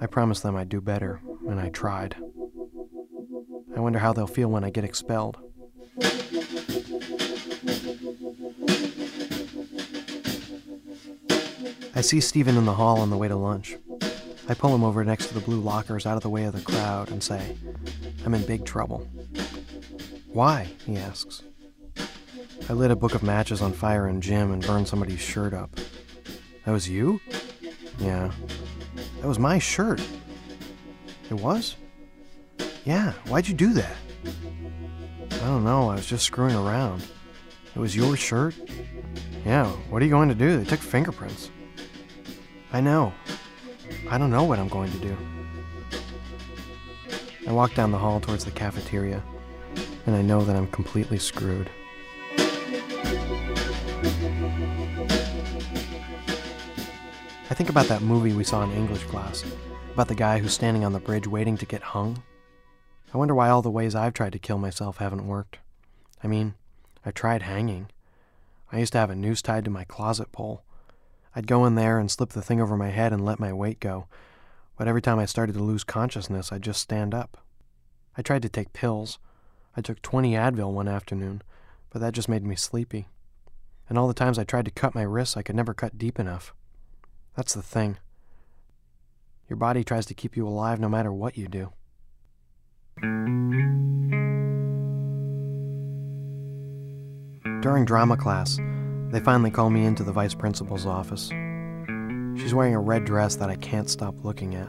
I 0.00 0.06
promised 0.06 0.42
them 0.42 0.56
I'd 0.56 0.68
do 0.68 0.80
better, 0.80 1.20
and 1.48 1.60
I 1.60 1.68
tried. 1.68 2.16
I 3.76 3.78
wonder 3.78 4.00
how 4.00 4.12
they'll 4.12 4.26
feel 4.26 4.48
when 4.48 4.64
I 4.64 4.70
get 4.70 4.82
expelled. 4.82 5.38
I 11.94 12.00
see 12.00 12.20
Stephen 12.20 12.56
in 12.56 12.64
the 12.64 12.74
hall 12.74 12.98
on 12.98 13.10
the 13.10 13.16
way 13.16 13.28
to 13.28 13.36
lunch. 13.36 13.76
I 14.48 14.54
pull 14.54 14.74
him 14.74 14.82
over 14.82 15.04
next 15.04 15.28
to 15.28 15.34
the 15.34 15.38
blue 15.38 15.60
lockers 15.60 16.06
out 16.06 16.16
of 16.16 16.24
the 16.24 16.30
way 16.30 16.42
of 16.42 16.54
the 16.54 16.60
crowd 16.60 17.12
and 17.12 17.22
say, 17.22 17.56
I'm 18.24 18.34
in 18.34 18.44
big 18.44 18.64
trouble. 18.64 19.06
Why? 20.32 20.70
he 20.84 20.96
asks. 20.96 21.44
I 22.68 22.72
lit 22.72 22.90
a 22.90 22.96
book 22.96 23.14
of 23.14 23.22
matches 23.22 23.62
on 23.62 23.72
fire 23.72 24.08
in 24.08 24.20
gym 24.20 24.50
and 24.50 24.66
burned 24.66 24.88
somebody's 24.88 25.20
shirt 25.20 25.54
up. 25.54 25.78
That 26.66 26.72
was 26.72 26.88
you? 26.88 27.20
Yeah. 28.00 28.32
That 29.20 29.28
was 29.28 29.38
my 29.38 29.60
shirt. 29.60 30.02
It 31.30 31.34
was? 31.34 31.76
Yeah, 32.84 33.12
why'd 33.28 33.46
you 33.46 33.54
do 33.54 33.72
that? 33.74 33.96
I 35.30 35.38
don't 35.38 35.62
know, 35.62 35.88
I 35.90 35.94
was 35.94 36.06
just 36.06 36.24
screwing 36.24 36.56
around. 36.56 37.06
It 37.76 37.78
was 37.78 37.94
your 37.94 38.16
shirt? 38.16 38.56
Yeah, 39.44 39.70
what 39.90 40.02
are 40.02 40.04
you 40.04 40.10
going 40.10 40.28
to 40.28 40.34
do? 40.34 40.58
They 40.58 40.64
took 40.64 40.80
fingerprints. 40.80 41.50
I 42.72 42.80
know. 42.80 43.12
I 44.10 44.18
don't 44.18 44.30
know 44.30 44.42
what 44.42 44.58
I'm 44.58 44.68
going 44.68 44.90
to 44.90 44.98
do. 44.98 45.16
I 47.46 47.52
walk 47.52 47.74
down 47.74 47.92
the 47.92 47.98
hall 47.98 48.18
towards 48.18 48.44
the 48.44 48.50
cafeteria, 48.50 49.22
and 50.06 50.16
I 50.16 50.22
know 50.22 50.44
that 50.44 50.56
I'm 50.56 50.66
completely 50.68 51.20
screwed. 51.20 51.70
Think 57.56 57.70
about 57.70 57.86
that 57.86 58.02
movie 58.02 58.34
we 58.34 58.44
saw 58.44 58.62
in 58.64 58.72
English 58.72 59.04
class, 59.04 59.42
about 59.94 60.08
the 60.08 60.14
guy 60.14 60.38
who's 60.38 60.52
standing 60.52 60.84
on 60.84 60.92
the 60.92 61.00
bridge 61.00 61.26
waiting 61.26 61.56
to 61.56 61.64
get 61.64 61.80
hung. 61.80 62.22
I 63.14 63.16
wonder 63.16 63.34
why 63.34 63.48
all 63.48 63.62
the 63.62 63.70
ways 63.70 63.94
I've 63.94 64.12
tried 64.12 64.34
to 64.34 64.38
kill 64.38 64.58
myself 64.58 64.98
haven't 64.98 65.26
worked. 65.26 65.56
I 66.22 66.26
mean, 66.26 66.52
I 67.02 67.12
tried 67.12 67.40
hanging. 67.40 67.88
I 68.70 68.78
used 68.78 68.92
to 68.92 68.98
have 68.98 69.08
a 69.08 69.14
noose 69.14 69.40
tied 69.40 69.64
to 69.64 69.70
my 69.70 69.84
closet 69.84 70.32
pole. 70.32 70.64
I'd 71.34 71.46
go 71.46 71.64
in 71.64 71.76
there 71.76 71.98
and 71.98 72.10
slip 72.10 72.30
the 72.30 72.42
thing 72.42 72.60
over 72.60 72.76
my 72.76 72.90
head 72.90 73.10
and 73.10 73.24
let 73.24 73.40
my 73.40 73.54
weight 73.54 73.80
go, 73.80 74.06
but 74.76 74.86
every 74.86 75.00
time 75.00 75.18
I 75.18 75.24
started 75.24 75.54
to 75.54 75.62
lose 75.62 75.82
consciousness, 75.82 76.52
I'd 76.52 76.60
just 76.60 76.82
stand 76.82 77.14
up. 77.14 77.38
I 78.18 78.22
tried 78.22 78.42
to 78.42 78.50
take 78.50 78.74
pills. 78.74 79.18
I 79.74 79.80
took 79.80 80.02
20 80.02 80.32
Advil 80.32 80.72
one 80.72 80.88
afternoon, 80.88 81.40
but 81.88 82.02
that 82.02 82.12
just 82.12 82.28
made 82.28 82.44
me 82.44 82.54
sleepy. 82.54 83.08
And 83.88 83.96
all 83.96 84.08
the 84.08 84.12
times 84.12 84.38
I 84.38 84.44
tried 84.44 84.66
to 84.66 84.70
cut 84.70 84.94
my 84.94 85.04
wrists, 85.04 85.38
I 85.38 85.42
could 85.42 85.56
never 85.56 85.72
cut 85.72 85.96
deep 85.96 86.18
enough. 86.18 86.52
That's 87.36 87.52
the 87.52 87.62
thing. 87.62 87.98
Your 89.48 89.58
body 89.58 89.84
tries 89.84 90.06
to 90.06 90.14
keep 90.14 90.36
you 90.36 90.48
alive 90.48 90.80
no 90.80 90.88
matter 90.88 91.12
what 91.12 91.36
you 91.36 91.48
do. 91.48 91.70
During 97.60 97.84
drama 97.84 98.16
class, 98.16 98.58
they 99.10 99.20
finally 99.20 99.50
call 99.50 99.68
me 99.68 99.84
into 99.84 100.02
the 100.02 100.12
vice 100.12 100.34
principal's 100.34 100.86
office. 100.86 101.28
She's 102.40 102.54
wearing 102.54 102.74
a 102.74 102.80
red 102.80 103.04
dress 103.04 103.36
that 103.36 103.50
I 103.50 103.56
can't 103.56 103.90
stop 103.90 104.24
looking 104.24 104.54
at. 104.54 104.68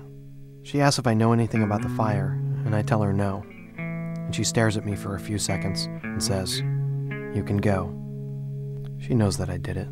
She 0.64 0.82
asks 0.82 1.00
if 1.00 1.08
I 1.08 1.14
know 1.14 1.32
anything 1.32 1.64
about 1.64 1.82
the 1.82 1.90
fire, 1.90 2.32
and 2.66 2.76
I 2.76 2.82
tell 2.82 3.02
her 3.02 3.14
no. 3.14 3.46
And 3.78 4.36
she 4.36 4.44
stares 4.44 4.76
at 4.76 4.86
me 4.86 4.96
for 4.96 5.16
a 5.16 5.20
few 5.20 5.38
seconds 5.38 5.86
and 6.04 6.22
says, 6.22 6.60
You 6.60 7.44
can 7.46 7.58
go. 7.58 7.94
She 9.00 9.14
knows 9.14 9.38
that 9.38 9.50
I 9.50 9.58
did 9.58 9.78
it. 9.78 9.88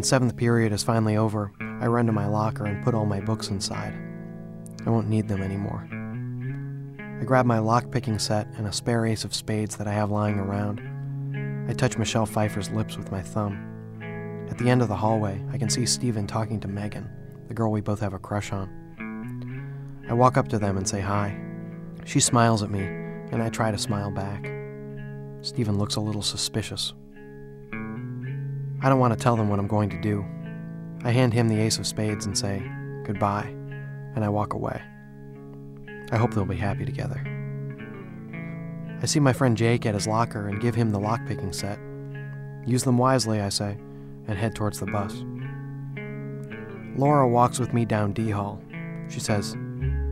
When 0.00 0.04
seventh 0.06 0.34
period 0.38 0.72
is 0.72 0.82
finally 0.82 1.18
over, 1.18 1.52
I 1.60 1.86
run 1.86 2.06
to 2.06 2.12
my 2.12 2.26
locker 2.26 2.64
and 2.64 2.82
put 2.82 2.94
all 2.94 3.04
my 3.04 3.20
books 3.20 3.50
inside. 3.50 3.92
I 4.86 4.88
won't 4.88 5.10
need 5.10 5.28
them 5.28 5.42
anymore. 5.42 5.86
I 7.20 7.24
grab 7.26 7.44
my 7.44 7.58
lock-picking 7.58 8.18
set 8.18 8.46
and 8.56 8.66
a 8.66 8.72
spare 8.72 9.04
ace 9.04 9.24
of 9.24 9.34
spades 9.34 9.76
that 9.76 9.86
I 9.86 9.92
have 9.92 10.10
lying 10.10 10.38
around. 10.38 10.80
I 11.68 11.74
touch 11.74 11.98
Michelle 11.98 12.24
Pfeiffer's 12.24 12.70
lips 12.70 12.96
with 12.96 13.12
my 13.12 13.20
thumb. 13.20 14.48
At 14.48 14.56
the 14.56 14.70
end 14.70 14.80
of 14.80 14.88
the 14.88 14.96
hallway, 14.96 15.44
I 15.52 15.58
can 15.58 15.68
see 15.68 15.84
Stephen 15.84 16.26
talking 16.26 16.60
to 16.60 16.66
Megan, 16.66 17.06
the 17.48 17.54
girl 17.54 17.70
we 17.70 17.82
both 17.82 18.00
have 18.00 18.14
a 18.14 18.18
crush 18.18 18.52
on. 18.52 18.70
I 20.08 20.14
walk 20.14 20.38
up 20.38 20.48
to 20.48 20.58
them 20.58 20.78
and 20.78 20.88
say 20.88 21.00
hi. 21.00 21.38
She 22.06 22.20
smiles 22.20 22.62
at 22.62 22.70
me, 22.70 22.84
and 22.84 23.42
I 23.42 23.50
try 23.50 23.70
to 23.70 23.76
smile 23.76 24.10
back. 24.10 24.50
Stephen 25.42 25.76
looks 25.76 25.96
a 25.96 26.00
little 26.00 26.22
suspicious. 26.22 26.94
I 28.82 28.88
don't 28.88 28.98
want 28.98 29.12
to 29.12 29.22
tell 29.22 29.36
them 29.36 29.48
what 29.48 29.58
I'm 29.58 29.66
going 29.66 29.90
to 29.90 30.00
do. 30.00 30.24
I 31.04 31.10
hand 31.10 31.34
him 31.34 31.48
the 31.48 31.60
ace 31.60 31.78
of 31.78 31.86
spades 31.86 32.26
and 32.26 32.36
say, 32.36 32.62
goodbye, 33.04 33.46
and 34.14 34.24
I 34.24 34.28
walk 34.28 34.54
away. 34.54 34.80
I 36.12 36.16
hope 36.16 36.32
they'll 36.32 36.44
be 36.44 36.56
happy 36.56 36.84
together. 36.84 37.22
I 39.02 39.06
see 39.06 39.20
my 39.20 39.32
friend 39.32 39.56
Jake 39.56 39.86
at 39.86 39.94
his 39.94 40.06
locker 40.06 40.48
and 40.48 40.60
give 40.60 40.74
him 40.74 40.90
the 40.90 40.98
lockpicking 40.98 41.54
set. 41.54 41.78
Use 42.66 42.84
them 42.84 42.98
wisely, 42.98 43.40
I 43.40 43.48
say, 43.48 43.78
and 44.28 44.38
head 44.38 44.54
towards 44.54 44.80
the 44.80 44.86
bus. 44.86 45.24
Laura 46.96 47.28
walks 47.28 47.58
with 47.58 47.72
me 47.72 47.84
down 47.84 48.12
D 48.12 48.30
Hall. 48.30 48.62
She 49.08 49.20
says, 49.20 49.56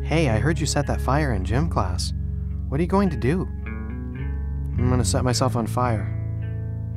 Hey, 0.03 0.31
I 0.31 0.39
heard 0.39 0.59
you 0.59 0.67
set 0.67 0.87
that 0.87 1.01
fire 1.01 1.35
in 1.35 1.45
gym 1.45 1.69
class. 1.69 2.13
What 2.69 2.81
are 2.81 2.83
you 2.83 2.89
going 2.89 3.11
to 3.11 3.17
do? 3.17 3.43
I'm 3.43 4.89
going 4.89 5.03
to 5.03 5.09
set 5.09 5.25
myself 5.25 5.57
on 5.57 5.67
fire. 5.67 6.18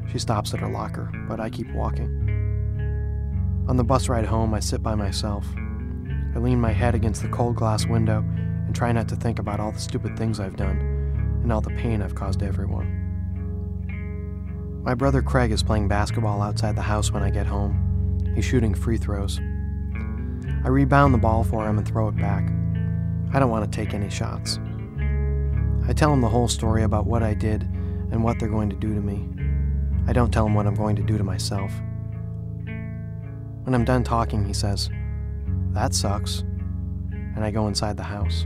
She 0.10 0.20
stops 0.20 0.54
at 0.54 0.60
her 0.60 0.70
locker, 0.70 1.12
but 1.28 1.40
I 1.40 1.50
keep 1.50 1.72
walking. 1.74 2.10
On 3.68 3.78
the 3.78 3.84
bus 3.84 4.10
ride 4.10 4.26
home, 4.26 4.54
I 4.54 4.60
sit 4.60 4.82
by 4.82 4.96
myself. 4.96 5.46
I 6.36 6.40
lean 6.40 6.60
my 6.60 6.72
head 6.72 6.96
against 6.96 7.22
the 7.22 7.30
cold 7.30 7.56
glass 7.56 7.86
window 7.86 8.20
and 8.66 8.76
try 8.76 8.92
not 8.92 9.08
to 9.10 9.16
think 9.16 9.40
about 9.40 9.60
all 9.60 9.72
the 9.72 9.80
stupid 9.80 10.18
things 10.18 10.40
I've 10.40 10.56
done 10.56 10.80
and 11.44 11.52
all 11.52 11.62
the 11.62 11.72
pain 11.72 12.02
I've 12.02 12.16
caused 12.16 12.44
everyone. 12.44 13.02
My 14.84 14.96
brother 14.96 15.22
Craig 15.22 15.52
is 15.52 15.62
playing 15.62 15.88
basketball 15.88 16.42
outside 16.42 16.76
the 16.76 16.82
house 16.82 17.12
when 17.12 17.22
I 17.22 17.30
get 17.30 17.46
home. 17.46 18.32
He's 18.36 18.46
shooting 18.46 18.74
free 18.74 18.98
throws. 18.98 19.40
I 20.64 20.70
rebound 20.70 21.14
the 21.14 21.20
ball 21.20 21.44
for 21.44 21.68
him 21.68 21.78
and 21.78 21.88
throw 21.88 22.08
it 22.08 22.18
back. 22.18 22.50
I 23.34 23.40
don't 23.40 23.50
want 23.50 23.72
to 23.72 23.76
take 23.76 23.94
any 23.94 24.10
shots. 24.10 24.60
I 25.88 25.94
tell 25.94 26.14
him 26.14 26.22
the 26.22 26.30
whole 26.30 26.48
story 26.48 26.84
about 26.84 27.06
what 27.06 27.24
I 27.24 27.34
did 27.34 27.64
and 28.12 28.24
what 28.24 28.40
they're 28.40 28.50
going 28.50 28.70
to 28.70 28.76
do 28.76 28.94
to 28.94 29.02
me. 29.02 29.28
I 30.12 30.14
don't 30.14 30.30
tell 30.30 30.46
him 30.46 30.56
what 30.56 30.68
I'm 30.68 30.76
going 30.76 30.98
to 30.98 31.04
do 31.04 31.18
to 31.18 31.24
myself. 31.24 31.72
When 32.66 33.74
I'm 33.74 33.86
done 33.86 34.04
talking, 34.04 34.44
he 34.44 34.52
says, 34.52 34.90
That 35.72 35.94
sucks. 35.94 36.42
And 37.12 37.46
I 37.46 37.50
go 37.50 37.68
inside 37.68 37.96
the 37.96 38.04
house. 38.04 38.46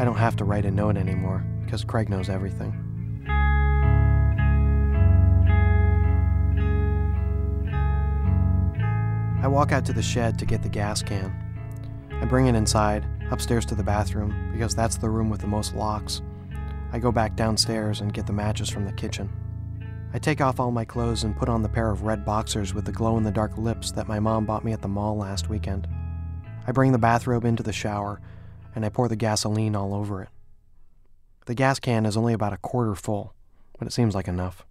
I 0.00 0.04
don't 0.04 0.16
have 0.16 0.34
to 0.34 0.44
write 0.44 0.64
a 0.64 0.72
note 0.72 0.96
anymore 0.96 1.46
because 1.64 1.84
Craig 1.84 2.08
knows 2.08 2.28
everything. 2.28 2.72
I 9.40 9.46
walk 9.46 9.70
out 9.70 9.84
to 9.84 9.92
the 9.92 10.02
shed 10.02 10.40
to 10.40 10.44
get 10.44 10.64
the 10.64 10.68
gas 10.68 11.04
can. 11.04 11.32
I 12.20 12.24
bring 12.24 12.48
it 12.48 12.56
inside, 12.56 13.06
upstairs 13.30 13.64
to 13.66 13.76
the 13.76 13.84
bathroom, 13.84 14.50
because 14.52 14.74
that's 14.74 14.96
the 14.96 15.08
room 15.08 15.30
with 15.30 15.40
the 15.40 15.46
most 15.46 15.76
locks. 15.76 16.20
I 16.92 16.98
go 16.98 17.12
back 17.12 17.36
downstairs 17.36 18.00
and 18.00 18.12
get 18.12 18.26
the 18.26 18.32
matches 18.32 18.68
from 18.68 18.86
the 18.86 18.92
kitchen. 18.92 19.30
I 20.14 20.18
take 20.18 20.40
off 20.40 20.60
all 20.60 20.70
my 20.70 20.84
clothes 20.84 21.24
and 21.24 21.36
put 21.36 21.48
on 21.48 21.62
the 21.62 21.68
pair 21.68 21.90
of 21.90 22.04
red 22.04 22.24
boxers 22.24 22.72
with 22.72 22.84
the 22.84 22.92
glow 22.92 23.16
in 23.16 23.24
the 23.24 23.32
dark 23.32 23.58
lips 23.58 23.90
that 23.90 24.06
my 24.06 24.20
mom 24.20 24.46
bought 24.46 24.64
me 24.64 24.72
at 24.72 24.80
the 24.80 24.86
mall 24.86 25.16
last 25.16 25.48
weekend. 25.48 25.88
I 26.68 26.70
bring 26.70 26.92
the 26.92 26.98
bathrobe 26.98 27.44
into 27.44 27.64
the 27.64 27.72
shower 27.72 28.20
and 28.76 28.84
I 28.84 28.90
pour 28.90 29.08
the 29.08 29.16
gasoline 29.16 29.74
all 29.74 29.92
over 29.92 30.22
it. 30.22 30.28
The 31.46 31.54
gas 31.56 31.80
can 31.80 32.06
is 32.06 32.16
only 32.16 32.32
about 32.32 32.52
a 32.52 32.58
quarter 32.58 32.94
full, 32.94 33.34
but 33.76 33.88
it 33.88 33.92
seems 33.92 34.14
like 34.14 34.28
enough. 34.28 34.64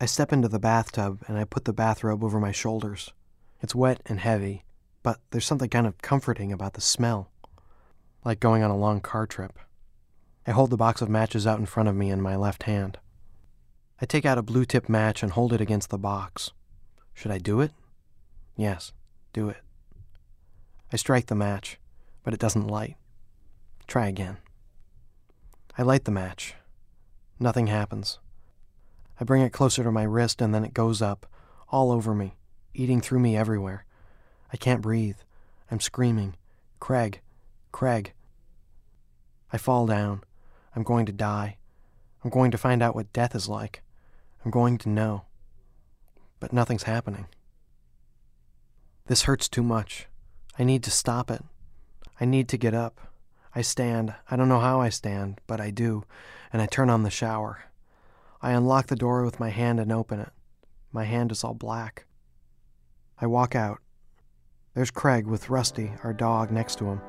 I 0.00 0.06
step 0.06 0.32
into 0.32 0.46
the 0.46 0.60
bathtub 0.60 1.24
and 1.26 1.36
I 1.36 1.42
put 1.42 1.64
the 1.64 1.72
bathrobe 1.72 2.22
over 2.22 2.38
my 2.38 2.52
shoulders. 2.52 3.12
It's 3.60 3.74
wet 3.74 4.00
and 4.06 4.20
heavy, 4.20 4.62
but 5.02 5.18
there's 5.30 5.46
something 5.46 5.68
kind 5.68 5.86
of 5.86 5.98
comforting 5.98 6.52
about 6.52 6.74
the 6.74 6.80
smell, 6.80 7.28
like 8.24 8.38
going 8.38 8.62
on 8.62 8.70
a 8.70 8.78
long 8.78 9.00
car 9.00 9.26
trip. 9.26 9.58
I 10.46 10.52
hold 10.52 10.70
the 10.70 10.76
box 10.76 11.02
of 11.02 11.08
matches 11.08 11.44
out 11.44 11.58
in 11.58 11.66
front 11.66 11.88
of 11.88 11.96
me 11.96 12.08
in 12.08 12.22
my 12.22 12.36
left 12.36 12.62
hand. 12.62 12.98
I 14.00 14.06
take 14.06 14.24
out 14.24 14.38
a 14.38 14.42
blue 14.42 14.64
tip 14.64 14.88
match 14.88 15.22
and 15.22 15.32
hold 15.32 15.52
it 15.52 15.60
against 15.60 15.90
the 15.90 15.98
box. 15.98 16.52
Should 17.14 17.32
I 17.32 17.38
do 17.38 17.60
it? 17.60 17.72
Yes, 18.56 18.92
do 19.32 19.48
it. 19.48 19.58
I 20.92 20.96
strike 20.96 21.26
the 21.26 21.34
match, 21.34 21.78
but 22.22 22.32
it 22.32 22.40
doesn't 22.40 22.68
light. 22.68 22.96
Try 23.88 24.06
again. 24.06 24.36
I 25.76 25.82
light 25.82 26.04
the 26.04 26.12
match. 26.12 26.54
Nothing 27.40 27.66
happens. 27.66 28.18
I 29.20 29.24
bring 29.24 29.42
it 29.42 29.52
closer 29.52 29.82
to 29.82 29.90
my 29.90 30.04
wrist 30.04 30.40
and 30.40 30.54
then 30.54 30.64
it 30.64 30.74
goes 30.74 31.02
up, 31.02 31.26
all 31.70 31.90
over 31.90 32.14
me, 32.14 32.36
eating 32.74 33.00
through 33.00 33.18
me 33.18 33.36
everywhere. 33.36 33.84
I 34.52 34.56
can't 34.56 34.80
breathe. 34.80 35.18
I'm 35.70 35.80
screaming. 35.80 36.36
Craig, 36.78 37.20
Craig. 37.72 38.12
I 39.52 39.58
fall 39.58 39.86
down. 39.86 40.22
I'm 40.76 40.82
going 40.84 41.06
to 41.06 41.12
die. 41.12 41.56
I'm 42.22 42.30
going 42.30 42.50
to 42.52 42.58
find 42.58 42.82
out 42.82 42.94
what 42.94 43.12
death 43.12 43.34
is 43.34 43.48
like. 43.48 43.82
I'm 44.48 44.52
going 44.52 44.78
to 44.78 44.88
know. 44.88 45.24
But 46.40 46.54
nothing's 46.54 46.84
happening. 46.84 47.26
This 49.06 49.24
hurts 49.24 49.46
too 49.46 49.62
much. 49.62 50.06
I 50.58 50.64
need 50.64 50.82
to 50.84 50.90
stop 50.90 51.30
it. 51.30 51.44
I 52.18 52.24
need 52.24 52.48
to 52.48 52.56
get 52.56 52.72
up. 52.72 52.98
I 53.54 53.60
stand. 53.60 54.14
I 54.30 54.36
don't 54.36 54.48
know 54.48 54.60
how 54.60 54.80
I 54.80 54.88
stand, 54.88 55.42
but 55.46 55.60
I 55.60 55.70
do, 55.70 56.04
and 56.50 56.62
I 56.62 56.66
turn 56.66 56.88
on 56.88 57.02
the 57.02 57.10
shower. 57.10 57.64
I 58.40 58.52
unlock 58.52 58.86
the 58.86 58.96
door 58.96 59.22
with 59.22 59.38
my 59.38 59.50
hand 59.50 59.80
and 59.80 59.92
open 59.92 60.18
it. 60.18 60.30
My 60.92 61.04
hand 61.04 61.30
is 61.30 61.44
all 61.44 61.52
black. 61.52 62.06
I 63.20 63.26
walk 63.26 63.54
out. 63.54 63.80
There's 64.72 64.90
Craig 64.90 65.26
with 65.26 65.50
Rusty, 65.50 65.92
our 66.02 66.14
dog, 66.14 66.50
next 66.50 66.78
to 66.78 66.86
him. 66.86 67.02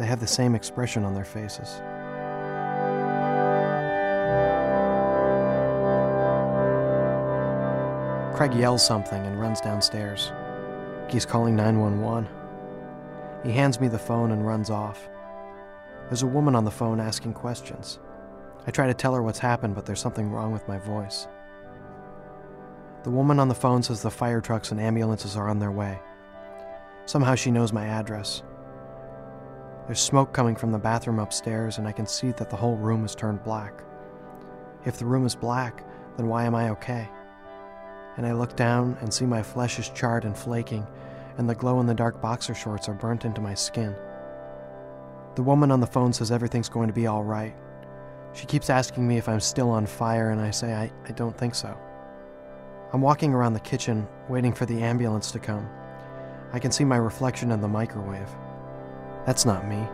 They 0.00 0.06
have 0.06 0.18
the 0.18 0.26
same 0.26 0.56
expression 0.56 1.04
on 1.04 1.14
their 1.14 1.24
faces. 1.24 1.80
Craig 8.40 8.54
yells 8.54 8.82
something 8.82 9.26
and 9.26 9.38
runs 9.38 9.60
downstairs. 9.60 10.32
He's 11.10 11.26
calling 11.26 11.54
911. 11.54 12.26
He 13.44 13.52
hands 13.52 13.78
me 13.78 13.86
the 13.86 13.98
phone 13.98 14.30
and 14.30 14.46
runs 14.46 14.70
off. 14.70 15.10
There's 16.08 16.22
a 16.22 16.26
woman 16.26 16.54
on 16.54 16.64
the 16.64 16.70
phone 16.70 17.00
asking 17.00 17.34
questions. 17.34 17.98
I 18.66 18.70
try 18.70 18.86
to 18.86 18.94
tell 18.94 19.12
her 19.12 19.22
what's 19.22 19.38
happened, 19.38 19.74
but 19.74 19.84
there's 19.84 20.00
something 20.00 20.30
wrong 20.30 20.52
with 20.52 20.66
my 20.66 20.78
voice. 20.78 21.28
The 23.02 23.10
woman 23.10 23.38
on 23.38 23.48
the 23.48 23.54
phone 23.54 23.82
says 23.82 24.00
the 24.00 24.10
fire 24.10 24.40
trucks 24.40 24.70
and 24.70 24.80
ambulances 24.80 25.36
are 25.36 25.50
on 25.50 25.58
their 25.58 25.70
way. 25.70 26.00
Somehow 27.04 27.34
she 27.34 27.50
knows 27.50 27.74
my 27.74 27.84
address. 27.84 28.42
There's 29.84 30.00
smoke 30.00 30.32
coming 30.32 30.56
from 30.56 30.72
the 30.72 30.78
bathroom 30.78 31.18
upstairs, 31.18 31.76
and 31.76 31.86
I 31.86 31.92
can 31.92 32.06
see 32.06 32.32
that 32.32 32.48
the 32.48 32.56
whole 32.56 32.78
room 32.78 33.04
is 33.04 33.14
turned 33.14 33.44
black. 33.44 33.84
If 34.86 34.96
the 34.96 35.04
room 35.04 35.26
is 35.26 35.34
black, 35.34 35.84
then 36.16 36.26
why 36.26 36.44
am 36.44 36.54
I 36.54 36.70
okay? 36.70 37.10
And 38.16 38.26
I 38.26 38.32
look 38.32 38.56
down 38.56 38.96
and 39.00 39.12
see 39.12 39.26
my 39.26 39.42
flesh 39.42 39.78
is 39.78 39.88
charred 39.90 40.24
and 40.24 40.36
flaking, 40.36 40.86
and 41.38 41.48
the 41.48 41.54
glow 41.54 41.80
in 41.80 41.86
the 41.86 41.94
dark 41.94 42.20
boxer 42.20 42.54
shorts 42.54 42.88
are 42.88 42.94
burnt 42.94 43.24
into 43.24 43.40
my 43.40 43.54
skin. 43.54 43.94
The 45.36 45.42
woman 45.42 45.70
on 45.70 45.80
the 45.80 45.86
phone 45.86 46.12
says 46.12 46.30
everything's 46.30 46.68
going 46.68 46.88
to 46.88 46.94
be 46.94 47.06
all 47.06 47.22
right. 47.22 47.54
She 48.32 48.46
keeps 48.46 48.70
asking 48.70 49.06
me 49.06 49.16
if 49.16 49.28
I'm 49.28 49.40
still 49.40 49.70
on 49.70 49.86
fire, 49.86 50.30
and 50.30 50.40
I 50.40 50.50
say 50.50 50.74
I, 50.74 50.90
I 51.08 51.12
don't 51.12 51.36
think 51.36 51.54
so. 51.54 51.76
I'm 52.92 53.00
walking 53.00 53.32
around 53.32 53.52
the 53.52 53.60
kitchen, 53.60 54.08
waiting 54.28 54.52
for 54.52 54.66
the 54.66 54.82
ambulance 54.82 55.30
to 55.32 55.38
come. 55.38 55.68
I 56.52 56.58
can 56.58 56.72
see 56.72 56.84
my 56.84 56.96
reflection 56.96 57.52
in 57.52 57.60
the 57.60 57.68
microwave. 57.68 58.28
That's 59.24 59.46
not 59.46 59.68
me. 59.68 59.86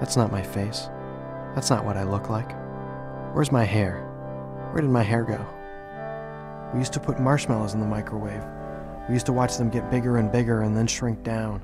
That's 0.00 0.16
not 0.16 0.32
my 0.32 0.42
face. 0.42 0.88
That's 1.54 1.70
not 1.70 1.84
what 1.84 1.96
I 1.96 2.02
look 2.02 2.28
like. 2.30 2.50
Where's 3.32 3.52
my 3.52 3.64
hair? 3.64 4.00
Where 4.72 4.82
did 4.82 4.90
my 4.90 5.04
hair 5.04 5.22
go? 5.22 5.46
We 6.74 6.80
used 6.80 6.92
to 6.94 7.00
put 7.00 7.20
marshmallows 7.20 7.74
in 7.74 7.80
the 7.80 7.86
microwave. 7.86 8.42
We 9.08 9.14
used 9.14 9.26
to 9.26 9.32
watch 9.32 9.56
them 9.56 9.70
get 9.70 9.92
bigger 9.92 10.16
and 10.16 10.32
bigger 10.32 10.62
and 10.62 10.76
then 10.76 10.88
shrink 10.88 11.22
down. 11.22 11.62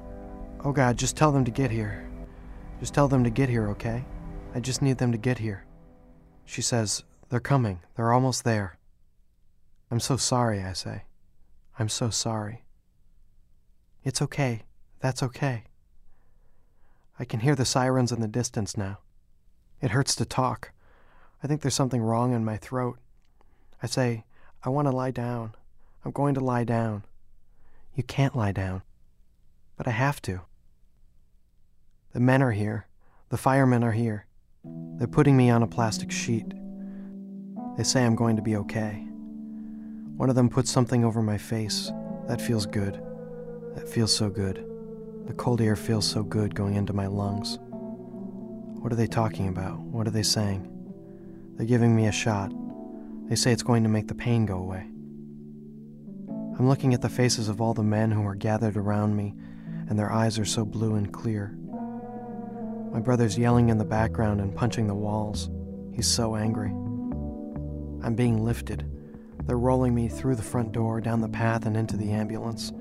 Oh 0.64 0.70
God, 0.70 0.96
just 0.96 1.16
tell 1.16 1.32
them 1.32 1.44
to 1.44 1.50
get 1.50 1.68
here. 1.68 2.08
Just 2.78 2.94
tell 2.94 3.08
them 3.08 3.24
to 3.24 3.30
get 3.30 3.48
here, 3.48 3.68
okay? 3.70 4.04
I 4.54 4.61
just 4.61 4.82
need 4.82 4.98
them 4.98 5.11
to 5.11 5.18
get 5.18 5.38
here. 5.38 5.64
She 6.44 6.62
says, 6.62 7.02
They're 7.28 7.40
coming. 7.40 7.80
They're 7.96 8.12
almost 8.12 8.44
there. 8.44 8.78
I'm 9.90 9.98
so 9.98 10.16
sorry, 10.16 10.62
I 10.62 10.74
say. 10.74 11.02
I'm 11.76 11.88
so 11.88 12.11
sorry. 12.11 12.62
It's 14.04 14.22
okay. 14.22 14.62
That's 15.00 15.24
okay. 15.24 15.64
I 17.18 17.24
can 17.24 17.40
hear 17.40 17.56
the 17.56 17.64
sirens 17.64 18.12
in 18.12 18.20
the 18.20 18.28
distance 18.28 18.76
now. 18.76 18.98
It 19.80 19.90
hurts 19.90 20.14
to 20.16 20.24
talk. 20.24 20.70
I 21.42 21.48
think 21.48 21.62
there's 21.62 21.74
something 21.74 22.00
wrong 22.00 22.32
in 22.32 22.44
my 22.44 22.58
throat. 22.58 22.98
I 23.82 23.86
say, 23.88 24.24
I 24.62 24.68
want 24.68 24.88
to 24.88 24.92
lie 24.92 25.11
down. 25.11 25.54
I'm 26.04 26.11
going 26.11 26.34
to 26.34 26.40
lie 26.40 26.64
down. 26.64 27.04
You 27.94 28.02
can't 28.02 28.36
lie 28.36 28.52
down. 28.52 28.82
But 29.76 29.88
I 29.88 29.92
have 29.92 30.20
to. 30.22 30.42
The 32.12 32.20
men 32.20 32.42
are 32.42 32.52
here. 32.52 32.86
The 33.30 33.38
firemen 33.38 33.82
are 33.82 33.92
here. 33.92 34.26
They're 34.64 35.06
putting 35.06 35.36
me 35.36 35.48
on 35.48 35.62
a 35.62 35.66
plastic 35.66 36.12
sheet. 36.12 36.52
They 37.78 37.84
say 37.84 38.04
I'm 38.04 38.16
going 38.16 38.36
to 38.36 38.42
be 38.42 38.56
okay. 38.56 39.06
One 40.16 40.28
of 40.28 40.36
them 40.36 40.50
puts 40.50 40.70
something 40.70 41.04
over 41.04 41.22
my 41.22 41.38
face. 41.38 41.90
That 42.28 42.42
feels 42.42 42.66
good. 42.66 43.02
That 43.74 43.88
feels 43.88 44.14
so 44.14 44.28
good. 44.28 44.66
The 45.26 45.32
cold 45.32 45.62
air 45.62 45.76
feels 45.76 46.06
so 46.06 46.22
good 46.22 46.54
going 46.54 46.74
into 46.74 46.92
my 46.92 47.06
lungs. 47.06 47.58
What 48.80 48.92
are 48.92 48.96
they 48.96 49.06
talking 49.06 49.48
about? 49.48 49.78
What 49.80 50.06
are 50.06 50.11
they 50.11 50.22
saying? 50.22 50.68
They're 51.56 51.66
giving 51.66 51.96
me 51.96 52.08
a 52.08 52.12
shot. 52.12 52.52
They 53.30 53.36
say 53.36 53.52
it's 53.52 53.62
going 53.62 53.84
to 53.84 53.88
make 53.88 54.08
the 54.08 54.14
pain 54.16 54.44
go 54.44 54.58
away. 54.58 54.80
I'm 56.58 56.68
looking 56.68 56.94
at 56.94 57.00
the 57.00 57.08
faces 57.08 57.48
of 57.48 57.60
all 57.60 57.74
the 57.74 57.84
men 57.84 58.10
who 58.10 58.26
are 58.26 58.34
gathered 58.34 58.76
around 58.76 59.14
me, 59.14 59.36
and 59.88 59.96
their 59.96 60.10
eyes 60.10 60.36
are 60.36 60.44
so 60.44 60.64
blue 60.64 60.96
and 60.96 61.12
clear. 61.12 61.56
My 62.92 62.98
brother's 62.98 63.38
yelling 63.38 63.68
in 63.68 63.78
the 63.78 63.84
background 63.84 64.40
and 64.40 64.52
punching 64.52 64.88
the 64.88 64.96
walls. 64.96 65.48
He's 65.94 66.08
so 66.08 66.34
angry. 66.34 66.70
I'm 68.04 68.16
being 68.16 68.44
lifted. 68.44 68.84
They're 69.44 69.56
rolling 69.56 69.94
me 69.94 70.08
through 70.08 70.34
the 70.34 70.42
front 70.42 70.72
door, 70.72 71.00
down 71.00 71.20
the 71.20 71.28
path, 71.28 71.66
and 71.66 71.76
into 71.76 71.96
the 71.96 72.10
ambulance. 72.10 72.72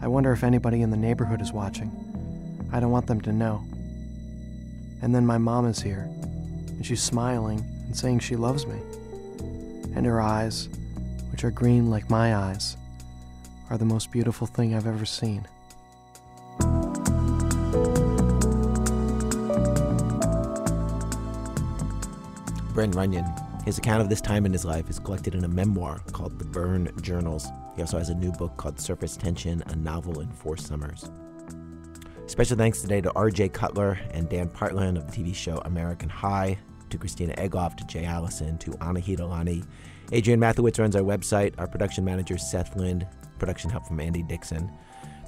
I 0.00 0.08
wonder 0.08 0.32
if 0.32 0.42
anybody 0.42 0.80
in 0.80 0.88
the 0.88 0.96
neighborhood 0.96 1.42
is 1.42 1.52
watching. 1.52 1.92
I 2.72 2.80
don't 2.80 2.90
want 2.90 3.06
them 3.06 3.20
to 3.20 3.32
know. 3.32 3.62
And 5.02 5.14
then 5.14 5.26
my 5.26 5.36
mom 5.36 5.66
is 5.66 5.82
here, 5.82 6.08
and 6.68 6.86
she's 6.86 7.02
smiling 7.02 7.62
and 7.94 8.00
saying 8.00 8.18
she 8.18 8.34
loves 8.34 8.66
me. 8.66 8.74
And 9.94 10.04
her 10.04 10.20
eyes, 10.20 10.68
which 11.30 11.44
are 11.44 11.52
green 11.52 11.90
like 11.90 12.10
my 12.10 12.34
eyes, 12.34 12.76
are 13.70 13.78
the 13.78 13.84
most 13.84 14.10
beautiful 14.10 14.48
thing 14.48 14.74
I've 14.74 14.88
ever 14.88 15.04
seen. 15.04 15.46
Brent 22.74 22.96
Runyon. 22.96 23.24
His 23.64 23.78
account 23.78 24.02
of 24.02 24.08
this 24.08 24.20
time 24.20 24.44
in 24.44 24.52
his 24.52 24.64
life 24.64 24.90
is 24.90 24.98
collected 24.98 25.36
in 25.36 25.44
a 25.44 25.48
memoir 25.48 26.02
called 26.12 26.40
The 26.40 26.44
Burn 26.44 26.90
Journals. 27.00 27.46
He 27.76 27.82
also 27.82 27.98
has 27.98 28.10
a 28.10 28.14
new 28.14 28.32
book 28.32 28.56
called 28.56 28.80
Surface 28.80 29.16
Tension, 29.16 29.62
a 29.68 29.76
novel 29.76 30.18
in 30.18 30.32
four 30.32 30.56
summers. 30.56 31.08
Special 32.26 32.56
thanks 32.56 32.82
today 32.82 33.00
to 33.00 33.10
RJ 33.10 33.52
Cutler 33.52 34.00
and 34.10 34.28
Dan 34.28 34.48
Partland 34.48 34.98
of 34.98 35.08
the 35.08 35.22
TV 35.22 35.32
show 35.32 35.58
American 35.58 36.08
High, 36.08 36.58
to 36.94 36.98
Christina 36.98 37.34
Egloff, 37.34 37.76
to 37.76 37.84
Jay 37.86 38.04
Allison, 38.04 38.56
to 38.58 38.70
Anahita 38.72 39.28
Lani. 39.28 39.64
Adrianne 40.12 40.38
Mathiowetz 40.38 40.78
runs 40.78 40.94
our 40.94 41.02
website. 41.02 41.52
Our 41.58 41.66
production 41.66 42.04
manager 42.04 42.38
Seth 42.38 42.76
Lind. 42.76 43.06
Production 43.38 43.68
help 43.68 43.84
from 43.86 43.98
Andy 43.98 44.22
Dixon. 44.22 44.70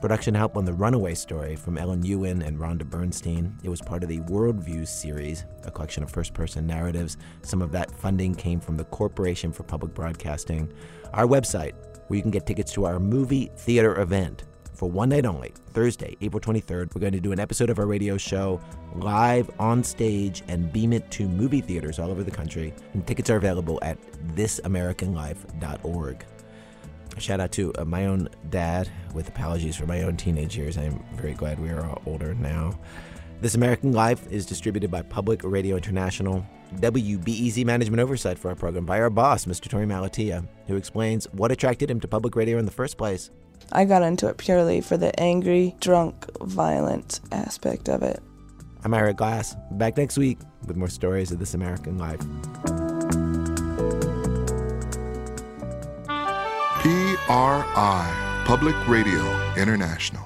Production 0.01 0.35
help 0.35 0.57
on 0.57 0.65
The 0.65 0.73
Runaway 0.73 1.15
Story 1.15 1.57
from 1.57 1.77
Ellen 1.77 2.05
Ewan 2.05 2.43
and 2.43 2.59
Rhonda 2.59 2.85
Bernstein. 2.85 3.59
It 3.65 3.69
was 3.69 3.81
part 3.81 4.05
of 4.05 4.09
the 4.09 4.21
Worldviews 4.21 4.87
series, 4.87 5.45
a 5.65 5.71
collection 5.71 6.05
of 6.05 6.11
first 6.11 6.35
person 6.35 6.67
narratives. 6.67 7.17
Some 7.43 7.63
of 7.63 7.73
that 7.73 7.91
funding 7.91 8.35
came 8.35 8.61
from 8.61 8.77
the 8.77 8.85
Corporation 8.85 9.51
for 9.51 9.65
Public 9.65 9.93
Broadcasting. 9.93 10.73
Our 11.15 11.27
website, 11.27 11.73
where 12.07 12.17
you 12.17 12.23
can 12.23 12.31
get 12.31 12.47
tickets 12.47 12.73
to 12.75 12.85
our 12.87 13.01
movie 13.01 13.51
theater 13.57 14.01
event 14.01 14.45
for 14.77 14.91
one 14.91 15.09
night 15.09 15.27
only, 15.27 15.53
Thursday, 15.73 16.17
April 16.21 16.41
23rd. 16.41 16.95
We're 16.95 17.01
going 17.01 17.13
to 17.13 17.21
do 17.21 17.33
an 17.33 17.41
episode 17.41 17.71
of 17.71 17.79
our 17.79 17.87
radio 17.87 18.17
show 18.17 18.61
live 18.95 19.51
on 19.59 19.83
stage 19.83 20.43
and 20.49 20.73
beam 20.73 20.93
it 20.93 21.11
to 21.13 21.29
movie 21.29 21.61
theaters 21.61 21.99
all 21.99 22.11
over 22.11 22.23
the 22.23 22.31
country. 22.31 22.75
And 22.93 23.07
tickets 23.07 23.31
are 23.31 23.37
available 23.37 23.79
at 23.83 23.99
thisamericanlife.org. 24.35 26.25
Shout 27.19 27.41
out 27.41 27.53
to 27.53 27.73
uh, 27.79 27.85
my 27.85 28.07
own 28.07 28.29
dad 28.51 28.91
with 29.15 29.29
apologies 29.29 29.77
for 29.77 29.87
my 29.87 30.03
own 30.03 30.17
teenage 30.17 30.57
years. 30.57 30.77
I'm 30.77 31.03
very 31.15 31.33
glad 31.33 31.59
we 31.59 31.71
are 31.71 31.85
all 31.85 32.03
older 32.05 32.35
now. 32.35 32.79
This 33.41 33.55
American 33.55 33.93
Life 33.93 34.31
is 34.31 34.45
distributed 34.45 34.91
by 34.91 35.03
Public 35.03 35.41
Radio 35.43 35.77
International. 35.77 36.45
WBEZ 36.75 37.65
management 37.65 38.01
oversight 38.01 38.39
for 38.39 38.49
our 38.49 38.55
program 38.55 38.85
by 38.85 39.01
our 39.01 39.09
boss, 39.09 39.45
Mr. 39.45 39.69
Torey 39.69 39.87
Malatia, 39.87 40.47
who 40.67 40.77
explains 40.77 41.27
what 41.33 41.53
attracted 41.53 41.91
him 41.91 42.01
to 42.01 42.09
public 42.09 42.35
radio 42.35 42.59
in 42.59 42.65
the 42.65 42.73
first 42.73 42.99
place. 42.99 43.31
I 43.73 43.85
got 43.85 44.03
into 44.03 44.29
it 44.29 44.39
purely 44.39 44.81
for 44.81 44.97
the 44.97 45.19
angry, 45.21 45.75
drunk, 45.81 46.27
violent 46.41 47.21
aspect 47.33 47.89
of 47.89 48.03
it. 48.03 48.23
I'm 48.85 48.95
Ira 48.95 49.15
Glass. 49.15 49.57
Back 49.73 49.97
next 49.97 50.17
week 50.17 50.39
with 50.67 50.77
more 50.77 50.89
stories 50.89 51.33
of 51.33 51.39
This 51.39 51.55
American 51.55 51.99
Life. 51.99 52.21
PRI, 56.81 58.43
Public 58.45 58.77
Radio 58.89 59.55
International. 59.57 60.26